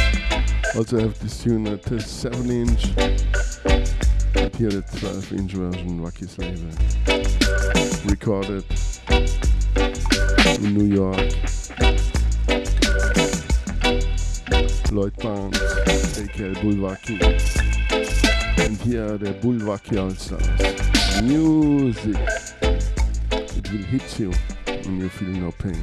Also 0.75 0.99
have 0.99 1.17
this 1.19 1.41
tune 1.41 1.67
at 1.67 1.83
the 1.83 2.01
7 2.01 2.49
inch. 2.49 3.30
But 4.51 4.59
here 4.59 4.69
the 4.69 4.81
12 4.99 5.33
inch 5.33 5.51
version, 5.53 5.99
Wackie's 6.01 6.38
label. 6.38 6.71
Recorded 8.09 8.65
in 10.59 10.73
New 10.73 10.93
York. 10.93 11.17
Lloyd 14.91 15.15
Barnes, 15.17 15.57
aka 16.17 16.53
Bullwackie. 16.55 17.21
And 18.59 18.77
here 18.77 19.17
the 19.17 19.33
Bullwackie 19.35 20.01
All 20.01 20.11
Stars. 20.11 21.21
Music. 21.23 22.17
It 23.31 23.71
will 23.71 23.83
hit 23.83 24.19
you 24.19 24.33
when 24.83 24.99
you 24.99 25.09
feel 25.09 25.30
no 25.30 25.51
pain. 25.51 25.81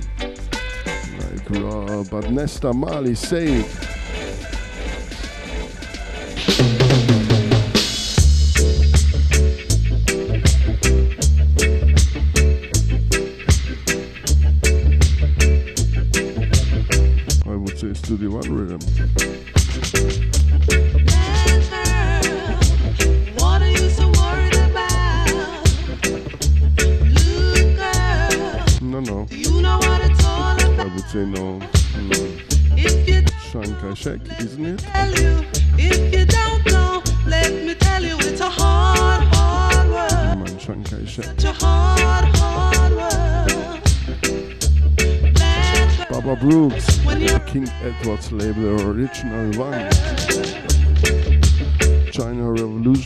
Like 1.18 1.50
Robert 1.50 2.30
Nesta 2.30 2.72
Marley 2.74 3.14
say 3.14 3.64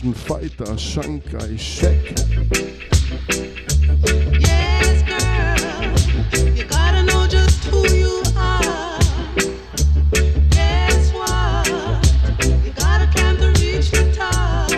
Revolution 0.03 0.13
Fighter, 0.13 0.75
Shankai 0.75 1.57
Shek. 1.57 2.03
Yes, 4.41 5.01
girl, 5.07 6.53
you 6.53 6.65
gotta 6.65 7.03
know 7.03 7.25
just 7.25 7.63
who 7.65 7.87
you 7.95 8.21
are. 8.35 8.99
Guess 10.49 11.13
what? 11.13 11.67
You 12.65 12.71
gotta 12.73 13.07
climb 13.13 13.37
to 13.37 13.47
reach 13.61 13.91
the 13.91 14.11
top. 14.13 14.69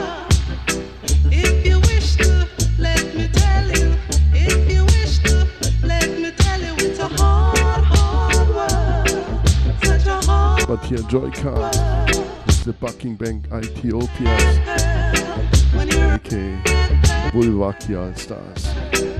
If 1.31 1.65
you 1.65 1.79
wish 1.79 2.17
to, 2.17 2.47
let 2.77 3.15
me 3.15 3.27
tell 3.29 3.67
you. 3.67 3.95
If 4.31 4.71
you 4.71 4.83
wish 4.85 5.19
to, 5.19 5.47
let 5.83 6.19
me 6.19 6.31
tell 6.37 6.61
you, 6.61 6.75
it's 6.77 6.99
a 6.99 7.07
hard, 7.07 7.83
hard 7.83 8.49
world. 8.49 9.49
Such 9.83 10.05
a 10.05 10.21
hard 10.27 10.67
But 10.67 10.83
here 10.85 10.99
Joy 11.09 11.31
Card 11.31 11.75
is 12.47 12.63
the 12.63 12.73
Bucking 12.73 13.15
Bank 13.15 13.47
Ethiopia's 13.51 14.94
Bullwackie 17.35 17.97
All 17.97 18.15
Stars. 18.15 19.14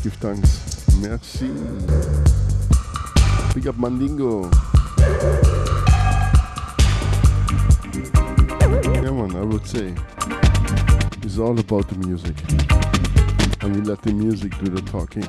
Give 0.00 0.14
thanks. 0.14 0.88
Merci. 1.00 1.48
Big 3.54 3.68
up 3.68 3.78
Mandingo. 3.78 4.50
Yeah, 9.02 9.10
man, 9.10 9.36
I 9.36 9.42
would 9.42 9.66
say 9.66 9.94
it's 11.22 11.38
all 11.38 11.58
about 11.58 11.88
the 11.88 11.96
music. 11.98 12.36
And 13.62 13.76
we 13.76 13.82
let 13.82 14.02
the 14.02 14.12
music 14.12 14.58
do 14.58 14.70
the 14.70 14.82
talking. 14.82 15.26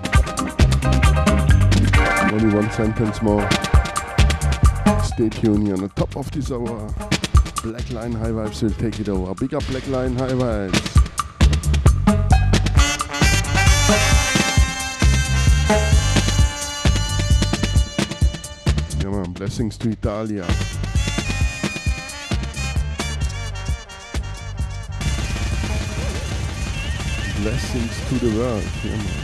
Only 2.34 2.56
one 2.56 2.72
sentence 2.72 3.22
more. 3.22 3.48
Stay 5.04 5.30
tuned 5.30 5.72
on 5.72 5.82
the 5.82 5.92
top 5.96 6.16
of 6.18 6.32
this 6.32 6.52
hour. 6.52 6.92
Black 7.64 7.90
Line 7.92 8.14
High 8.14 8.32
Vibes 8.32 8.64
will 8.64 8.72
take 8.72 9.00
it 9.00 9.10
over. 9.10 9.36
Big 9.36 9.54
up 9.54 9.66
Black 9.68 9.88
Line 9.88 10.16
High 10.16 10.30
Vibes. 10.30 11.03
Blessings 19.54 19.78
to 19.78 19.90
Italia. 19.92 20.46
Blessings 27.38 27.96
to 28.10 28.16
the 28.18 28.32
world. 28.36 28.66
Yeah, 28.84 28.98
man. 28.98 29.22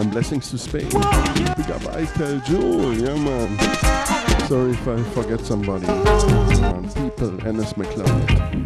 And 0.00 0.08
blessings 0.10 0.48
to 0.48 0.56
Spain. 0.56 0.88
Big 0.88 1.70
up 1.70 1.84
Jewel, 2.46 2.94
yeah 2.94 3.16
man. 3.16 3.58
Sorry 4.48 4.70
if 4.70 4.88
I 4.88 5.02
forget 5.10 5.40
somebody. 5.40 5.86
People, 6.94 7.46
Enos 7.46 7.74
McLeod. 7.74 8.61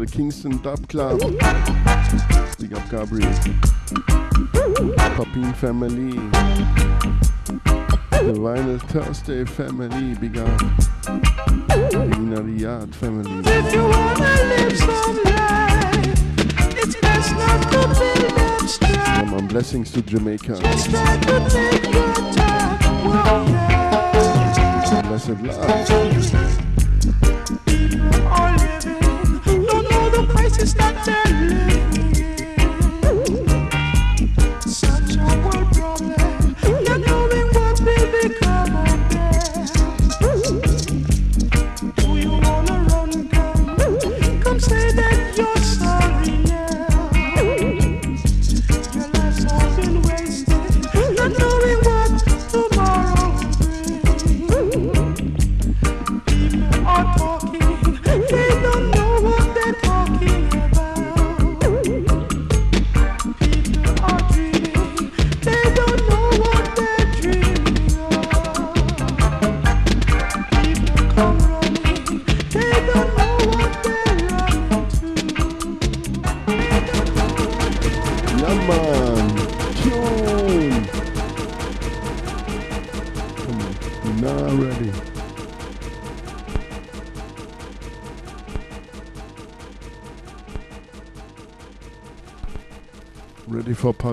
The 0.00 0.06
Kingston 0.06 0.56
Dub 0.62 0.88
Club. 0.88 1.20
Big 2.58 2.72
up 2.72 2.88
Gabriel. 2.90 3.30
Papin 4.96 5.52
family. 5.52 6.12
The 8.10 8.32
Vinyl 8.32 8.80
Thursday 8.88 9.44
family. 9.44 10.14
Big 10.14 10.38
up. 10.38 10.62
Lina 11.92 12.40
Riyadh 12.40 12.94
family. 12.94 13.42
If 13.44 13.74
you 13.74 13.82
wanna 13.82 14.36
live 14.48 14.78
some 14.78 15.22
life, 15.22 16.06
it's 16.78 16.96
best 16.98 17.32
not 17.32 17.70
to 17.70 17.80
up 18.40 18.68
strife. 18.70 18.96
Yeah, 18.96 19.24
man, 19.24 19.48
blessings 19.48 19.92
to 19.92 20.00
Jamaica. 20.00 20.56
Just 20.62 20.88
try 20.88 21.16
to 21.18 21.50
take 21.50 21.92
your 21.92 22.14
time. 22.32 22.70
Blessed 25.08 25.40
love. 25.42 26.69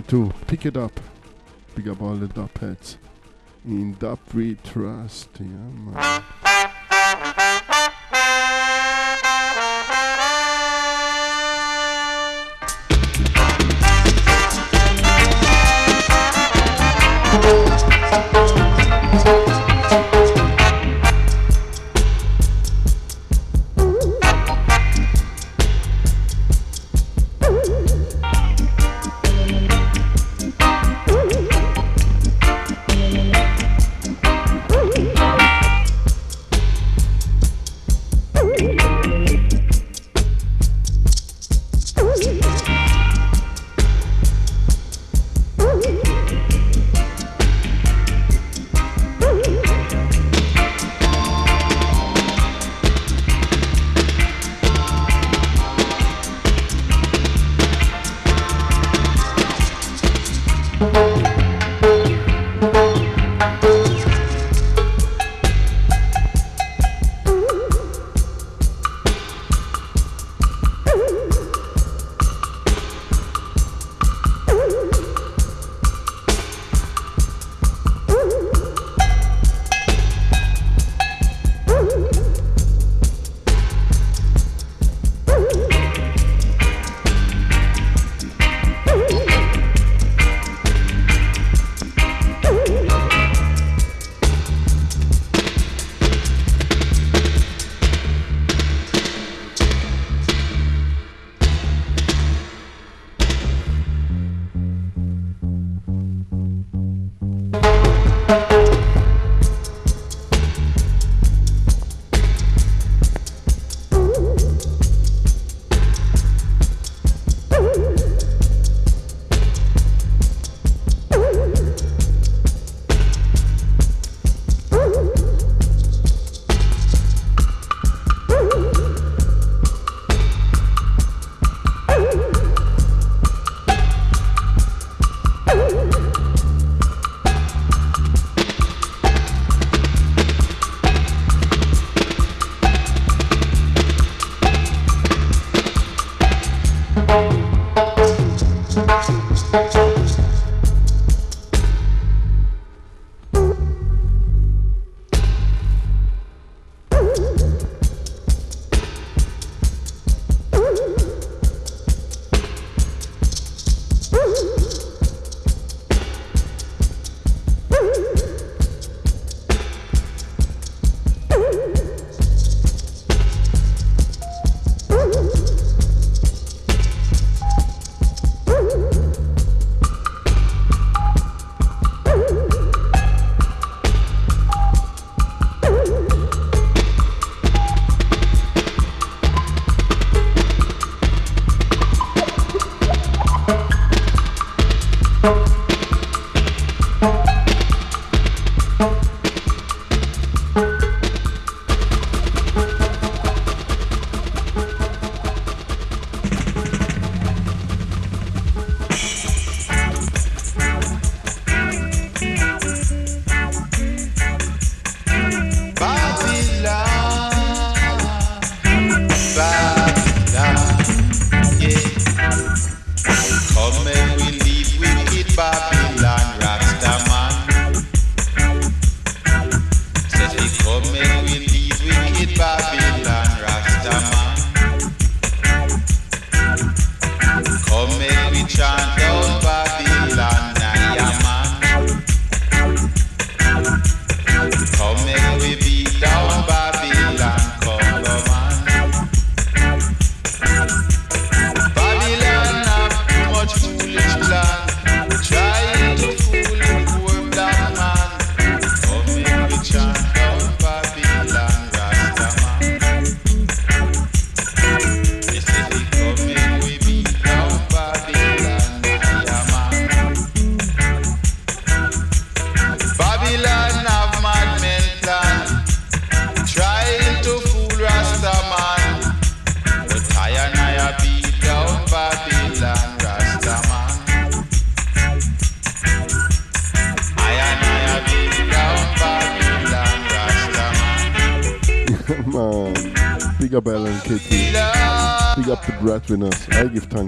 Two. 0.08 0.32
Pick 0.48 0.66
it 0.66 0.78
up. 0.78 1.00
Pick 1.76 1.88
up 1.88 2.02
all 2.02 2.16
the 2.16 2.28
dub 2.28 2.58
heads. 2.60 2.98
In 3.66 3.94
dub 3.96 4.20
we 4.34 4.56
trust. 4.56 5.30
Yeah, 5.38 5.48
man. 5.48 6.07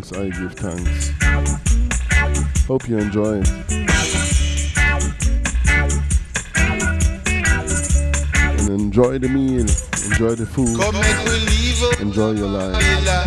thanks, 0.02 0.14
I 0.14 0.30
give 0.30 0.54
thanks. 0.54 1.12
Hope 2.68 2.88
you 2.88 2.98
enjoy. 2.98 3.42
And 8.60 8.70
enjoy 8.70 9.18
the 9.20 9.30
meal, 9.30 9.66
enjoy 10.12 10.36
the 10.36 10.46
food, 10.46 10.80
enjoy 12.00 12.32
your 12.32 12.48
life. 12.48 13.20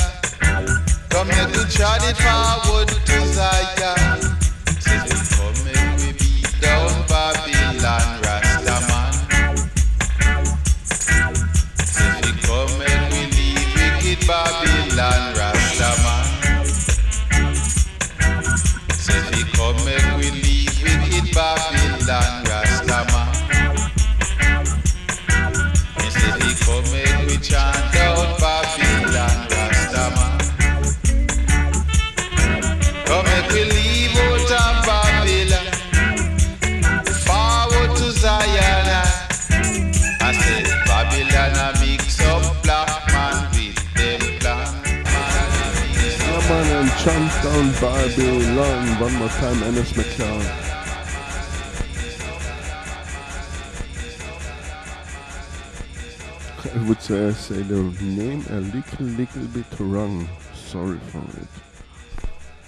say 57.42 57.60
the 57.62 57.82
name 58.00 58.44
a 58.50 58.60
little 58.60 59.04
little 59.04 59.46
bit 59.46 59.66
wrong. 59.80 60.28
Sorry 60.54 60.98
for 61.10 61.18
it. 61.18 61.48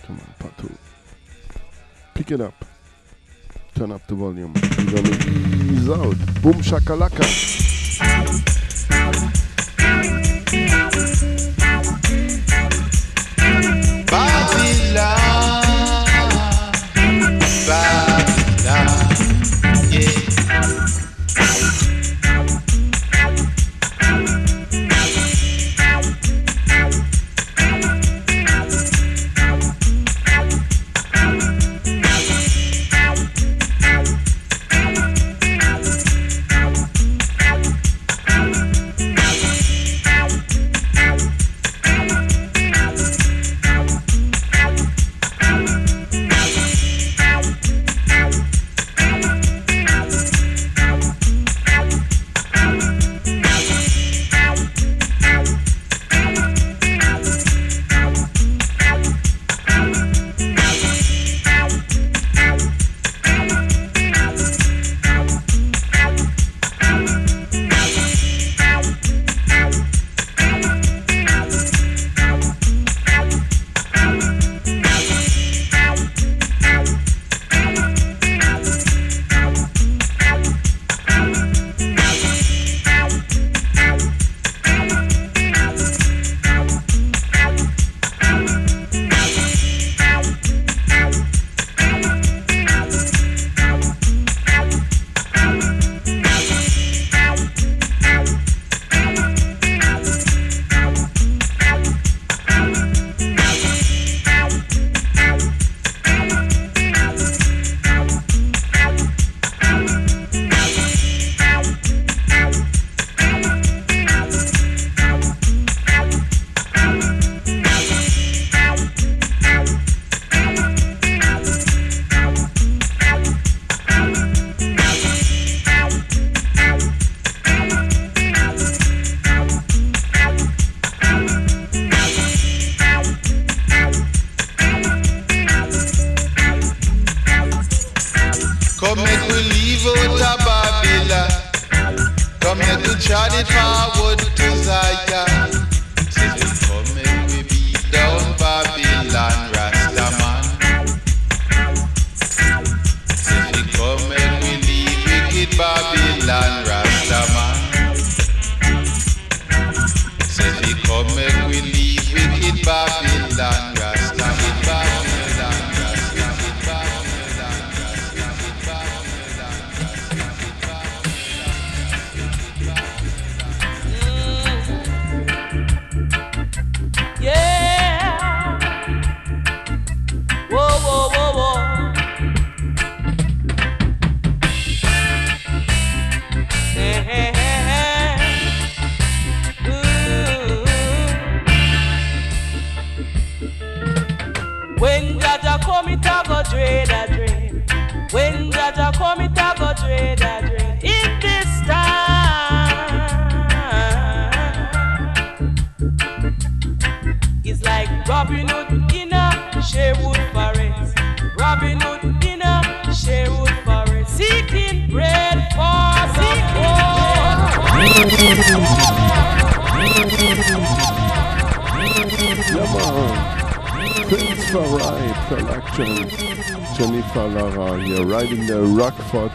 Come 0.04 0.18
on, 0.18 0.34
Patu. 0.40 0.68
Pick 2.14 2.32
it 2.32 2.40
up. 2.40 2.64
Turn 3.76 3.92
up 3.92 4.04
the 4.08 4.16
volume. 4.16 4.52
ease 4.56 5.88
out. 5.88 6.18
Boom 6.42 6.60
shakalaka. 6.60 7.73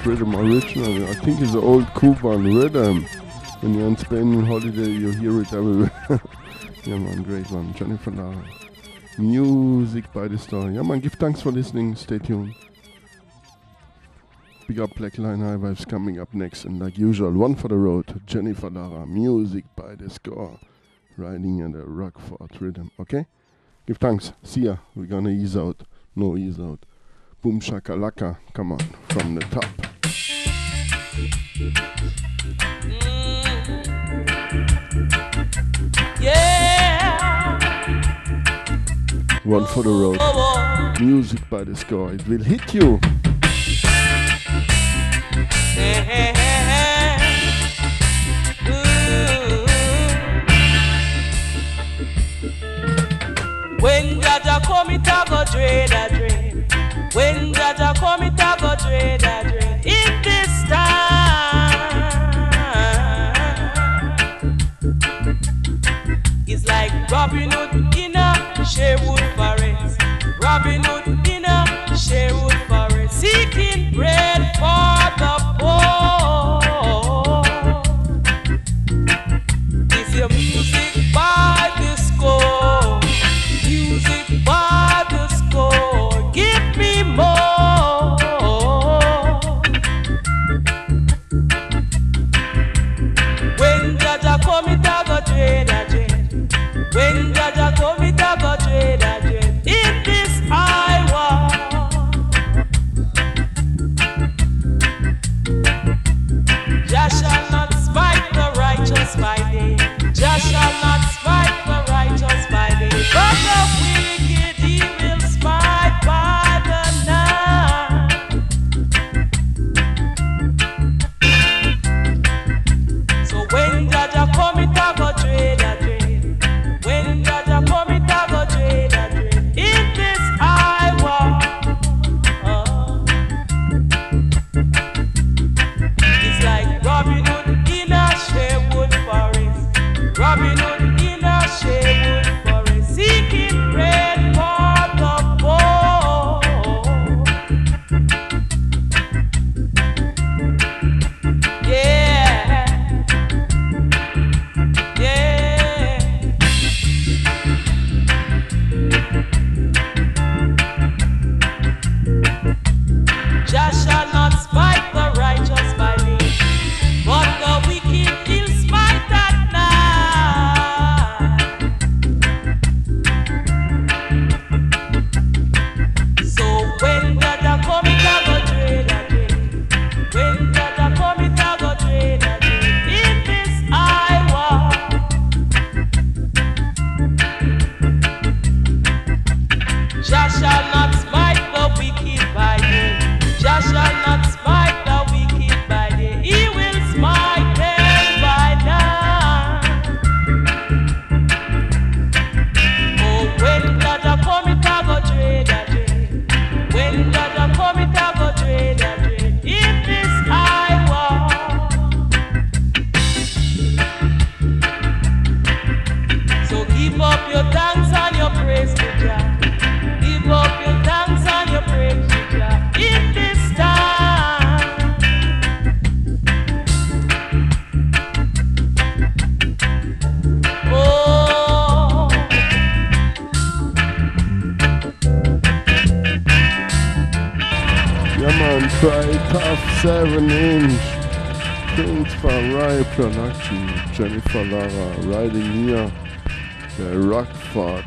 Rhythm 0.09 0.35
original. 0.35 1.07
I 1.07 1.13
think 1.13 1.39
it's 1.39 1.53
an 1.53 1.59
old 1.59 1.85
Cuban 1.93 2.55
rhythm. 2.55 3.03
When 3.59 3.75
you're 3.75 3.85
on 3.85 3.95
Spain 3.95 4.43
holiday, 4.43 4.89
you 4.89 5.11
hear 5.11 5.39
it 5.39 5.53
everywhere. 5.53 5.91
yeah, 6.83 6.97
man, 6.97 7.21
great 7.21 7.51
one. 7.51 7.75
Jennifer 7.75 8.09
Lara. 8.09 8.43
Music 9.19 10.11
by 10.11 10.27
the 10.27 10.39
star. 10.39 10.71
Yeah, 10.71 10.81
man, 10.81 10.99
give 10.99 11.13
thanks 11.13 11.41
for 11.41 11.51
listening. 11.51 11.95
Stay 11.95 12.17
tuned. 12.17 12.55
Big 14.67 14.79
up 14.79 14.95
Black 14.95 15.19
Line 15.19 15.41
High 15.41 15.57
Vibes 15.57 15.87
coming 15.87 16.19
up 16.19 16.33
next. 16.33 16.65
And 16.65 16.79
like 16.79 16.97
usual, 16.97 17.31
one 17.31 17.53
for 17.53 17.67
the 17.67 17.77
road. 17.77 18.19
Jennifer 18.25 18.71
Lara. 18.71 19.05
Music 19.05 19.65
by 19.75 19.93
the 19.93 20.09
score. 20.09 20.57
Riding 21.17 21.59
in 21.59 21.73
the 21.73 21.85
rock 21.85 22.15
Rockfort 22.15 22.59
Rhythm. 22.59 22.89
Okay? 22.99 23.27
Give 23.85 23.97
thanks. 23.97 24.33
See 24.41 24.61
ya. 24.61 24.77
We're 24.95 25.05
gonna 25.05 25.29
ease 25.29 25.55
out. 25.55 25.83
No 26.15 26.35
ease 26.35 26.59
out. 26.59 26.83
Boom 27.43 27.59
shakalaka. 27.59 28.39
Come 28.53 28.71
on. 28.71 28.79
From 29.09 29.35
the 29.35 29.41
top. 29.41 29.88
Mm-hmm. 31.19 31.83
Yeah. 36.21 37.59
One 39.43 39.65
for 39.67 39.83
the 39.83 39.89
road. 39.89 40.17
Oh, 40.19 40.31
oh, 40.35 40.95
oh. 40.97 41.03
Music 41.03 41.39
by 41.49 41.63
the 41.63 41.75
score. 41.75 42.13
It 42.13 42.27
will 42.27 42.43
hit 42.43 42.73
you. 42.73 42.99
When 53.81 54.19
Jaja 54.21 54.61
come, 54.63 54.89
it 54.89 55.07
a 55.07 55.23
go 55.29 55.43
dread 55.51 55.91
a 55.91 56.09
dread. 56.09 56.53
When 57.13 57.53
Jaja 57.53 57.95
come, 57.95 58.23
it 58.23 58.33
a 58.33 58.57
go 58.59 58.75
dread 58.75 59.23
a 59.23 59.49
dread. 59.49 59.58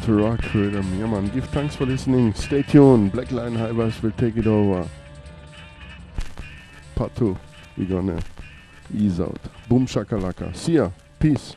Rockfort 0.02 0.42
Rock 0.42 0.54
Rhythm. 0.54 0.98
Yeah, 0.98 1.06
man. 1.06 1.28
Give 1.28 1.44
thanks 1.50 1.76
for 1.76 1.86
listening. 1.86 2.34
Stay 2.34 2.62
tuned. 2.62 3.12
Black 3.12 3.30
Line 3.30 3.54
High 3.54 3.70
Vibes 3.70 4.02
will 4.02 4.10
take 4.12 4.36
it 4.36 4.46
over. 4.46 4.88
Part 6.94 7.14
2. 7.16 7.36
We're 7.76 7.88
gonna 7.88 8.20
ease 8.94 9.20
out. 9.20 9.38
Boom 9.68 9.86
shakalaka. 9.86 10.54
See 10.56 10.72
ya. 10.74 10.90
Peace. 11.18 11.54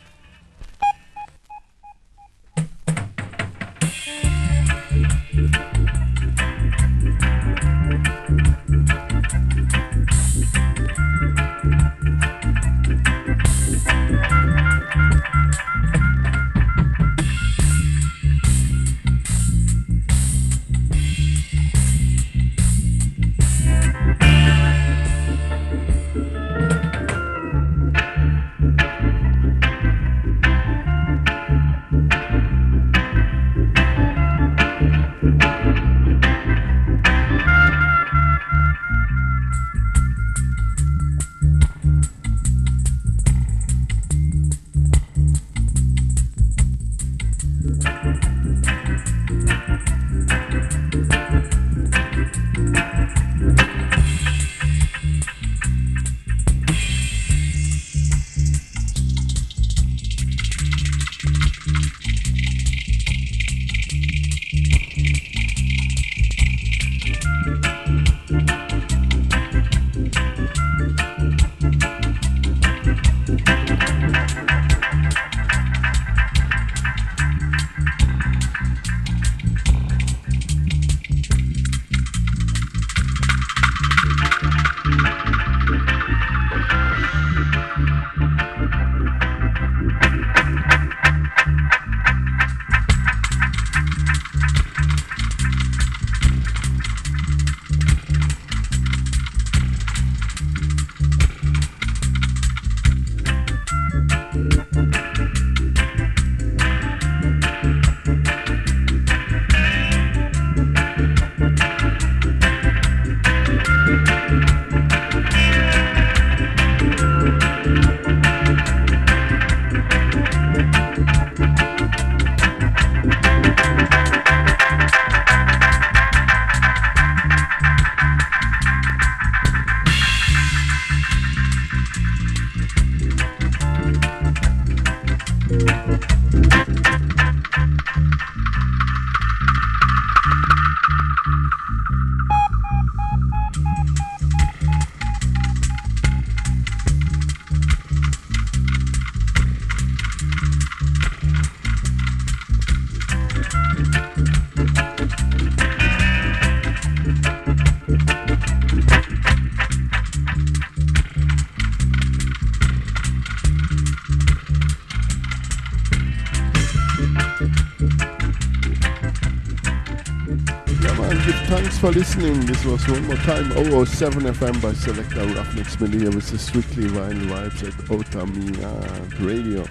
For 171.86 171.92
listening. 171.92 172.48
This 172.48 172.66
was 172.66 172.88
one 172.88 173.06
more 173.06 173.16
time 173.18 173.52
007 173.52 174.24
FM 174.24 174.60
by 174.60 174.74
Selector 174.74 175.24
Ruffneck 175.24 175.80
Media 175.80 176.10
with 176.10 176.28
the 176.32 176.40
Strictly 176.40 176.86
Vinyl 176.86 177.28
Vibes 177.28 177.62
at 177.62 177.92
Outta 177.92 178.26
Mi 178.26 178.60
Yard 178.60 179.20
Radio. 179.20 179.64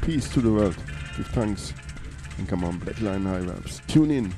Peace 0.00 0.28
to 0.30 0.40
the 0.40 0.50
world. 0.50 0.76
Give 1.16 1.26
thanks. 1.28 1.72
And 2.38 2.48
come 2.48 2.64
on, 2.64 2.78
Black 2.78 3.00
Line 3.00 3.24
High 3.24 3.42
Vibes. 3.42 3.80
Tune 3.86 4.10
in. 4.10 4.34